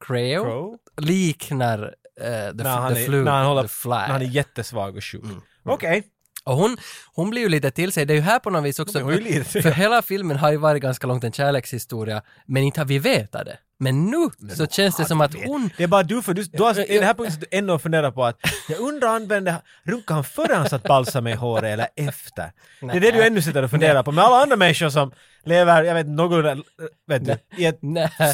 [0.06, 0.76] Crow, Crow?
[0.96, 3.90] liknar eh, the, När han, the, är, flu, när, han håller, the fly.
[3.90, 5.22] när han är jättesvag och sjuk.
[5.64, 6.02] Okej.
[6.44, 6.76] Och hon,
[7.14, 9.62] hon blir ju lite till sig, det är ju här på något vis också, lite-
[9.62, 13.44] för hela filmen har ju varit ganska långt en kärlekshistoria, men inte har vi vetat
[13.46, 13.58] det.
[13.80, 15.70] Men nu så känns det som att hon...
[15.76, 18.24] Det är bara du, för du, du har i det här punkten ännu funderar på
[18.24, 22.52] att jag undrar, använde, runkade han före han satt balsam i håret eller efter?
[22.80, 24.12] Det är det du ännu sitter och funderar på.
[24.12, 25.12] Men alla andra människor som
[25.44, 26.64] lever, jag vet någorlunda,
[27.06, 27.80] vet du, i ett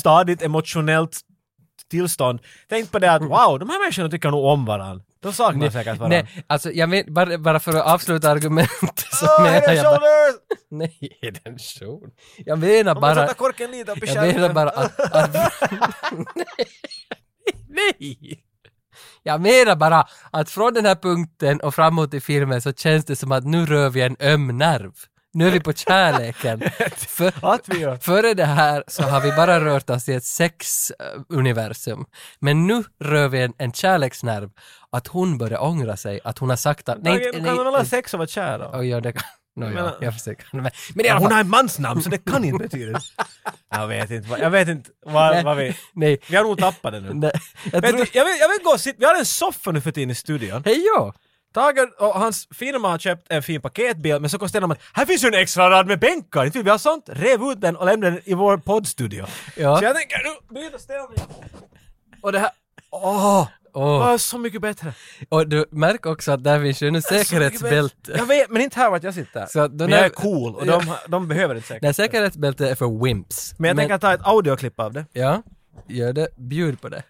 [0.01, 1.21] stadigt emotionellt
[1.91, 2.41] tillstånd.
[2.69, 5.05] Tänk på det att wow, de här människorna tycker nog om varandra.
[5.25, 6.09] De saknar säkert varandra.
[6.09, 9.79] Nej, alltså jag men, bara, bara för att avsluta argumentet så Oh, menar head and
[9.79, 10.09] jag bara!
[10.71, 12.11] Nej, är den show?
[12.37, 13.15] Jag menar Man bara...
[13.15, 15.01] sätter korken lite upp i Jag menar bara att...
[15.01, 15.35] att
[17.69, 18.45] nej!
[19.23, 23.17] Jag menar bara att från den här punkten och framåt i filmen så känns det
[23.17, 24.93] som att nu rör vi en öm nerv.
[25.35, 26.61] Nu är vi på kärleken.
[26.97, 32.05] För, före det här så har vi bara rört oss i ett sexuniversum.
[32.39, 34.51] Men nu rör vi en, en kärleksnerv.
[34.93, 37.03] Att hon börjar ångra sig, att hon har sagt att...
[37.03, 38.71] Nej, kan man ha sex och vara kär då?
[38.75, 39.23] Oj, ja, det kan...
[39.57, 40.47] No, ja, menar- jag försöker.
[40.53, 40.63] Men,
[40.95, 43.01] men Ja, hon har ett mansnamn så det kan inte betyda
[43.71, 45.77] Jag vet inte, jag vet inte vad, vad vi...
[45.93, 47.11] nej, Vi har nog tappat det nu.
[47.15, 47.33] nej,
[47.73, 48.09] jag tror...
[48.13, 50.15] jag, vill, jag vill gå och sitta, vi har en soffa nu för tiden i
[50.15, 50.63] studion.
[50.65, 51.13] Hej jo!
[51.55, 55.07] Tage och hans firma har köpt en fin paketbil men så konstaterar de att här
[55.07, 57.05] finns ju en extra rad med bänkar, inte vill vi ha sånt?
[57.09, 59.27] Rev ut den och lämna den i vår poddstudio.
[59.57, 59.79] Ja.
[59.79, 61.19] Så jag tänker nu byta ställning.
[62.23, 62.51] Och det här,
[62.91, 63.49] åh!
[63.77, 64.13] Åh.
[64.13, 64.95] Oh, så mycket bättre.
[65.29, 68.13] Och du märker också att där finns ju nu säkerhetsbälte.
[68.17, 69.47] Jag vet, men inte här vart jag sitter.
[69.47, 71.97] Så men jag är cool och de, de behöver inte Nej, säkert.
[71.97, 73.55] säkerhetsbälte är för wimps.
[73.59, 75.07] Men jag tänker ta ett audioklipp av det.
[75.13, 75.43] Ja,
[75.89, 76.29] gör det.
[76.37, 77.03] Bjud på det.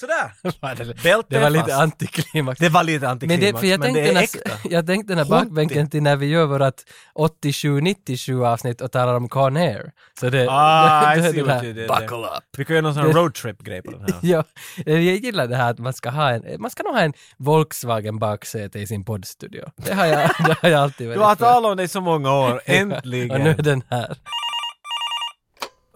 [0.00, 0.32] Sådär!
[0.84, 2.60] det Bältet var lite antiklimax.
[2.60, 4.50] Det var lite Men, antiklimax, det, för jag, men tänkte det är äkta.
[4.70, 5.30] jag tänkte när Hunti.
[5.30, 6.84] bakbänken till när vi gör vårat
[7.18, 9.92] 87-97 avsnitt och talar om Con Air.
[10.20, 12.44] Så det, Ah, det I see den what här, you did buckle up.
[12.58, 14.14] Vi kan göra någon sån här roadtrip-grej på den här.
[14.22, 14.44] Ja,
[14.86, 18.18] jag gillar det här att man ska ha en, man ska nog ha en Volkswagen
[18.18, 19.64] baksäte i sin poddstudio.
[19.76, 22.00] Det har jag, det har jag alltid Du varit har talat om det i så
[22.00, 23.46] många år, Och nu äntligen!
[23.46, 24.16] är den här.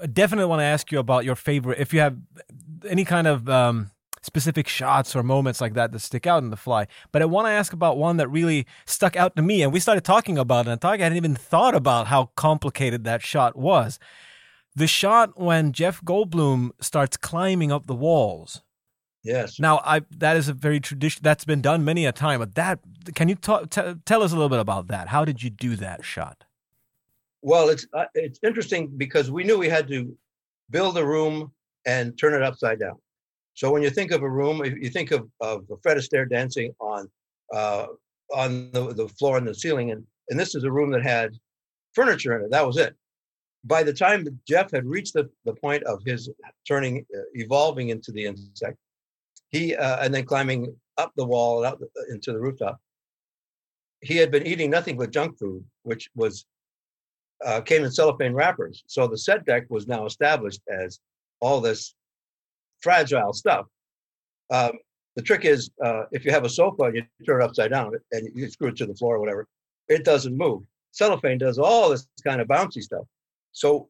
[0.05, 2.17] I definitely want to ask you about your favorite, if you have
[2.91, 3.89] any kind of um,
[4.25, 6.87] specific shots or moments like that that stick out in the fly.
[7.13, 9.81] But I want to ask about one that really stuck out to me, and we
[9.81, 13.99] started talking about it, and Tage hadn't even thought about how complicated that shot was.
[14.75, 18.63] The shot when Jeff Goldblum starts climbing up the walls.
[19.23, 19.59] Yes.
[19.59, 22.41] Now, I that is a very tradition that's been done many a time.
[22.41, 22.81] But that,
[23.15, 25.09] can you ta- t- tell us a little bit about that?
[25.09, 26.45] How did you do that shot?
[27.41, 30.15] Well, it's uh, it's interesting because we knew we had to
[30.71, 31.53] build a room
[31.87, 32.97] and turn it upside down.
[33.55, 36.75] So when you think of a room, if you think of, of Fred Astaire dancing
[36.81, 37.09] on
[37.53, 37.87] uh,
[38.35, 41.35] on the, the floor and the ceiling, and and this is a room that had
[41.93, 42.51] furniture in it.
[42.51, 42.95] That was it.
[43.65, 46.29] By the time Jeff had reached the, the point of his
[46.67, 48.77] turning, uh, evolving into the insect,
[49.51, 52.81] he uh, and then climbing up the wall and out the, into the rooftop.
[54.01, 56.45] He had been eating nothing but junk food, which was
[57.45, 58.83] uh, came in cellophane wrappers.
[58.87, 60.99] So the set deck was now established as
[61.41, 61.95] all this
[62.85, 63.67] fragile stuff.
[64.53, 64.73] Um,
[65.17, 67.93] the trick is uh, if you have a sofa and you turn it upside down
[68.13, 69.47] and you screw it to the floor or whatever,
[69.89, 70.63] it doesn't move.
[70.93, 73.07] Cellophane does all this kind of bouncy stuff.
[73.53, 73.89] So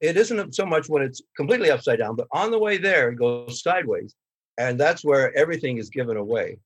[0.00, 3.16] it isn't so much when it's completely upside down, but on the way there, it
[3.16, 4.14] goes sideways.
[4.58, 6.58] And that's where everything is given away.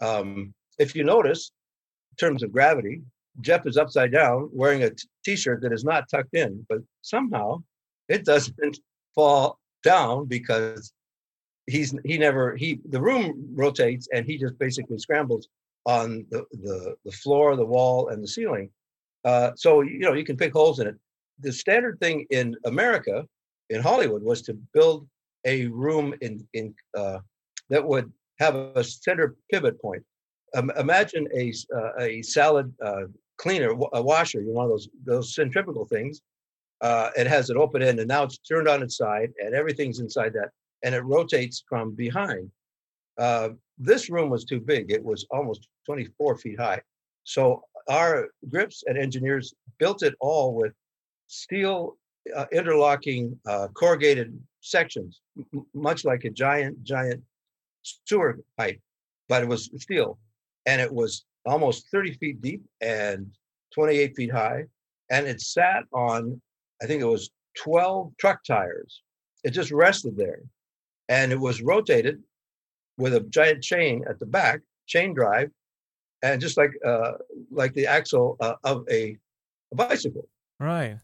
[0.00, 1.50] Um, if you notice,
[2.12, 3.02] in terms of gravity,
[3.40, 4.90] Jeff is upside down wearing a
[5.24, 7.62] t shirt that is not tucked in, but somehow
[8.08, 8.78] it doesn't
[9.14, 10.92] fall down because
[11.66, 15.48] he's he never he the room rotates and he just basically scrambles
[15.86, 18.70] on the the, the floor, the wall, and the ceiling.
[19.24, 20.96] Uh, so you know you can pick holes in it.
[21.40, 23.26] The standard thing in America,
[23.70, 25.06] in Hollywood, was to build
[25.44, 27.18] a room in in uh,
[27.70, 30.02] that would have a center pivot point.
[30.56, 33.04] Um, imagine a uh, a salad uh,
[33.38, 36.20] cleaner, a washer, you know, one of those those centrifugal things.
[36.80, 40.00] Uh, it has an open end, and now it's turned on its side, and everything's
[40.00, 40.50] inside that,
[40.82, 42.50] and it rotates from behind.
[43.18, 46.80] Uh, this room was too big; it was almost 24 feet high.
[47.24, 50.72] So our grips and engineers built it all with
[51.26, 51.96] steel
[52.34, 57.22] uh, interlocking uh, corrugated sections, m- much like a giant, giant
[57.82, 58.80] sewer pipe,
[59.28, 60.18] but it was steel,
[60.66, 63.26] and it was almost 30 feet deep and
[63.74, 64.64] 28 feet high,
[65.10, 66.40] and it sat on,
[66.82, 69.02] I think it was 12 truck tires.
[69.44, 70.40] It just rested there,
[71.08, 72.22] and it was rotated
[72.98, 75.50] with a giant chain at the back, chain drive,
[76.22, 77.12] and just like uh,
[77.50, 79.16] like the axle uh, of a,
[79.72, 80.28] a bicycle
[80.58, 80.98] Right.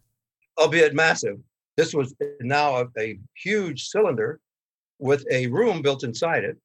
[0.58, 1.38] albeit massive.
[1.76, 4.40] This was now a, a huge cylinder
[4.98, 6.56] with a room built inside it.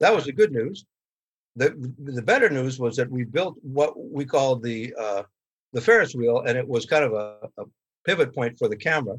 [0.00, 0.84] That was the good news.
[1.56, 1.70] The
[2.04, 5.22] the better news was that we built what we called the uh,
[5.72, 7.64] the Ferris wheel, and it was kind of a, a
[8.08, 9.16] pivot point for the camera.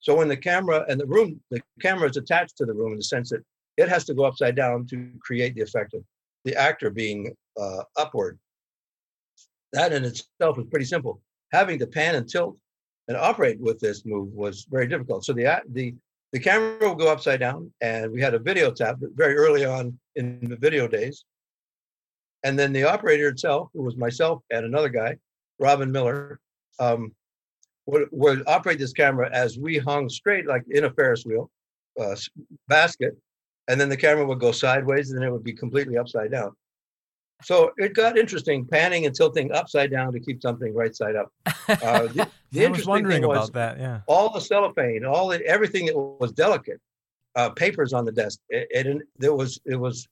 [0.00, 2.98] So when the camera and the room, the camera is attached to the room in
[2.98, 3.42] the sense that
[3.76, 6.02] it has to go upside down to create the effect of
[6.46, 8.38] the actor being uh, upward.
[9.74, 11.20] That in itself is pretty simple.
[11.52, 12.56] Having to pan and tilt
[13.08, 15.24] and operate with this move was very difficult.
[15.24, 15.46] So the
[15.78, 15.94] the
[16.32, 19.98] the camera will go upside down, and we had a video tap very early on
[20.16, 21.24] in the video days.
[22.44, 25.16] And then the operator itself, who was myself and another guy,
[25.60, 26.40] Robin Miller,
[26.80, 27.12] um,
[27.86, 31.50] would, would operate this camera as we hung straight, like in a Ferris wheel
[32.00, 32.16] uh,
[32.68, 33.16] basket,
[33.68, 36.52] and then the camera would go sideways, and then it would be completely upside down.
[37.42, 41.30] So it got interesting, panning and tilting upside down to keep something right side up.
[41.46, 43.82] Uh, the, the I was interesting wondering thing was about that.
[43.82, 44.00] Yeah.
[44.06, 46.80] all the cellophane, all the, everything that was delicate,
[47.36, 48.38] uh, papers on the desk.
[48.48, 50.08] It, it, there was it was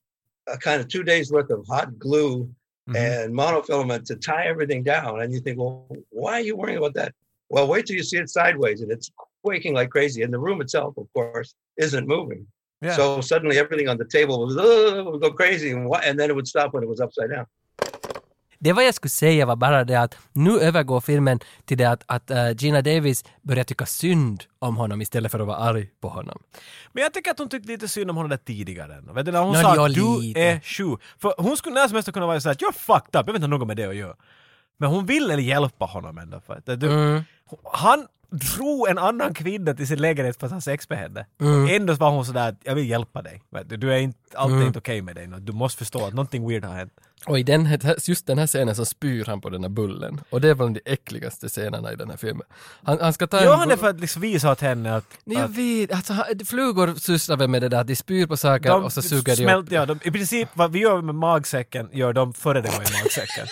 [0.49, 2.53] a kind of two days worth of hot glue
[2.89, 2.97] Mhm.
[2.97, 5.23] and monofilament to tie everything down.
[5.23, 7.15] And you think, well, why are you worrying about that?
[7.55, 9.09] Well, wait till you see it sideways, and it's
[9.45, 10.23] quaking like crazy.
[10.25, 11.51] And the room itself, of course,
[11.85, 12.47] isn't moving.
[12.85, 12.97] Yeah.
[12.97, 16.31] So suddenly everything on the table was "Ugh," would go crazy, and, wha- and then
[16.31, 17.47] it would stop when it was upside down.
[18.59, 22.03] Det vad jag skulle säga var bara det att nu övergår filmen till det att,
[22.07, 26.09] att eh, Gina Davis börjar tycka synd om honom istället för att vara arg på
[26.09, 26.43] honom.
[26.93, 29.03] Men jag tycker att hon tyckte lite synd om honom där tidigare.
[29.15, 30.41] Vet du, när hon Nå, sa att du lite.
[30.41, 31.01] är sjuk.
[31.19, 33.35] För hon skulle när som helst kunna vara såhär att you're fucked up, jag vet
[33.35, 34.17] inte något med det att göra.
[34.79, 36.41] Men hon ville hjälpa honom ändå.
[36.41, 37.23] För att, du, Mm.
[37.73, 41.27] Han drog en annan kvinna till sin lägenhet för att ha sex med henne.
[41.41, 41.69] Mm.
[41.69, 43.43] Ändå var hon sådär att jag vill hjälpa dig.
[43.65, 45.29] Du, du är inte, allt är inte okej med dig.
[45.39, 46.93] Du måste förstå att någonting weird har hänt.
[47.27, 50.21] Och i den, just den här scenen så spyr han på den här bullen.
[50.31, 52.47] Och det är bland de äckligaste scenerna i den här filmen.
[52.83, 55.05] Han, han ska ta Gör han det för att liksom visa åt henne att...
[55.25, 58.27] Nej, jag att vet, alltså, han- flugor sysslar väl med det där att de spyr
[58.27, 59.73] på saker och så suger de upp.
[59.73, 63.03] ja, de, I princip vad vi gör med magsäcken gör de före det går i
[63.03, 63.47] magsäcken.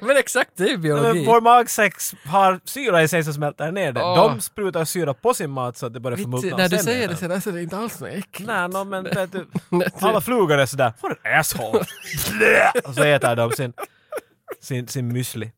[0.06, 1.24] Men exakt, det är biologi.
[1.26, 1.94] vår magsäck
[2.26, 4.02] har syra i sig som smälter ner det.
[4.02, 4.16] Åh.
[4.16, 6.56] De sprutar syra på sin mat så att det börjar förmultna.
[6.56, 8.46] när du säger är det så där så är det inte alls något äckligt.
[8.46, 9.46] Nej, no, men vet du,
[10.00, 11.84] alla flugor är sådär “What an asshole!”
[12.84, 13.72] Och så äter de sin,
[14.60, 15.50] sin, sin müsli.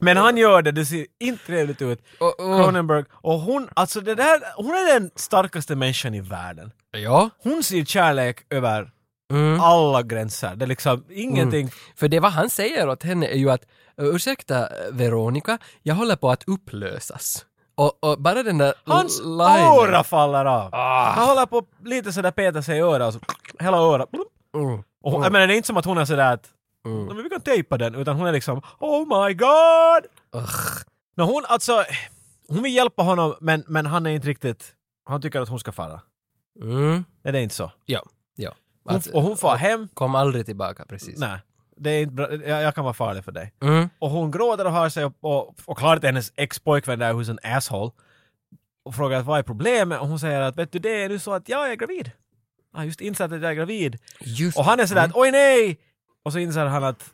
[0.00, 2.02] Men han gör det, det ser inte trevligt ut.
[2.38, 3.04] Cronenberg.
[3.10, 6.72] Och hon, alltså det där, hon är den starkaste människan i världen.
[6.90, 7.30] Ja.
[7.42, 8.90] Hon ser kärlek över
[9.32, 9.60] Mm.
[9.60, 10.56] alla gränser.
[10.56, 11.70] Det är liksom ingenting...
[11.96, 13.62] För det vad han säger åt henne är ju att
[13.96, 17.44] ursäkta Veronica, jag håller på att upplösas.
[17.74, 20.74] Och, och bara den där Hans öra faller av.
[20.74, 21.10] Ah.
[21.10, 23.20] Han håller på lite sådär peta sig i örat och så
[23.64, 24.08] hela örat.
[24.54, 24.82] Mm.
[25.08, 26.48] Och, hon- Jag menar det är inte som att hon är sådär att
[26.86, 27.06] Mm.
[27.06, 30.06] "Nej, men vi kan tejpa den, utan hon är liksom Oh my god!
[30.42, 30.82] Ugh.
[31.16, 31.84] Men hon alltså,
[32.48, 34.74] hon vill hjälpa honom men, men han är inte riktigt,
[35.04, 36.00] han tycker att hon ska fara.
[36.62, 37.04] Mm.
[37.24, 37.72] Är det inte så?
[37.84, 38.02] Ja,
[38.36, 38.54] ja.
[38.84, 41.18] Hon, och hon far hem, Kom aldrig tillbaka precis.
[41.18, 41.38] nej.
[41.76, 43.52] Det är inte bra, jag, jag kan vara farlig för dig.
[43.62, 43.88] Mm.
[43.98, 47.38] Och hon gråter och har sig och, och, och klart hennes ex-pojkvän där who's an
[47.56, 47.90] asshole
[48.84, 51.32] och frågar vad är problemet och hon säger att vet du det är nu så
[51.32, 52.10] att jag är gravid.
[52.74, 53.98] Har just insett att jag är gravid.
[54.20, 55.10] Just Och han är sådär Mm.
[55.10, 55.78] att oj nej!
[56.24, 57.10] Och så inser han att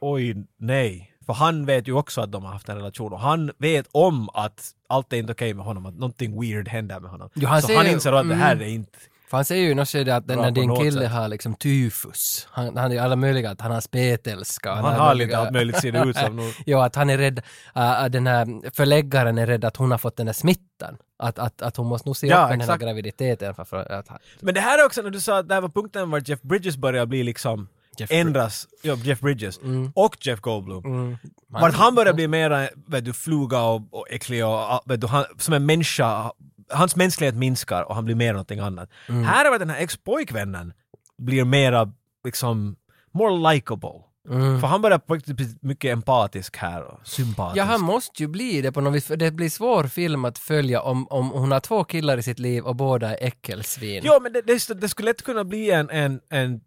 [0.00, 1.08] oj nej.
[1.26, 4.28] För han vet ju också att de har haft en relation och han vet om
[4.34, 7.30] att allt är inte okej med honom, att någonting weird händer med honom.
[7.34, 8.66] Jo, han så han ju- inser att det här mm.
[8.68, 8.98] är inte...
[9.30, 11.10] För han säger ju i något skede att när din kille sätt.
[11.10, 14.74] har liksom tyfus, han, han är alla möjliga, att han har spetälska.
[14.74, 16.52] Han alla har lite allt möjligt ser det ut som nu.
[16.66, 17.42] Jo, att han är rädd,
[17.76, 20.96] äh, den här förläggaren är rädd att hon har fått den där smittan.
[21.22, 23.54] Att, att, att hon måste nog se Ja, upp med den här graviditeten.
[23.54, 24.08] För, för att,
[24.40, 26.42] Men det här är också när du sa att det här var punkten var Jeff
[26.42, 27.68] Bridges börjar bli liksom
[27.98, 29.60] Jeff ändras, ja, Jeff Bridges
[29.94, 30.84] och Jeff Goldblum.
[30.84, 31.16] mm,
[31.48, 35.24] Vart han börjar bli mera, vet du, fluga och, och äcklig och, vet du, han,
[35.38, 36.32] som en människa,
[36.70, 38.90] hans mänsklighet minskar och han blir mer någonting annat.
[39.08, 39.24] Mm.
[39.24, 40.72] Här är den här ex-pojkvännen
[41.18, 41.92] blir mera,
[42.24, 42.76] liksom,
[43.12, 44.00] more likable.
[44.30, 44.60] Mm.
[44.60, 47.58] För han börjar på riktigt bli mycket empatisk här och sympatisk.
[47.58, 50.38] Ja, han måste ju bli det på något vis, för det blir svår film att
[50.38, 54.02] följa om, om hon har två killar i sitt liv och båda är äckelsvin.
[54.04, 56.60] Jo, men det, det, det skulle lätt kunna bli en, en, en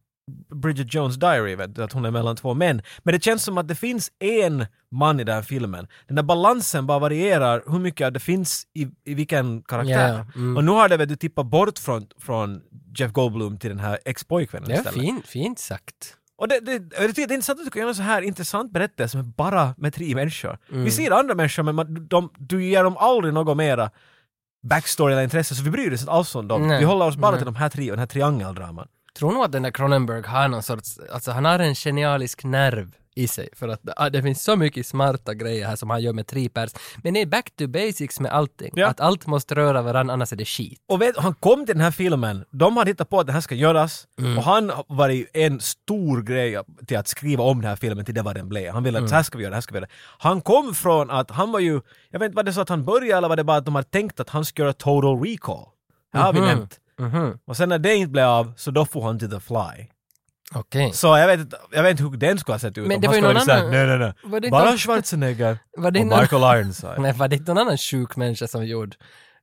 [0.61, 2.81] Bridget Jones Diary, vet du, att hon är mellan två män.
[3.03, 5.87] Men det känns som att det finns en man i den här filmen.
[6.07, 10.13] Den där balansen bara varierar hur mycket det finns i, i vilken karaktär.
[10.13, 10.57] Ja, mm.
[10.57, 12.61] Och nu har det vet du, tippat bort från, från
[12.97, 15.01] Jeff Goldblum till den här ex-pojkvännen är istället.
[15.01, 16.17] fint, fint sagt.
[16.37, 18.71] Och det, det, det, det är intressant att du kan göra en så här intressant
[18.71, 20.57] berättelse med bara med tre människor.
[20.71, 20.83] Mm.
[20.83, 23.91] Vi ser andra människor men man, de, du ger dem aldrig något mera
[24.63, 26.67] backstory eller intresse så vi bryr oss inte alls om dem.
[26.67, 26.79] Nej.
[26.79, 27.39] Vi håller oss bara Nej.
[27.39, 28.87] till de här tre och den här triangeldraman.
[29.17, 32.95] tror nog att den där Cronenberg har någon sorts, alltså han har en genialisk nerv
[33.17, 36.13] i sig för att ah, det finns så mycket smarta grejer här som han gör
[36.13, 36.71] med tre pers.
[37.03, 38.71] Men det är back to basics med allting.
[38.75, 38.87] Ja.
[38.87, 40.79] Att allt måste röra varandra annars är det skit.
[40.89, 43.41] Och vet, han kom till den här filmen, de hade hittat på att det här
[43.41, 44.37] ska göras Mm.
[44.37, 48.15] och han har varit en stor grej till att skriva om den här filmen till
[48.15, 48.73] det vad den blev.
[48.73, 49.09] Han ville att Mm.
[49.09, 49.89] så här ska vi göra, det här ska vi göra.
[50.19, 52.85] Han kom från att han var ju, jag vet inte vad det så att han
[52.85, 55.65] började eller var det bara att de hade tänkt att han skulle göra total recall.
[56.13, 56.47] Det har vi Mhm.
[56.47, 56.79] nämnt.
[56.99, 57.39] Mhm.
[57.47, 59.87] Och sen när det inte blev av så då får han till The Fly.
[60.53, 60.91] Okej.
[60.93, 62.87] Så jag vet, inte- jag vet inte hur den skulle ha sett ut.
[62.87, 64.37] Men om det han var ju skulle någon varit såhär, annan- Nej, nej, var nej.
[64.37, 66.99] inte Bara någon- Schwarzenegger Var det och någon- Michael Ironside.
[67.01, 68.95] Nej, var det inte någon annan sjuk människa som gjorde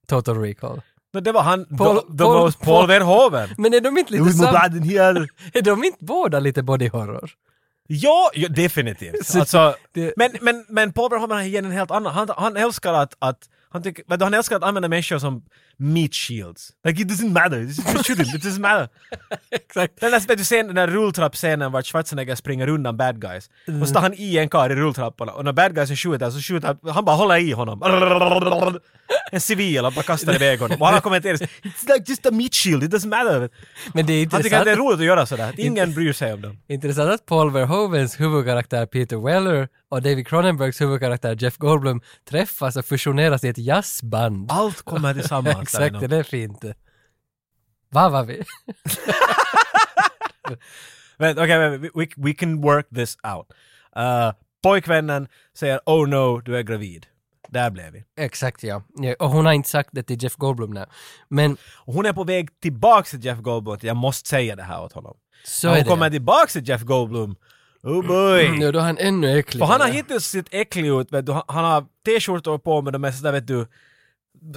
[0.09, 0.81] Total Recall?
[1.15, 3.49] No, det var han, Paul- the, the Paul- most Paul Verhoeven.
[3.59, 5.29] Men är de inte lite Who's my sam- blood in here?
[5.53, 7.31] Är de inte båda lite body horror?
[7.87, 9.27] Ja, ja definitivt.
[9.27, 12.13] Så Alltså, det- men, men, men Paul Verhoeven har igen en helt annan.
[12.15, 13.39] Han, han älskar att, att
[13.71, 15.43] han, tycker, han älskar att använda människor som
[15.77, 16.71] meat shields.
[16.85, 18.89] Like it doesn't matter, just shoot him, it doesn't matter.
[19.51, 20.01] Exakt.
[20.01, 23.51] Den där, vet du, scen, den där rulltrappscenen vart Schwarzenegger springer undan bad guys.
[23.81, 26.41] Och så tar han i en karl i rulltrapporna och när bad guysen skjuter så
[26.41, 27.83] skjuter han, bara håller i honom.
[29.33, 30.81] En civil och bara kastar iväg honom.
[30.81, 33.51] Och han har kommenterat It's like just a meat shield, it doesn't matter.
[33.95, 35.55] Men det är Han tycker att intressant, det är roligt att göra sådär.
[35.57, 36.59] Ingen bryr sig om dem.
[36.69, 42.01] intressant att Paul Verhovens huvudkaraktär Peter Weller och David Cronenbergs huvudkaraktär Jeff Goldblum
[42.31, 44.53] träffas och fusioneras i ett jazzband.
[44.53, 45.62] Allt kommer tillsammans.
[45.63, 46.65] Exakt, det är fint.
[47.89, 48.45] Vad var vi?
[51.19, 53.47] Men okej, men we, we, can work this out.
[53.97, 54.33] Uh,
[54.63, 57.07] pojkvännen säger oh no, du är gravid.
[57.49, 58.05] Där blev vi.
[58.17, 58.83] Exakt ja.
[58.95, 59.15] ja.
[59.19, 60.85] Och hon har inte sagt det till Jeff Goldblum nu.
[61.29, 64.83] Men Och hon är på väg tillbaks till Jeff Goldblum, jag måste säga det här
[64.83, 65.17] åt honom.
[65.45, 67.37] så När är hon kommer tillbaks till Jeff Goldblum,
[67.83, 68.49] oh boy!
[68.59, 69.67] Nu då är han ännu äckligare.
[69.67, 71.09] För han har hittills sett äcklig ut,
[71.47, 73.67] han har t-skjortor på med de är sådär vet du,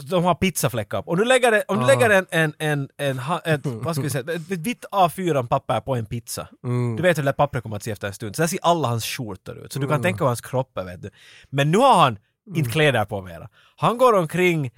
[0.09, 1.09] de har pizzafläckar.
[1.09, 1.87] Och nu lägger det, om du Ah.
[1.87, 6.05] lägger en, en, en, en, ett, vad ska vi säga, ett, vitt A4-papper på en
[6.05, 6.47] pizza.
[6.63, 6.95] Mm.
[6.95, 8.35] Du vet hur det där pappret kommer att se efter en stund.
[8.35, 9.73] Så där ser alla hans skjortor ut.
[9.73, 9.95] Så du Mm.
[9.95, 11.09] kan tänka på hans kropp, vet du.
[11.49, 12.17] Men nu har han
[12.55, 13.49] inte kläder på mera.
[13.75, 14.71] Han går omkring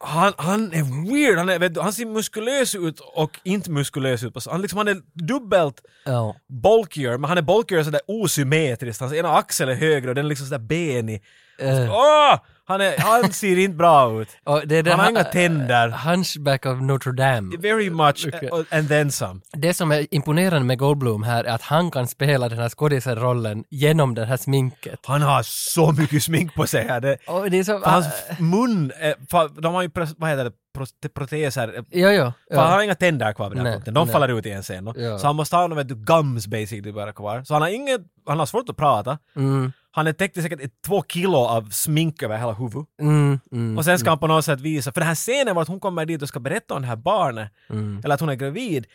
[0.00, 4.22] han, han är weird, han, är, vet du, han ser muskulös ut och inte muskulös
[4.22, 4.46] ut.
[4.46, 6.36] Han, liksom, han är dubbelt Ja.
[6.62, 9.00] bulkier, men han är bulkier sådär osymmetriskt.
[9.00, 11.22] Hans ena axel är högre och den är liksom sådär benig.
[11.58, 12.38] Eh, Åh!
[12.66, 14.28] Han, är, han ser inte bra ut.
[14.64, 15.88] det är det Han har ha- inga tänder.
[15.88, 17.56] Hunchback of Notre Dame.
[17.58, 18.50] Very much, Okej.
[18.52, 19.40] uh, and then some.
[19.52, 23.64] Det som är imponerande med Goldblum här är att han kan spela den här skådisarrollen
[23.70, 25.00] genom det här sminket.
[25.06, 27.00] Han har så mycket smink på sig här.
[27.00, 27.16] Det,
[27.50, 27.78] det är så...
[27.84, 28.06] hans
[28.38, 31.84] mun, är, de har ju, vad heter det, Pro- proteser.
[31.90, 32.32] Jo, jo.
[32.50, 32.84] För han har Ja.
[32.84, 33.94] inga tänder kvar vid den Nej, punkten.
[33.94, 34.12] De nej.
[34.12, 34.84] faller ut i en scen.
[34.84, 34.94] då.
[34.96, 35.18] Ja.
[35.18, 37.44] Så han måste ha du, gums basically bara kvar.
[37.44, 39.18] Så han har inget, han har svårt att prata.
[39.36, 42.88] Mm, Han är täckt i säkert ett, två kilo av smink över hela huvudet.
[43.00, 43.78] mm, mm.
[43.78, 45.80] Och sen ska han på något sätt visa, för den här scenen var att hon
[45.80, 48.00] kommer dit och ska berätta om det här barnet, Mm.
[48.04, 48.86] eller att hon är gravid,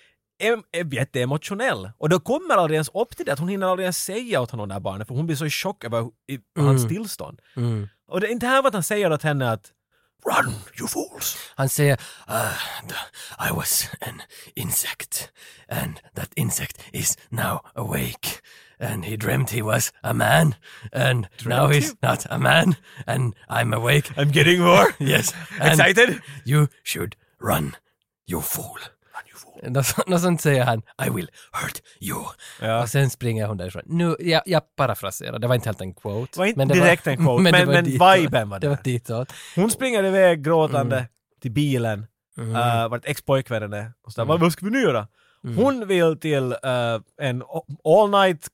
[0.44, 1.90] är, är jätteemotionell.
[1.98, 4.52] Och då kommer aldrig ens upp till det, att hon hinner aldrig ens säga åt
[4.52, 6.02] honom det här barnet, för hon blir så i chock över
[6.32, 7.40] i, hans tillstånd.
[7.56, 7.88] Mm.
[8.08, 9.72] Och det är inte här vad han säger åt henne att
[10.26, 11.38] Run, you fools!
[11.58, 11.98] Han säger
[12.28, 12.96] "Ah, the-
[13.50, 14.22] I was an
[14.56, 15.32] insect
[15.70, 18.42] and that insect is now awake
[18.80, 20.56] and he dreamt he was a man
[20.94, 21.98] and now he's he?
[22.04, 22.76] not a man
[23.08, 24.12] and I'm awake.
[24.18, 24.94] I'm getting more!
[25.00, 25.34] Yes.
[25.62, 26.22] Excited?
[26.46, 27.76] You should run,
[28.28, 28.78] you fool.
[29.22, 29.72] Run, you fool!
[29.72, 32.20] Något så- något sånt säger han, I will hurt you.
[32.62, 32.82] Ja.
[32.82, 33.82] Och sen springer hon därifrån.
[33.86, 36.32] Nu, jag, jag parafraserar, det var inte helt en quote.
[36.34, 38.18] Det var inte men direkt en quote, men- var men ditåt.
[38.18, 38.84] viben var Det var där.
[38.84, 39.34] ditåt.
[39.56, 41.06] Hon springer iväg gråtande
[41.42, 42.06] till bilen,
[42.38, 42.56] Mm.
[42.56, 43.92] uh, vart ex-pojkvännen är.
[44.06, 45.08] Och så där, vad, vad ska vi nu göra?
[45.56, 47.44] Hon vill till uh, en
[47.84, 48.48] all night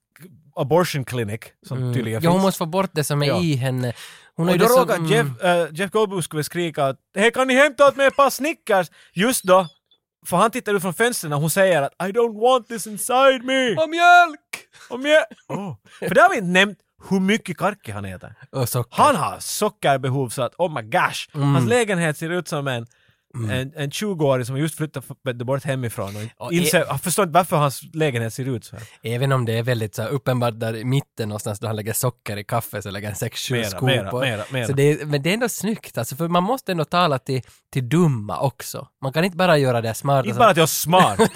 [0.56, 2.24] abortion clinic, som tydligen Mm.
[2.24, 2.44] Ja, hon finns.
[2.46, 3.40] måste få bort det som är Ja.
[3.42, 3.92] i henne.
[4.36, 5.10] Hon Och då råkar mm.
[5.10, 8.30] Jeff, uh, Jeff Goldblum skulle skrika att Hej kan ni hämta åt mig ett par
[8.30, 8.90] Snickers?
[9.12, 9.66] Just då,
[10.26, 13.44] för han tittar ut från fönstren och hon säger att I don't want this inside
[13.44, 13.74] me!
[13.76, 14.40] Och mjölk!
[14.88, 15.24] Om jag...
[15.48, 15.74] Oh.
[15.98, 16.78] För det har vi inte nämnt
[17.10, 18.34] hur mycket karki han äter.
[18.50, 19.02] Och socker.
[19.02, 21.28] Han har sockerbehov så att oh my gosh.
[21.34, 21.54] Mm.
[21.54, 22.86] Hans lägenhet ser ut som en,
[23.44, 25.04] en, en 20-åring som just flyttat
[25.46, 28.84] bort hemifrån och Och inser, e- förstår inte varför hans lägenhet ser ut så här.
[29.02, 31.92] Även om det är väldigt så här uppenbart där i mitten någonstans då han lägger
[31.92, 33.86] socker i kaffe så lägger han sex, sju Mera, skopor.
[33.86, 34.66] mera, mera, mera.
[34.66, 37.42] Så det är, men det är ändå snyggt alltså, för man måste ändå tala till,
[37.72, 38.88] till dumma också.
[39.02, 40.28] Man kan inte bara göra det smarta.
[40.28, 41.20] Inte bara att jag är smart.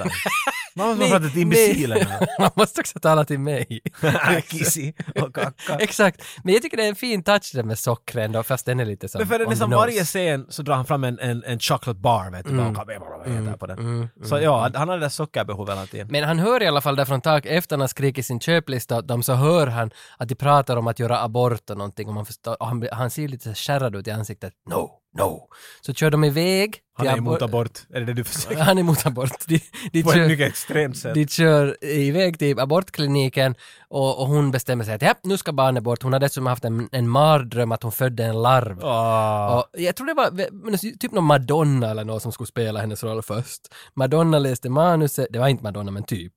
[0.74, 2.20] måste Nej, prata till imbecilerna.
[2.38, 3.80] Man måste också tala till mig.
[4.48, 5.74] Kissi och kacka.
[5.78, 6.22] Exakt.
[6.44, 8.84] Men jag tycker det är en fin touch det med socker ändå, fast den är
[8.84, 9.80] lite som Men för the nästan nose.
[9.80, 12.50] varje scen så drar han fram en, en, en chocolate bar vet du.
[12.50, 12.66] Mm.
[12.66, 14.08] Heter på den.
[14.24, 16.08] Så ja, han har det där sockerbehovet hela tiden.
[16.10, 19.02] Men han hör i alla fall där från tag efter han har skrikit sin köplista
[19.02, 22.26] dem så hör han att de pratar om att göra abort och någonting och, man
[22.26, 24.52] förstår, och han, han ser lite skärrad ut i ansiktet.
[24.70, 25.48] No, no.
[25.80, 26.82] Så kör de iväg.
[27.00, 27.78] Han är emot abor- abort.
[27.94, 28.58] Är det det du försöker?
[28.62, 29.30] Han är emot abort.
[29.46, 29.60] De,
[29.92, 31.14] de, På ett kör, mycket extremt sätt.
[31.14, 33.54] de kör iväg till abortkliniken
[33.88, 36.02] och, och hon bestämmer sig att ja, nu ska barnet bort.
[36.02, 38.84] Hon har dessutom haft en, en mardröm att hon födde en larv.
[38.84, 39.58] Ah.
[39.58, 43.04] Och jag tror det var men typ någon Madonna eller någon som skulle spela hennes
[43.04, 43.60] roll först.
[43.94, 46.32] Madonna läste manuset, det var inte Madonna men typ.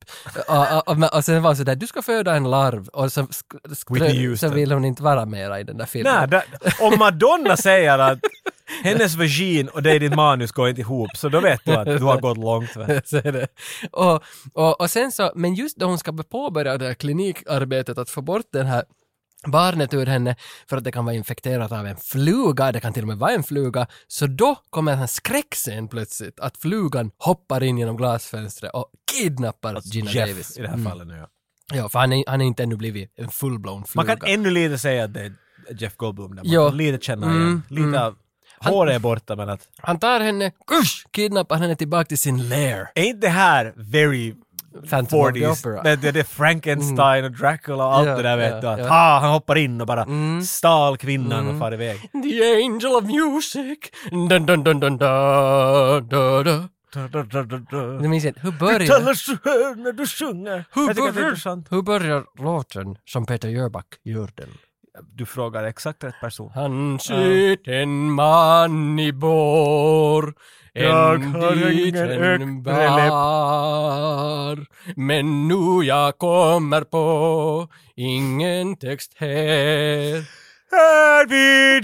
[0.48, 3.28] och, och, och, sen var det sådär, du ska föda en larv och så,
[4.38, 6.14] så vill hon inte vara mera i den där filmen.
[6.20, 6.44] Nej, där,
[6.82, 8.20] om Madonna säger att
[8.84, 11.85] hennes vagin och det i ditt manus går inte ihop, så då vet du att
[11.85, 12.76] du har gått långt.
[12.76, 12.85] Va?
[13.06, 13.48] så är det.
[13.91, 14.23] Och,
[14.53, 18.22] och, och sen så, men just då hon ska påbörja det här klinikarbetet att få
[18.22, 18.84] bort den här
[19.48, 20.35] barnet ur henne
[20.69, 23.31] för att det kan vara infekterat av en fluga, det kan till och med vara
[23.31, 27.98] en fluga, så då kommer en sån här skräckscen plötsligt att flugan hoppar in genom
[27.98, 30.57] glasfönstret och kidnappar Gina Jeff Davis.
[30.57, 30.90] i det här Mm.
[30.91, 31.27] fallet nu ja.
[31.73, 34.15] Ja, för han är, han är inte ännu blivit en full-blown Man fluga.
[34.15, 35.34] kan ännu lite säga att det är
[35.80, 36.44] Jeff Goldblum där.
[36.57, 37.64] Man kan lite känna Mm, igen.
[37.69, 38.02] Lite mm.
[38.02, 38.15] av
[38.72, 42.88] håret är borta men att Han tar henne, kusch, kidnappar henne tillbaka till sin lair.
[42.95, 44.34] är inte det här very
[44.90, 45.52] Phantom of the 40s?
[45.68, 45.84] Opera.
[45.84, 48.68] Det, det, det är Frankenstein och Dracula och allt Ja, det där vet ja, du.
[48.68, 48.88] Att, ja.
[48.88, 50.41] ha, han hoppar in och bara Mm.
[50.44, 51.53] stal kvinnan Mm.
[51.53, 52.02] och far iväg.
[52.11, 53.80] The angel of music.
[54.11, 56.68] Dun, dun, dun, dun, da, da, da.
[58.02, 60.65] Nu minns jag, hur börjar, talar så här när du sjunger.
[60.73, 64.49] hur, börjar, hur börjar låten som Peter Jöback gör den?
[65.02, 66.52] Du frågar exakt rätt person.
[66.56, 70.34] Han sköt en man i bår
[70.74, 72.74] Jag en har ingen bar.
[74.95, 80.44] Men nu jag kommer på ingen text här.
[80.72, 81.84] Här vid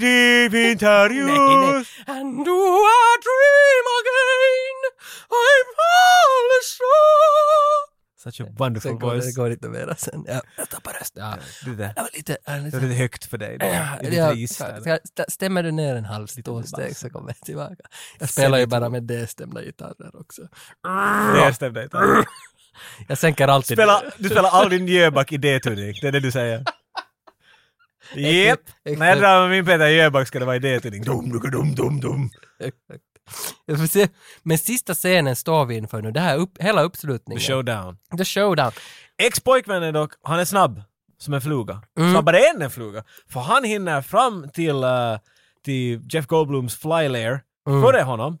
[0.78, 1.84] i.
[2.06, 4.80] And do I dream again?
[5.30, 7.89] I'm all astray
[8.22, 9.36] Such a wonderful Sen går det, det voice.
[9.36, 10.24] går lite mera sen.
[10.28, 11.22] Ja, jag tappar rösten.
[11.24, 11.36] Ja.
[11.64, 11.92] Det där.
[11.94, 12.36] Det var lite...
[12.44, 13.58] Ja, Det lite var lite högt för dig.
[13.58, 16.98] Det Ja, lite ja, ska- ska- Stämmer du ner en halv steg bass.
[16.98, 17.74] så kommer jag tillbaka.
[18.18, 20.42] Jag spelar ju bara med D-stämda gitarrer också.
[21.34, 22.24] Det stämde inte.
[23.08, 23.76] Jag sänker alltid...
[23.76, 26.64] Spela, du spelar aldrig Jöback i D-tuning, det är det du säger?
[28.14, 28.60] Jep!
[28.84, 31.02] När jag drar med min Peter Jöback ska det vara i D-tuning.
[31.02, 32.30] Dum, dum, dum, dum,
[34.42, 36.10] Men sista scenen står vi inför nu.
[36.12, 37.40] Det här upp, hela uppslutningen.
[37.40, 37.96] Showdown.
[38.18, 38.72] The showdown.
[39.22, 40.82] Ex-pojkvännen dock, han är snabb
[41.18, 41.82] som en fluga.
[41.98, 42.12] Mm.
[42.12, 43.04] Snabbare än en fluga.
[43.28, 45.18] För han hinner fram till, eh,
[45.64, 47.82] till Jeff Goldblums fly lair Mm.
[47.82, 48.38] före honom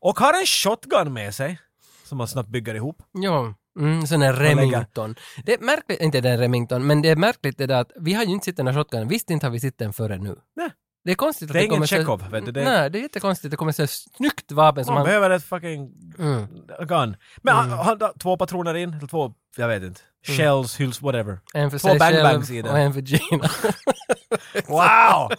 [0.00, 1.58] och har en shotgun med sig
[2.04, 3.02] som han snabbt bygger ihop.
[3.12, 3.54] Ja.
[3.78, 5.14] Mm, sån här Remington.
[5.44, 8.24] Det är märkligt, inte den Remington, men det är märkligt det där att vi har
[8.24, 9.08] ju inte sett den här shotgunen.
[9.08, 10.36] Visst inte har vi sett den förrän nu.
[10.56, 10.70] Nej.
[11.04, 11.96] Det är konstigt att Det är det, ingen kommer så...
[11.96, 13.50] Chekhov, vet du, det är- Nej, det är jättekonstigt.
[13.50, 15.06] Det kommer så snyggt vapen som Man han...
[15.06, 16.46] behöver ett fucking Mm.
[16.88, 17.16] gun.
[17.42, 20.00] Men han, han har två patroner in, eller två, jag vet inte.
[20.26, 21.38] Shells, hyls, whatever.
[21.54, 22.70] En för Två sig bang själv bangs i den.
[22.72, 23.48] och en för Gina.
[24.68, 25.30] Wow!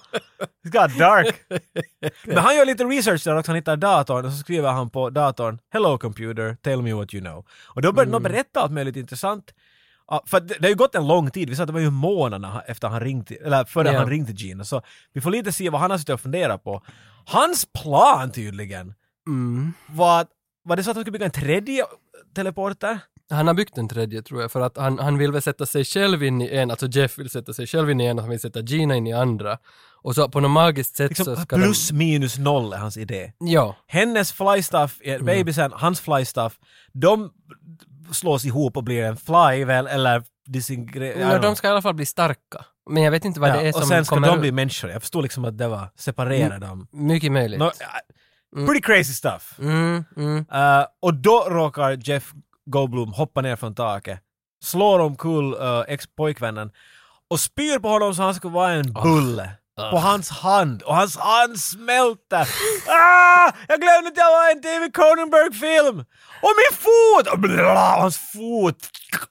[0.65, 1.35] It got dark!
[2.25, 5.09] Men han gör lite research där också, han hittar datorn och så skriver han på
[5.09, 7.45] datorn “Hello computer, tell me what you know”.
[7.65, 9.53] Och då börjar de berätta allt möjligt intressant.
[10.07, 11.79] Ja, för det, det har ju gått en lång tid, vi sa att det var
[11.79, 13.99] ju månaderna efter han ringde, eller före Ja.
[13.99, 14.81] han ringde Gina, så
[15.13, 16.81] vi får lite se vad han har suttit och funderat på.
[17.25, 18.93] Hans plan tydligen
[19.27, 19.73] Mm.
[19.89, 20.29] var att,
[20.63, 21.85] var det så att han skulle bygga en tredje
[22.35, 22.99] teleporter?
[23.29, 25.85] Han har byggt en tredje tror jag, för att han, han vill väl sätta sig
[25.85, 28.29] själv in i en, alltså Jeff vill sätta sig själv in i en och han
[28.29, 29.57] vill sätta Gina in i andra.
[30.01, 33.31] Och så på något magiskt sätt så Liksom ska plus minus noll är hans idé.
[33.39, 33.47] de...
[33.47, 33.75] Ja.
[33.87, 35.25] hennes flystuff, Mm.
[35.25, 36.59] babysen, hans flystuff,
[36.93, 37.31] de
[38.11, 41.39] slås ihop och blir en fly väl, eller disintegrerar.
[41.39, 42.65] De ska i alla fall bli starka.
[42.89, 44.27] Men jag vet inte vad det är ja, som och sen ska kommer...
[44.27, 44.91] de bli människor.
[44.91, 46.87] Jag förstår liksom att det var separera dem.
[46.91, 47.59] Mycket möjligt.
[47.59, 49.55] No, uh, pretty crazy stuff.
[49.59, 50.37] Mm, mm.
[50.37, 52.31] Uh, och då råkar Jeff
[52.65, 54.19] Goldblum hoppa ner från taket,
[54.63, 56.71] slår omkull uh, ex-pojkvännen
[57.29, 59.51] och spyr på honom så han ska vara en bulle.
[59.75, 62.47] På hans hand och hans hand smälter.
[62.87, 63.51] Ah!
[63.67, 65.99] Jag glömde att jag var en David Cronenberg-film!
[66.41, 67.33] Och min fot!
[67.33, 68.77] Och bla, hans fot!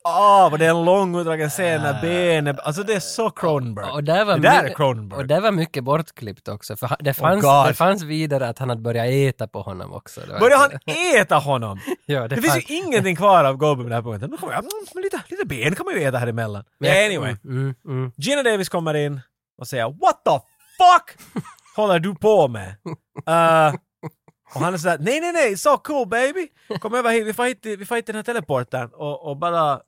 [0.05, 2.61] Ah, vad det är en lång utdragen scen när benet...
[2.61, 3.91] Alltså det är så Cronenberg.
[3.91, 5.19] Och där var det där är Cronenberg.
[5.21, 7.67] Och det var mycket bortklippt också, för det fanns, God.
[7.67, 10.21] det fanns vidare att han hade börjat äta på honom också.
[10.41, 10.71] Börjar han
[11.21, 11.81] äta honom?
[12.07, 12.71] Ja, Det, det, finns fanns...
[12.71, 14.37] ju ingenting kvar av Goldblum i det här punkten.
[14.37, 16.65] Kommer jag, mm, men lite, lite ben kan man ju äta här emellan.
[16.79, 17.37] Men anyway.
[17.45, 18.13] Mm, mm.
[18.17, 19.21] Gina Davis kommer in
[19.63, 20.41] och säger “What the
[20.79, 21.19] fuck
[21.77, 22.77] håller du på med?”
[23.29, 23.75] uh,
[24.55, 26.49] Och han är sådär “Nej, nej, nej, so cool baby!
[26.81, 29.81] Kom över hit, vi får hit, vi får hit den här teleporten och, och bara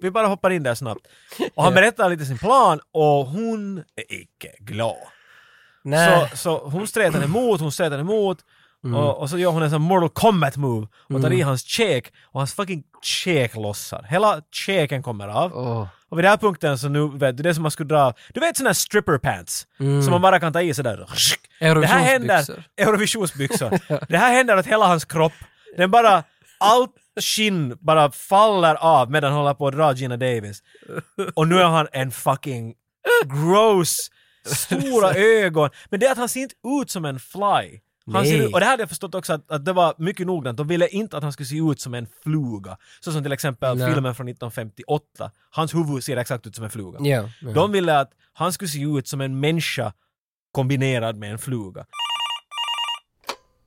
[0.00, 1.06] vi bara hoppar in där snabbt.
[1.54, 4.96] Och han berättar lite sin plan och hon är icke glad.
[5.84, 6.28] Nej.
[6.30, 8.38] Så, så hon stretar emot, hon stretar emot
[8.84, 8.96] Mm.
[9.00, 12.12] och, och så gör hon en sån Mortal Kombat move och tar i hans käk
[12.24, 14.02] och hans fucking käk lossar.
[14.08, 15.52] Hela käken kommer av.
[15.56, 15.86] Åh.
[16.08, 18.12] Och vid den här punkten så nu vet du, det är som man skulle dra,
[18.34, 20.02] du vet såna här stripper pants Mm.
[20.02, 21.06] som man bara kan ta i sådär.
[21.60, 22.44] Det här händer,
[22.76, 23.68] Eurovisionsbyxor.
[23.70, 24.06] Eurovisionsbyxor.
[24.08, 25.32] det här händer åt hela hans kropp.
[25.76, 26.24] Den bara,
[26.60, 26.90] allt
[27.20, 30.62] skinn bara faller av medan han håller på att dra Gina Davis.
[31.34, 32.74] Och nu är han en fucking
[33.26, 33.96] gross,
[34.46, 35.70] stora ögon.
[35.90, 37.80] Men det är att han ser inte ut som en fly.
[38.12, 40.26] Han ser ut, och det här hade jag förstått också att, att det var mycket
[40.26, 40.56] noggrant.
[40.56, 42.76] De ville inte att han skulle se ut som en fluga.
[43.00, 43.94] Så som till exempel Nej.
[43.94, 45.30] filmen från 1958.
[45.50, 46.98] Hans huvud ser exakt ut som en fluga.
[47.02, 47.30] Ja.
[47.40, 47.52] ja.
[47.52, 49.92] De ville att han skulle se ut som en människa
[50.52, 51.86] kombinerad med en fluga.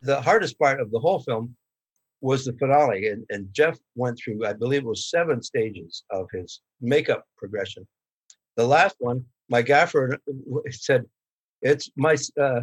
[0.05, 1.55] the hardest part of the whole film
[2.22, 6.26] was the finale and, and jeff went through i believe it was seven stages of
[6.34, 7.88] his makeup progression
[8.57, 10.18] the last one my gaffer
[10.69, 11.05] said,
[11.61, 12.61] "It's my uh,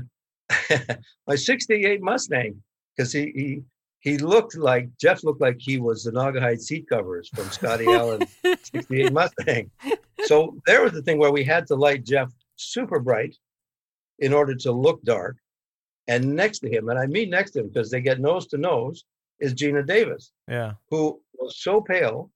[1.26, 2.62] my '68 Mustang,"
[2.96, 3.62] because he he
[4.00, 8.30] he looked like Jeff looked like he was the Naugahyde seat covers from Scotty Allen's
[8.72, 9.70] '68 Mustang.
[10.24, 13.36] So there was the thing where we had to light Jeff super bright
[14.18, 15.36] in order to look dark.
[16.08, 18.56] And next to him, and I mean next to him because they get nose to
[18.58, 19.04] nose,
[19.40, 20.72] is Gina Davis, Yeah.
[20.90, 22.30] who was so pale.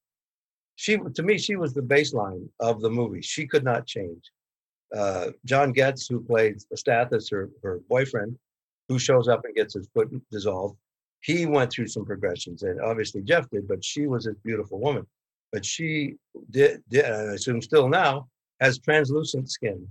[0.77, 3.23] She to me, she was the baseline of the movie.
[3.23, 4.31] She could not change.
[4.94, 8.36] Uh, John Getz, who played Stathis, her, her boyfriend,
[8.89, 10.77] who shows up and gets his foot dissolved,
[11.20, 13.69] he went through some progressions, and obviously Jeff did.
[13.69, 15.06] But she was a beautiful woman.
[15.52, 16.16] But she
[16.51, 18.28] did, did I assume still now,
[18.60, 19.86] has translucent skin.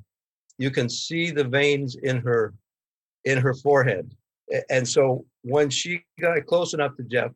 [0.57, 2.53] You can see the veins in her
[3.25, 4.11] in her forehead.
[4.69, 7.31] And so when she got close enough to Jeff,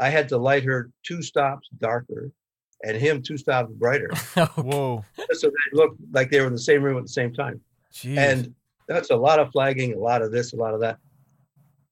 [0.00, 2.30] I had to light her two stops darker
[2.84, 4.08] and him two stops brighter
[4.56, 5.04] Whoa.
[5.32, 7.60] so they looked like they were in the same room at the same time.
[7.92, 8.16] Jeez.
[8.18, 8.54] And
[8.86, 10.98] that's a lot of flagging, a lot of this, a lot of that.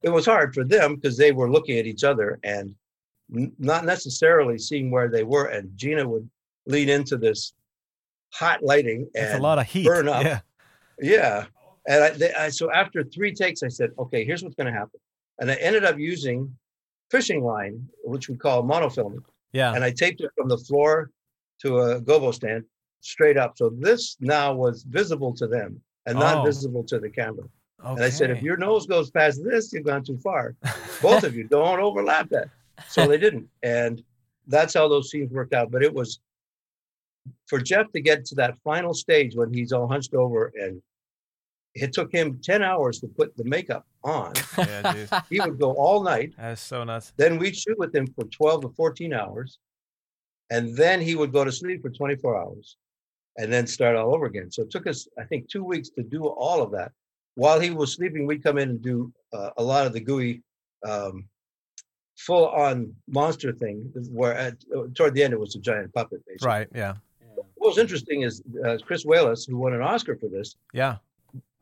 [0.02, 2.74] It was hard for them because they were looking at each other and
[3.34, 5.46] n- not necessarily seeing where they were.
[5.46, 6.28] And Gina would
[6.66, 7.54] lean into this
[8.32, 9.86] hot lighting and It's a lot of heat.
[9.86, 10.22] burn up.
[10.24, 10.40] Yeah.
[11.00, 11.44] Yeah.
[11.88, 14.72] And I, they, I, so after three takes, I said, okay, here's what's going to
[14.72, 15.00] happen.
[15.40, 16.56] And I ended up using
[17.10, 19.22] fishing line, which we call monofilament
[19.52, 19.74] Yeah.
[19.74, 21.10] and I taped it from the floor
[21.62, 22.64] to a gobo stand
[23.01, 23.56] straight up.
[23.56, 26.44] So this now was visible to them and not Oh.
[26.44, 27.44] visible to the camera.
[27.81, 27.93] okay.
[27.94, 30.55] And I said, if your nose goes past this, you've gone too far.
[31.02, 32.48] Both of you don't overlap that.
[32.89, 33.48] So they didn't.
[33.62, 34.02] And
[34.47, 35.70] that's how those scenes worked out.
[35.70, 36.20] But it was
[37.47, 40.81] for Jeff to get to that final stage when he's all hunched over and
[41.82, 44.32] it took him 10 hours to put the makeup on.
[44.58, 45.20] yeah.
[45.30, 47.12] He would go all night That's so nuts.
[47.16, 49.58] then we'd shoot with him for 12 to 14 hours.
[50.50, 52.76] And then he would go to sleep for 24 hours
[53.36, 54.50] and then start all over again.
[54.50, 56.92] So it took us, I think, two weeks to do all of that.
[57.34, 60.42] While he was sleeping, we'd come in and do uh, a lot of the gooey,
[60.86, 61.28] um,
[62.16, 64.54] full on monster thing, where at,
[64.94, 66.24] toward the end it was a giant puppet.
[66.26, 66.46] Basically.
[66.46, 66.68] Right.
[66.74, 66.94] Yeah.
[67.56, 70.96] What was interesting is uh, Chris Wallace, who won an Oscar for this, Yeah.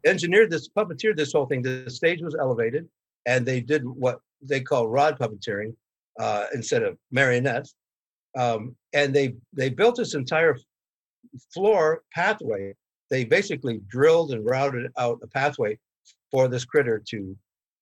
[0.04, 1.62] Engineered this, puppeteered this whole thing.
[1.62, 2.88] The stage was elevated,
[3.26, 5.74] and they did what they call rod puppeteering
[6.20, 7.74] uh, instead of marionettes.
[8.36, 10.56] Um, and they they built this entire
[11.52, 12.74] floor pathway.
[13.10, 15.78] They basically drilled and routed out a pathway
[16.30, 17.36] for this critter to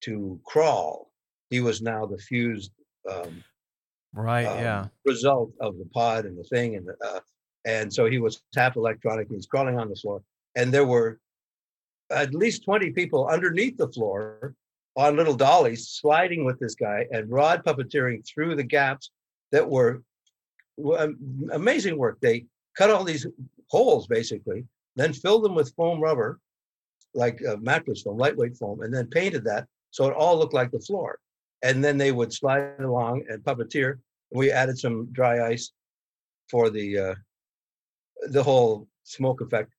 [0.05, 1.11] to crawl.
[1.51, 2.73] He was now the fused
[3.11, 3.43] um,
[4.15, 4.44] Right.
[4.44, 4.86] um, yeah.
[5.07, 7.20] result of the pod and the thing and the, uh,
[7.65, 10.23] and so he was half electronic he's crawling on the floor
[10.55, 11.19] and there were
[12.12, 14.55] at least 20 people underneath the floor
[14.97, 19.10] on little dollies sliding with this guy and rod puppeteering through the gaps
[19.51, 20.02] that were
[21.52, 22.18] amazing work.
[22.20, 23.26] They cut all these
[23.68, 24.64] holes basically
[24.97, 26.40] then filled them with foam rubber
[27.14, 30.80] like mattress foam lightweight foam and then painted that so it all looked like the
[30.80, 31.18] floor.
[31.62, 33.98] And then they would slide along and puppeteer.
[34.32, 35.70] We added some dry ice
[36.51, 37.14] for the uh,
[38.28, 39.70] the whole smoke effect.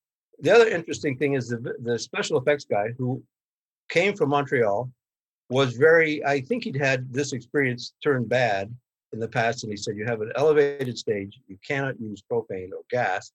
[0.43, 3.23] The other interesting thing is the the special effects guy who
[3.87, 4.91] came from Montreal
[5.49, 6.23] was very.
[6.25, 8.75] I think he'd had this experience turn bad
[9.13, 12.71] in the past, and he said you have an elevated stage, you cannot use propane
[12.73, 13.31] or gas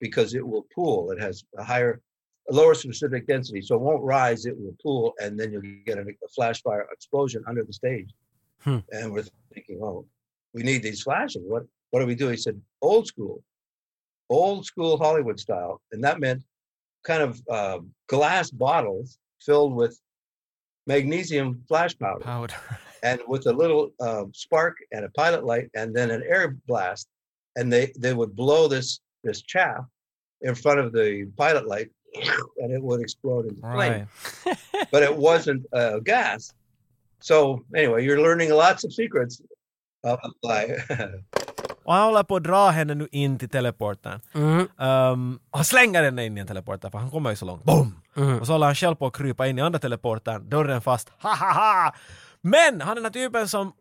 [0.00, 1.10] because it will pool.
[1.10, 2.00] It has a higher,
[2.48, 4.46] a lower specific density, so it won't rise.
[4.46, 8.10] It will pool, and then you'll get a, a flash fire explosion under the stage.
[8.60, 8.78] Hmm.
[8.92, 10.06] And we're thinking, oh,
[10.54, 11.42] we need these flashes.
[11.44, 12.28] What what do we do?
[12.28, 13.42] He said, old school,
[14.30, 16.44] old school Hollywood style, and that meant
[17.04, 19.98] kind of uh, glass bottles filled with
[20.86, 22.54] magnesium flash powder, Powder.
[23.02, 27.08] and with a little uh, spark and a pilot light, and then an air blast,
[27.56, 29.84] and they they would blow this this chaff
[30.40, 31.90] in front of the pilot light,
[32.58, 34.06] and it would explode into flame
[34.46, 34.56] Right.
[34.90, 36.52] but it wasn't uh, gas.
[37.20, 39.40] So anyway, you're learning lots of secrets
[40.04, 40.76] of fly.
[41.84, 44.20] Och han håller på att dra henne nu in till teleporten.
[44.34, 44.68] Mm.
[44.76, 47.64] Um, han slänger henne in i en teleporter för han kommer ju så långt.
[47.64, 48.00] Boom!
[48.16, 48.40] Mm.
[48.40, 51.12] Och så håller han själv på att krypa in i andra teleporten, dörren fast.
[51.22, 51.94] Ha ha ha!
[52.40, 53.72] Men han är den här typen som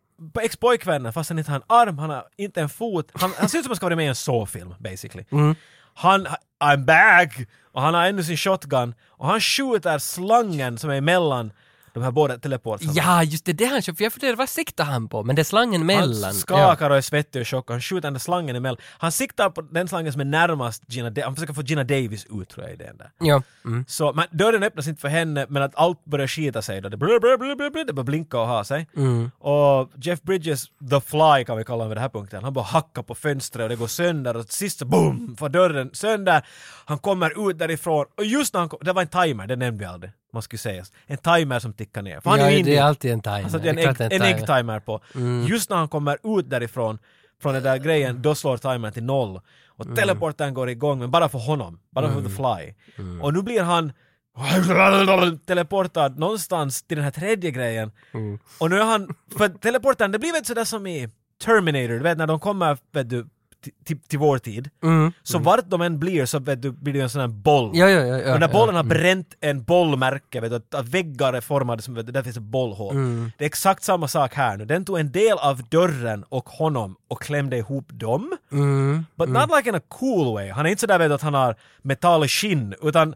[0.42, 3.12] ex-pojkvännen, fast han inte har en arm, han har inte en fot.
[3.14, 5.26] Han, han ser ut som att han ska vara med i en Saw-film basically.
[5.32, 5.56] Mm.
[5.94, 6.28] Han,
[6.64, 7.48] I'm back!
[7.72, 11.54] Och han har ännu sin shotgun och han skjuter slangen som är emellan
[11.94, 12.94] De här båda teleportrarna.
[12.96, 15.24] Ja, just det, det han kör, för jag funderar, vad siktar han på?
[15.24, 16.24] Men det är slangen mellan.
[16.24, 18.78] Han skakar och är svettig och tjock och han skjuter den där slangen emellan.
[18.98, 22.26] Han siktar på den slangen som är närmast Gina Da- Han försöker få Gina Davis
[22.26, 23.12] ut tror jag i den där.
[23.20, 23.42] Ja.
[23.66, 23.86] Mm.
[23.88, 26.90] Så men dörren öppnas inte för henne men att allt börjar skita sig då.
[26.90, 28.88] Det, börjar blinka och ha sig.
[28.96, 29.32] Mm.
[29.40, 32.66] Och Jeff Bridges, the fly kan vi kalla honom vid den här punkten, han bara
[32.66, 35.36] hackar på fönstret och det går sönder och sist så boom!
[35.40, 36.46] Får dörren sönder.
[36.86, 39.80] Han kommer ut därifrån och just när han kom, det var en timer, det nämnde
[39.84, 40.12] vi aldrig.
[40.34, 40.84] Man skulle säga.
[41.08, 42.20] En timer som tickar ner.
[42.22, 43.44] För han ja, är ju det är alltid en timer.
[43.44, 44.26] Alltså det är en, ägg, en en timer.
[44.26, 45.02] äggtimer på.
[45.16, 45.46] Mm.
[45.48, 47.00] Just när han kommer ut därifrån,
[47.42, 49.42] från den där grejen, då slår timern till noll.
[49.68, 49.96] Och Mm.
[49.98, 51.80] teleporten går igång, men bara för honom.
[51.92, 52.74] Bara för the fly.
[52.98, 53.22] Mm.
[53.22, 53.94] Och nu blir han
[55.46, 57.92] teleportad någonstans till den här tredje grejen.
[58.14, 58.40] Mm.
[58.60, 61.10] Och nu är han, för teleporten, det blir väl sådär som i
[61.44, 63.28] Terminator, du vet när de kommer, vet du,
[63.62, 64.70] till, till, vår tid.
[64.84, 65.12] Mm.
[65.24, 67.72] Så vart de än blir så vet du, blir det en sån här boll.
[67.74, 68.20] Ja, ja, ja.
[68.20, 68.98] ja och när ja, bollen har mm.
[68.98, 72.38] bränt en bollmärke, vet du, att- att väggar är formade som, vet du, där finns
[72.38, 72.96] ett bollhål.
[72.96, 73.32] Mm.
[73.38, 74.66] Det är exakt samma sak här nu.
[74.66, 78.38] Den tog en del av dörren och honom och klämde ihop dem.
[78.52, 79.06] Mm.
[79.16, 80.50] But not like in a cool way.
[80.50, 83.16] Han är inte sådär vet du, att han har metallskinn, utan,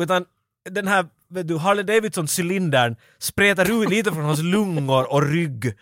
[0.00, 0.24] utan
[0.70, 5.74] den här vet du, Harley Davidson-cylindern spretar ut lite från hans lungor och rygg.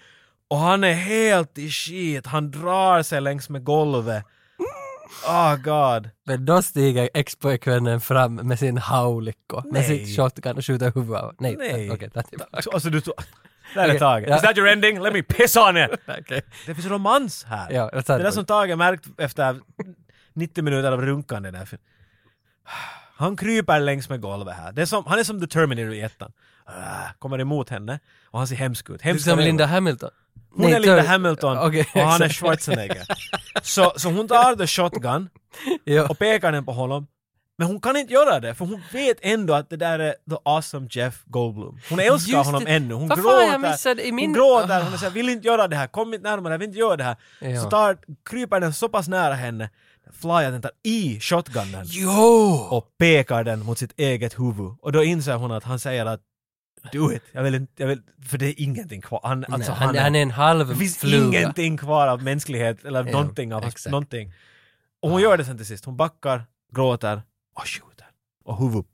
[0.51, 2.27] Och han är helt i skit.
[2.27, 4.25] Han drar sig längs med golvet.
[5.27, 6.11] Oh god.
[6.27, 11.35] Men då stiger ex-pojkvännen fram med sin haulikko, med sitt shotgun och skjuter huvudet av.
[11.39, 11.91] Nej, Nej.
[11.91, 12.63] okej, ta tillbaka.
[12.63, 13.01] Så, Alltså du.
[13.75, 14.25] Där är Tage.
[14.29, 14.37] ja.
[14.37, 15.01] Is that your ending?
[15.01, 15.91] Let me piss on it!
[16.21, 16.43] Okej.
[16.67, 17.73] Det finns romans här.
[17.73, 19.61] Ja, tar det där som Tage märkt efter
[20.35, 21.69] 90 minuter av runkande där.
[23.17, 24.73] Han kryper längs med golvet här.
[24.73, 26.33] Det är som, han är som The Terminator i ettan.
[26.65, 26.73] Ah,
[27.19, 29.03] Kommer emot henne och han ser hemsk ut.
[29.03, 29.71] Hemsk Som Linda det.
[29.73, 30.11] Hamilton.
[30.53, 32.29] Hon Nej, är Tur- Hamilton Okej, och han är.
[32.29, 33.03] Schwarzenegger.
[33.63, 35.29] så, så hon tar the shotgun
[36.09, 37.07] och pekar den på honom.
[37.59, 40.37] Men hon kan inte göra det för hon vet ändå att det där är the
[40.45, 41.79] awesome Jeff Goldblum.
[41.91, 42.71] Hon älskar Just honom det.
[42.71, 42.95] ännu.
[42.95, 44.01] Hon gråter.
[44.01, 44.81] i min- Hon gråter.
[44.81, 44.83] Ah.
[44.83, 47.05] Hon säger vill inte göra det här, kom inte närmare, jag vill inte göra det
[47.05, 47.17] här.
[47.41, 47.63] Ja.
[47.63, 47.97] Så tar,
[48.31, 49.71] kryper den så pass nära henne,
[50.21, 52.67] flyar den tar i shotgunnen Jo!
[52.71, 54.73] och pekar den mot sitt eget huvud.
[54.83, 56.21] Och då inser hon att han säger att
[56.93, 57.23] do it.
[57.33, 59.21] Jag vill inte, jag vill, för det är ingenting kvar.
[59.25, 61.39] Han, alltså, Nej, han, han är en halv det finns fluga.
[61.41, 63.91] ingenting kvar av mänsklighet eller Ja, någonting av exakt.
[63.91, 64.33] någonting.
[65.03, 65.85] Och hon gör det sen till sist.
[65.85, 66.45] Hon backar,
[66.75, 67.23] gråter
[67.57, 68.07] och skjuter.
[68.45, 68.85] Och huvud.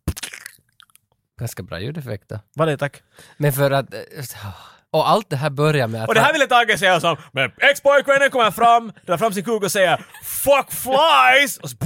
[1.41, 2.39] Ganska bra ljudeffekt då.
[2.55, 3.03] Vad det tack.
[3.37, 3.95] Men för att...
[3.95, 4.01] eh,
[4.91, 6.09] Och allt det här börjar med att...
[6.09, 9.63] Och det här ville Tage säga som, men ex-pojkvännen kommer fram, drar fram sin kuk
[9.63, 11.77] och säger “Fuck flies!” och så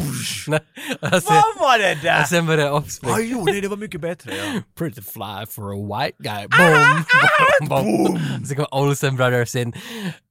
[0.47, 0.61] Nej,
[1.01, 2.23] och sen, Vad var det där?
[2.23, 3.15] och sen det uppspringa.
[3.15, 4.37] Ah, jo, nej, det var mycket bättre.
[4.37, 4.45] Ja.
[4.79, 6.47] Pretty fly for a white guy.
[6.49, 7.05] Boom!
[7.69, 8.45] boom, boom.
[8.47, 9.73] Så kommer Olsen Brothers in.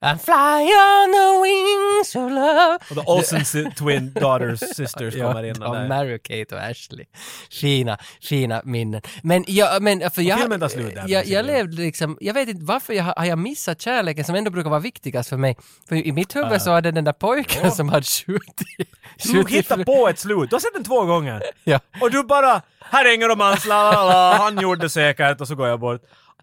[0.02, 2.78] And fly on the wings of love.
[2.90, 5.62] Och the Olsen twin daughters sisters Ja, kommer in.
[5.64, 5.88] och de där.
[5.88, 7.06] Mary Kate och Ashley.
[7.52, 9.02] Fina, fina minnen.
[9.24, 10.50] Men jag, men för jag...
[10.50, 11.44] där, jag, jag basically.
[11.54, 14.80] levde liksom, jag vet inte varför jag har, jag missat kärleken som ändå brukar vara
[14.80, 15.58] viktigast för mig.
[15.90, 18.90] För i mitt huvud så var det den där pojken som hade skjutit...
[19.24, 19.44] Du
[19.86, 20.50] på ett slut.
[20.50, 21.44] Du har sett den två gånger.
[21.64, 21.80] Ja.
[22.02, 25.48] Och du bara, här är ingen romans, la la la, han gjorde det säkert och
[25.48, 26.02] så går jag bort.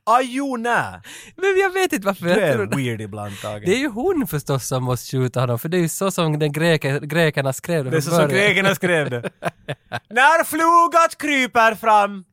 [0.08, 1.02] Ajona!
[1.36, 3.62] Men jag vet inte varför Du jag är tror weird ibland Tage.
[3.66, 6.38] Det är ju hon förstås som måste skjuta honom, för det är ju så som
[6.38, 9.30] den greke, grekerna skrev det Det är så som grekerna skrev det.
[10.10, 12.24] När flugat kryper fram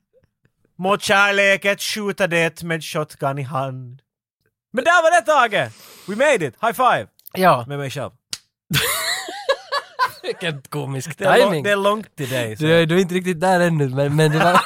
[0.78, 4.02] mot kärleket skjuta det med shotgun i hand.
[4.74, 5.72] Men där var det Tage!
[6.08, 6.56] We made it!
[6.62, 7.08] High five!
[7.34, 8.12] Ja, Med mig själv.
[10.24, 11.64] vilken komisk Det är, timing.
[11.64, 12.58] det är långt till dig.
[12.58, 12.64] så.
[12.64, 14.54] Du, är- du är inte riktigt där ännu, men, men det var...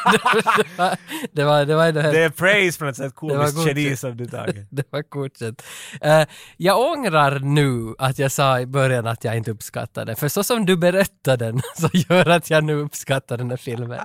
[0.68, 0.98] det var...
[1.32, 4.56] Det var, det var, det är praise från ett sånt komiskt geni som du Tage.
[4.70, 5.64] det var godkänt.
[6.02, 6.24] Eh,
[6.58, 10.66] jag ångrar nu att jag sa i början att jag inte uppskattade för så som
[10.66, 14.00] du berättade den så gör att jag nu uppskattar den här filmen.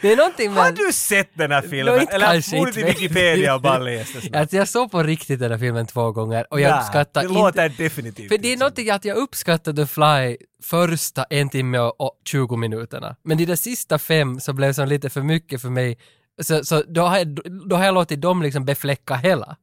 [0.00, 0.62] Det är någonting med...
[0.62, 2.00] Har du sett den här filmen?
[2.00, 4.36] Inte Eller borde till Wikipedia och bara det snabbt?
[4.36, 7.28] Att jag såg på riktigt den här filmen två gånger och jag Nej, uppskattar Det
[7.28, 7.40] inte...
[7.40, 12.08] låter definitivt För det är någonting att jag uppskattar The Fly första en timme och
[12.08, 13.16] och 20 minuterna.
[13.22, 15.98] Men de där sista fem så blev som lite för mycket för mig.
[16.42, 17.38] Så, så då, har jag,
[17.68, 19.56] då har jag låtit dem liksom befläcka hela.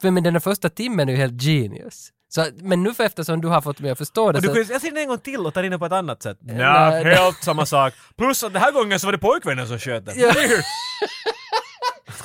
[0.00, 2.10] För men den första timmen är ju helt genius.
[2.32, 4.54] Så, men nu för eftersom du har fått mig att förstå det Och du så...
[4.54, 6.38] kan, jag ser den en gång till och tar in den på ett annat sätt.
[6.40, 6.56] nej.
[6.56, 7.94] Nej, helt samma sak.
[8.18, 10.14] Plus att den här gången så var det pojkvännen som sköt den.
[10.18, 10.32] Ja.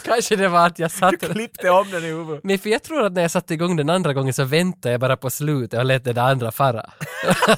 [0.05, 1.19] Kanske det var att jag Du satt...
[1.19, 2.43] klippte om den i huvudet.
[2.43, 5.01] Men för jag tror att när jag satte igång den andra gången så väntade jag
[5.01, 6.85] bara på slutet och lät det andra fara.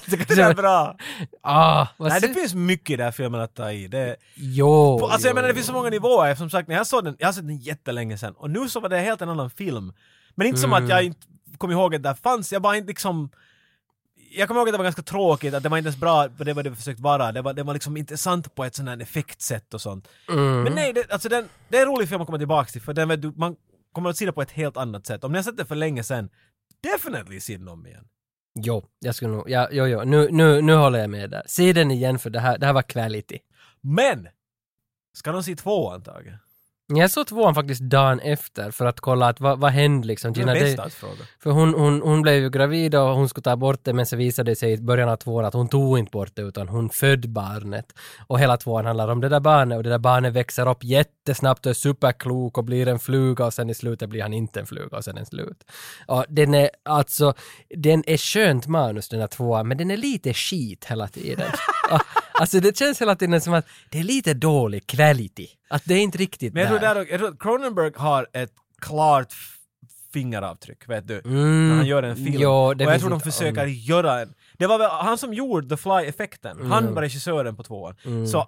[0.05, 0.97] Det är var- bra.
[1.43, 3.87] ah, vad Nej, det finns mycket i den här filmen att ta i.
[3.87, 6.35] Det, Jo, alltså jag jo, menar det finns så många nivåer.
[6.35, 8.79] Som sagt, när jag såg den, jag har sett den jättelänge sedan och nu så
[8.79, 9.93] var det helt en annan film.
[10.35, 10.83] Men inte som Mm.
[10.83, 11.27] att jag inte
[11.57, 13.29] kom ihåg att det fanns, jag bara inte liksom
[14.31, 16.43] jag kommer ihåg att det var ganska tråkigt, att det var inte ens bra på
[16.43, 17.31] det vad det försökt vara.
[17.31, 20.07] Det var, det var liksom intressant på ett sånt här effektsätt och sånt.
[20.29, 20.63] Mm.
[20.63, 22.93] Men nej, det, alltså den, det är en rolig film att komma tillbaka till, för
[22.93, 23.55] den, vet du, man
[23.91, 25.23] kommer att se det på ett helt annat sätt.
[25.23, 26.29] Om ni har sett det för länge sedan,
[26.81, 28.07] definitely se den om igen.
[28.59, 31.43] Jo, jag skulle nog, ja, jo, jo, nu, nu, nu håller jag med där.
[31.45, 33.39] Se den igen för det här, det här var quality.
[33.81, 34.27] Men!
[35.13, 36.38] Ska de se tvåan, Tage?
[36.93, 40.34] Jag såg tvåan faktiskt dagen efter för att kolla att vad, vad hände liksom.
[40.34, 41.14] Det är Gina en Day- bästadsfråga.
[41.39, 44.15] För hon, hon, hon blev ju gravid och hon skulle ta bort det men så
[44.15, 46.89] visade det sig i början av tvåan att hon tog inte bort det utan hon
[46.89, 47.93] födde barnet.
[48.27, 51.65] Och hela tvåan handlar om det där barnet och det där barnet växer upp jättesnabbt
[51.65, 54.65] och är superklok och blir en fluga och sen i slutet blir han inte en
[54.65, 55.64] fluga och sen är den slut.
[56.07, 57.34] Och den är alltså,
[57.76, 61.51] den är skönt manus den här tvåan men den är lite skit hela tiden.
[62.39, 65.47] Alltså det känns hela tiden som att det är lite dålig quality.
[65.69, 66.95] Att det är inte riktigt Men jag tror, där.
[66.95, 68.51] där, jag tror att Cronenberg har ett
[68.81, 69.34] klart
[70.14, 71.22] fingeravtryck, vet du?
[71.26, 72.35] Mm, När han gör en film.
[72.39, 74.34] jo, det och jag tror de försöker göra en...
[74.57, 76.72] Det var väl han som gjorde The Fly-effekten.
[76.72, 77.95] Han var regissören på tvåan.
[78.31, 78.45] Så eh,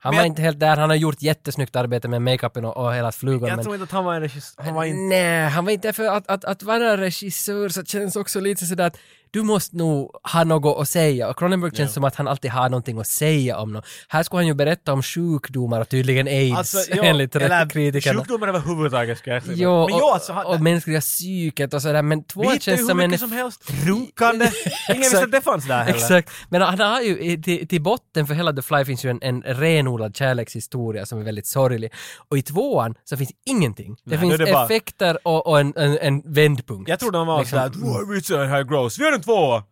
[0.00, 3.12] Han var inte helt där, han har gjort jättesnyggt arbete med makeupen och, och hela
[3.12, 3.48] flugan.
[3.48, 4.62] jag tror inte att han var en regissör.
[4.62, 5.00] Han var inte...
[5.00, 8.86] Nej, han var inte för att, att, att vara regissör så känns också lite sådär
[8.86, 8.98] att
[9.30, 11.28] du måste nog ha något att säga.
[11.28, 13.84] Och Cronenberg känns som att han alltid har någonting att säga om något.
[14.08, 18.18] Här skulle han ju berätta om sjukdomar och tydligen aids Alltså, jo, enligt eller kritikerna.
[18.18, 19.56] sjukdomar överhuvudtaget ska jag säga.
[19.58, 22.86] Jo, Men jo, alltså, och, han, och mänskliga psyket och sådär, men hittar ju känns
[22.88, 23.10] som en...
[23.10, 23.62] mycket som helst.
[23.86, 24.50] Runkande.
[24.88, 25.98] Ingen visste att det fanns där heller.
[25.98, 26.30] Exakt.
[26.48, 29.42] Men han har ju, till, till botten för hela The Fly finns ju en, en
[29.42, 31.92] renodlad kärlekshistoria som är väldigt sorglig.
[32.28, 33.96] Och i tvåan så finns ingenting.
[34.04, 36.88] Det Nej, finns det bara- effekter och, och en, en, en vändpunkt.
[36.88, 39.60] Jag tror de var Liksom, sådär att "Wow, vi är här gross, vi gör en
[39.60, 39.64] tvåa!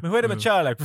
[0.00, 0.78] Men hur är det med kärlek?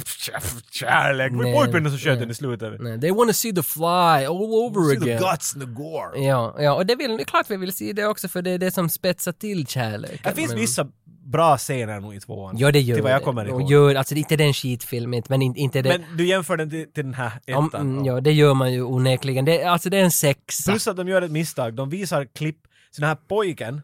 [0.72, 1.32] Kärlek?
[1.32, 2.82] Det var pojkvännen som sköt den i slutet.
[2.82, 5.32] Nej, they wanna see the fly all over See the again.
[5.32, 6.24] guts and the gore.
[6.24, 8.52] Ja, ja, och det, vill, det är klart vi vill se det också för det
[8.52, 10.20] är det som spetsar till kärleken.
[10.24, 10.88] Det finns men- vissa
[11.26, 12.58] bra scener nog i tvåan.
[12.58, 13.72] Ja, det gör Till vad jag kommer ihåg.
[13.72, 15.90] Gör, alltså inte den skitfilm, inte, men inte, inte det...
[15.90, 17.70] Men du jämför den till, till den här ettan.
[17.74, 19.46] mm, ja, det gör man ju onekligen.
[19.46, 20.72] Det, alltså det är en sexa.
[20.72, 21.74] Plus att de gör ett misstag.
[21.74, 22.58] De visar klipp,
[22.92, 23.82] så den här pojken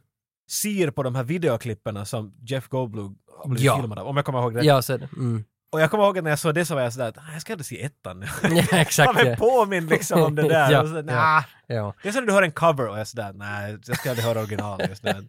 [0.52, 3.78] ser på de här videoklipperna som Jeff Goldblum har blivit Ja.
[3.80, 4.64] filmad av, om jag kommer ihåg rätt.
[4.64, 5.10] Ja, så är det.
[5.18, 5.44] Mm.
[5.72, 7.22] Och jag kommer ihåg att när jag såg det så var jag sådär att "Ah,
[7.34, 8.26] jag ska aldrig se ettan nu.
[8.44, 9.24] Ja, Jag exakt.
[9.26, 9.36] Ja.
[9.36, 10.72] påmind liksom om det där.
[10.72, 11.02] Ja, och så, ja.
[11.02, 11.44] nah.
[11.68, 11.94] Ja.
[12.03, 14.10] Det är som när du hör en cover och jag är sådär, nej, jag ska
[14.10, 15.28] aldrig höra original just nu.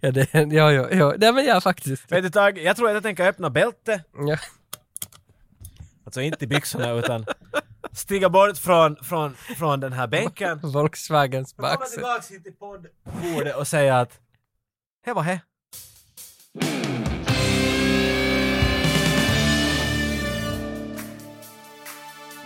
[0.00, 1.14] Ja, det, ja, ja, ja.
[1.18, 2.12] Nej, men ja, faktiskt.
[2.12, 4.36] Vet du Tage, jag tror att jag tänker öppna bälte, Ja.
[6.04, 7.26] alltså inte i byxorna utan
[7.92, 10.60] stiga bort från, från, från den här bänken.
[10.62, 11.90] Volkswagens Komma baksida.
[11.94, 14.18] tillbaks hit till poddbordet och säga att
[15.06, 15.40] he var he.
[16.58, 17.05] Mm-hmm.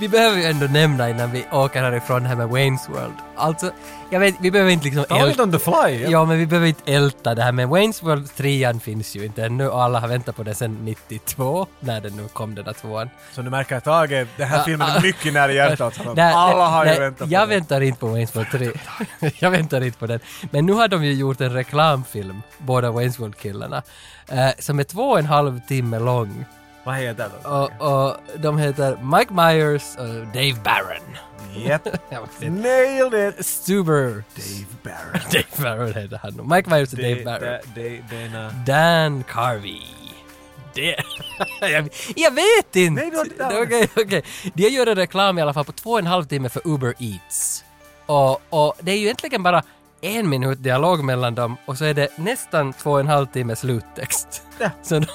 [0.01, 3.15] Vi behöver ju ändå nämna innan vi åker härifrån här med Wayne's World.
[3.37, 3.71] Alltså,
[4.11, 6.07] jag vet, vi behöver inte liksom Ta lite on the fly.
[6.11, 9.45] Ja, men vi behöver inte älta det här med Wayne's World 3 finns ju inte
[9.45, 12.73] ännu och alla har väntat på det sedan 92, när den nu kom den där
[12.73, 13.11] tvåan.
[13.33, 16.01] Så du märker att Tage, den här filmen är mycket nära hjärtat.
[16.17, 17.49] Nej, Alla har ju nej, väntat på Jag den.
[17.49, 18.51] väntar inte på Wayne's World
[19.21, 19.31] 3.
[19.39, 20.21] jag väntar inte på den.
[20.51, 23.83] Men nu har de ju gjort en reklamfilm, båda Wayne's World-killarna,
[24.29, 26.45] eh, som är två och en halv timme lång.
[26.91, 27.53] Vad heter den?
[27.53, 31.17] Och, och de heter Mike Myers och Dave Barron.
[31.67, 31.89] Japp.
[32.43, 32.51] Inte.
[32.51, 33.47] Nailed it!
[33.47, 34.25] Stuber.
[34.37, 35.23] Dave Barron.
[35.33, 35.45] Dave
[35.77, 36.49] Barron heter han.
[36.55, 37.59] Mike Myers och Dave Barron.
[37.75, 38.51] det- Dana...
[38.67, 39.81] Dan Carvey.
[40.75, 40.97] Det...
[42.17, 43.03] jag, vet inte!
[43.03, 44.23] Nej, du har.
[44.57, 46.95] De gör en reklam i alla fall på två och en halv timme för Uber
[46.99, 47.65] Eats.
[48.07, 49.63] Och, och det är ju egentligen bara
[50.01, 53.57] en minut dialog mellan dem och så är det nästan två och en halv timme
[53.57, 54.43] sluttext.
[54.59, 54.71] Ja.
[54.83, 55.07] Så de...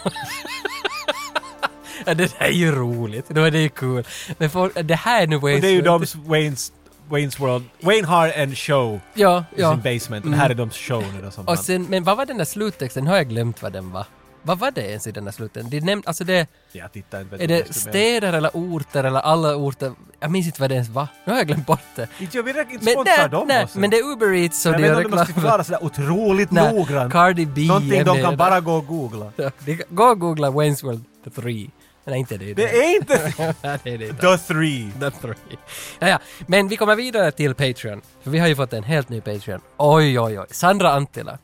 [2.05, 3.30] ja, det där är ju roligt.
[3.30, 4.07] Då är det ju kul.
[4.38, 6.72] Men folk, det här är nu Wayne's Och det är ju doms Wayne's,
[7.09, 7.65] Wayne's World.
[7.81, 9.72] Wayne har en show Ja, i ja.
[9.72, 12.26] sin basement det här är doms show nu då som Och sen, men vad var
[12.26, 13.03] den där sluttexten?
[13.03, 14.05] Nu har jag glömt vad den var.
[14.47, 15.69] Vad var det ens i den där slutten?
[15.69, 16.47] De nämnde, alltså det...
[16.72, 17.35] Jag tittar inte.
[17.43, 19.91] Är det städer eller orter eller alla orter?
[20.19, 21.07] Jag minns inte vad det ens var.
[21.26, 22.07] Nu har jag glömt bort det.
[22.19, 24.88] Inte jag vill inte sponsra dem nej, men det är Uber Eats och Jag det
[24.88, 25.34] vet är inte om de reklam.
[25.41, 27.13] förklara sådär otroligt noggrant.
[27.13, 29.31] Cardi B Någonting de kan bara gå och googla.
[29.35, 31.03] Ja, de Gå och googla Wayne's World
[31.35, 31.67] 3.
[32.06, 32.53] Nej, inte det.
[32.53, 34.22] Det är inte Nej, det är det inte.
[34.22, 34.91] The Three.
[34.99, 35.36] The three.
[35.99, 36.19] Ja, ja.
[36.48, 38.02] Men vi kommer vidare till Patreon.
[38.23, 39.61] För vi har ju fått en helt ny Patreon.
[39.77, 40.45] Oj, oj, oj.
[40.52, 41.38] Sandra Anttila.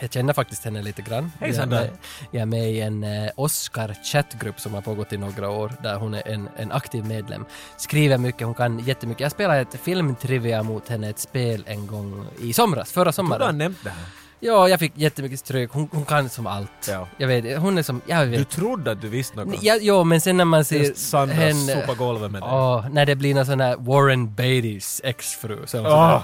[0.00, 1.32] Jag känner faktiskt henne lite grann.
[1.40, 1.80] Hej, Jag Sandra.
[1.80, 1.90] med-
[2.30, 6.14] Jag är med i en eh, Oscar-chattgrupp som har pågått i några år, där hon
[6.14, 7.44] är en, en aktiv medlem.
[7.76, 9.20] Skriver mycket, hon kan jättemycket.
[9.20, 13.12] Jag spelade ett filmtrivia mot henne, ett spel en gång i somras, förra Du har
[13.12, 13.58] sommaren.
[13.58, 14.06] nämnt det här.
[14.46, 15.70] Ja, jag fick jättemycket stryk.
[15.72, 16.70] Hon, hon kan som allt.
[16.88, 17.08] Ja.
[17.16, 18.48] Jag vet, hon är som, jag Du vet.
[18.50, 19.62] trodde att du visste något.
[19.62, 21.72] Ja, jo, men sen när man ser Just Sandra henne...
[21.80, 22.50] sopa golvet med dig.
[22.52, 25.58] Åh, när det blir någon sån här Warren Beatys exfru.
[25.66, 26.22] Så Åh,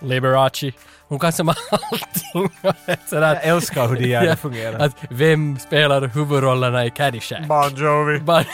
[0.00, 0.72] Liberace.
[1.08, 2.50] Hon kan som allting.
[3.10, 4.78] Sådär, Jag älskar hur det det fungerar.
[4.78, 7.46] Att vem spelar huvudrollerna i Caddyshack?
[7.48, 8.18] Bon Jovi.
[8.24, 8.44] Bon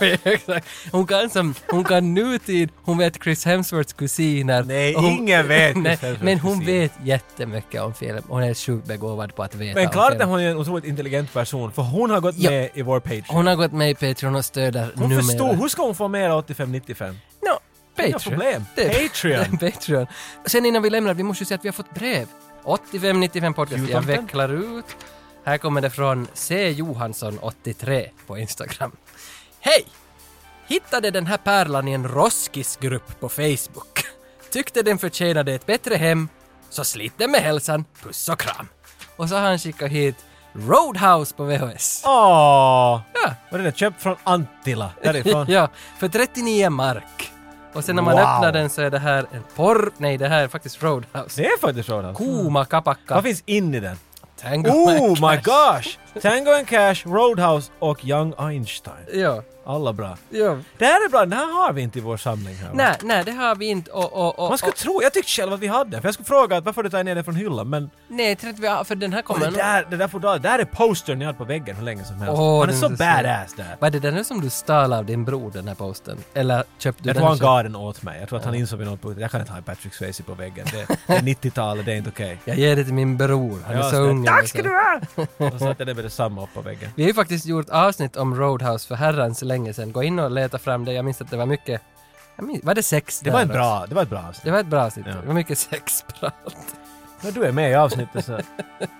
[0.00, 0.66] Jovi, exakt.
[0.92, 4.62] Hon kan som, hon kan nutid, hon vet Chris Hemsworths kusiner.
[4.64, 6.78] Nej, hon, ingen vet Chris Nej, Hemsworths Men hon kusiner.
[6.80, 8.22] vet jättemycket om film.
[8.28, 11.32] Hon är sjukt begåvad på att veta Men klart att hon är en otroligt intelligent
[11.32, 12.50] person, för hon har gått Ja.
[12.50, 13.24] med i vår Patreon.
[13.28, 15.22] Hon har gått med i Patreon och stöder Hon numera.
[15.22, 17.14] förstod, hur ska hon få mer 85-95?
[17.42, 17.58] No,
[18.02, 18.08] Patreon.
[18.08, 18.64] Inga problem.
[18.74, 19.58] Det Patreon.
[19.72, 20.06] Patreon.
[20.46, 22.26] Sen innan vi lämnar, vi måste ju säga att vi har fått brev.
[22.64, 23.78] 8595 podcast.
[23.78, 24.24] Jag Jultomten.
[24.24, 24.48] vecklar
[24.78, 24.96] ut.
[25.44, 26.70] Här kommer det från C.
[26.70, 28.92] Johansson 83 på Instagram.
[29.60, 29.86] Hej!
[30.66, 34.06] Hittade den här pärlan i en Roskis-grupp på Facebook.
[34.50, 36.28] Tyckte den förtjänade ett bättre hem,
[36.70, 38.68] så slit den med hälsan, puss och kram.
[39.16, 40.16] Och så har han skickat hit
[40.52, 42.02] Roadhouse på VHS.
[42.06, 43.00] Åh!
[43.14, 43.34] Ja.
[43.50, 45.46] Och den är köpt från Antilla, därifrån.
[45.48, 45.68] ja,
[45.98, 47.32] för 39 mark.
[47.72, 48.22] Och sen när man Wow.
[48.22, 49.90] öppnar den så är det här en porr...
[49.98, 51.42] Nej, det här är faktiskt Roadhouse.
[51.42, 52.24] Det är faktiskt Roadhouse.
[52.24, 53.14] Kuma kapakka.
[53.14, 53.96] Vad finns in i den?
[54.40, 55.42] Tango Oh and my Cash.
[55.44, 56.22] gosh!
[56.22, 58.94] Tango and Cash, Roadhouse och Young Einstein.
[59.14, 60.16] Ja, Alla bra.
[60.30, 60.58] ja.
[60.78, 62.66] Det här är bra, den här har vi inte i vår samling här.
[62.68, 62.72] va?
[62.74, 64.12] Nej, nej, det har vi inte och...
[64.12, 66.26] och, och Man skulle och, tro, jag tyckte själv att vi hade, för jag skulle
[66.26, 68.68] fråga att varför du tar ner den från hyllan, men Nej, jag tror inte vi
[68.68, 69.40] har, för den här och kommer...
[69.40, 72.04] det, nog- där, det där det där är postern ni hade på väggen hur länge
[72.04, 72.34] som helst.
[72.38, 73.76] Åh, Han är den så är badass där.
[73.80, 76.18] Vad är det nu som du stal av din bror, den här posten?
[76.34, 78.20] Eller köpte du Jag den tror han gav den åt mig.
[78.20, 80.34] Jag tror att han insåg vid något punkt jag kan inte ha Patrick Swayze på
[80.34, 80.66] väggen.
[80.72, 82.38] Det, det är 90-talet, det är inte okej.
[82.44, 84.24] Jag ger det till min bror, han är Ja, så ung.
[84.26, 85.00] Tack och ska du ha!
[85.46, 86.90] Och så satte det med detsamma upp på väggen.
[86.96, 89.92] Vi har ju faktiskt gjort avsnitt om Roadhouse för herrans länge sedan.
[89.92, 90.92] Gå in och leta fram det.
[90.92, 91.80] Jag minns att det var mycket...
[92.36, 94.44] Minns, var det sex Det var, en bra, det var ett bra avsnitt.
[94.44, 95.06] Det var ett bra avsnitt.
[95.08, 95.14] Ja.
[95.20, 96.34] Det var mycket sexprat.
[97.22, 98.40] När du är med i avsnittet så...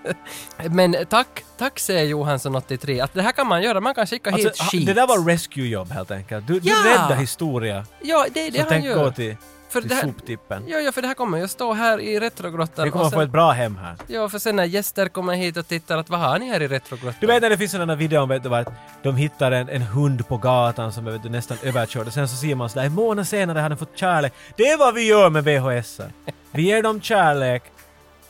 [0.70, 3.80] Men tack, tack säger Johansson83 att det här kan man göra.
[3.80, 4.86] Man kan skicka hit Alltså, sheets.
[4.86, 6.46] det där var rescue-jobb helt enkelt.
[6.46, 6.74] Du, Ja!
[6.84, 9.04] du räddar historia Ja, det är det som han gör.
[9.04, 9.36] gå till,
[9.70, 10.64] för det här, soptippen.
[10.68, 12.84] ja, ja, för det här kommer jag stå här i Retrogrottan.
[12.84, 13.96] Vi kommer att få sen- ett bra hem här.
[14.06, 16.68] Ja, för sen när gäster kommer hit och tittar att vad har ni här i
[16.68, 17.18] Retrogrottan?
[17.20, 18.72] Du vet när det finns sådana videon vet du vad, att
[19.02, 22.28] de hittar en, en hund på gatan som är vet du, nästan överkörd och sen
[22.28, 24.32] så ser man sådär en månad senare har den fått kärlek.
[24.56, 26.00] Det är vad vi gör med VHS.
[26.52, 27.62] Vi ger dem kärlek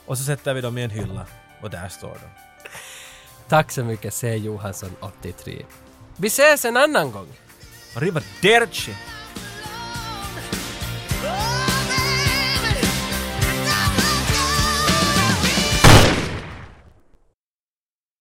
[0.05, 1.25] och så sätter vi dem i en hylla
[1.61, 2.27] och där står de.
[3.49, 4.35] Tack så mycket, C.
[4.37, 5.65] Johansson83.
[6.17, 7.27] Vi ses en annan gång.
[7.95, 8.91] Arrivederci!
[11.23, 11.50] Oh!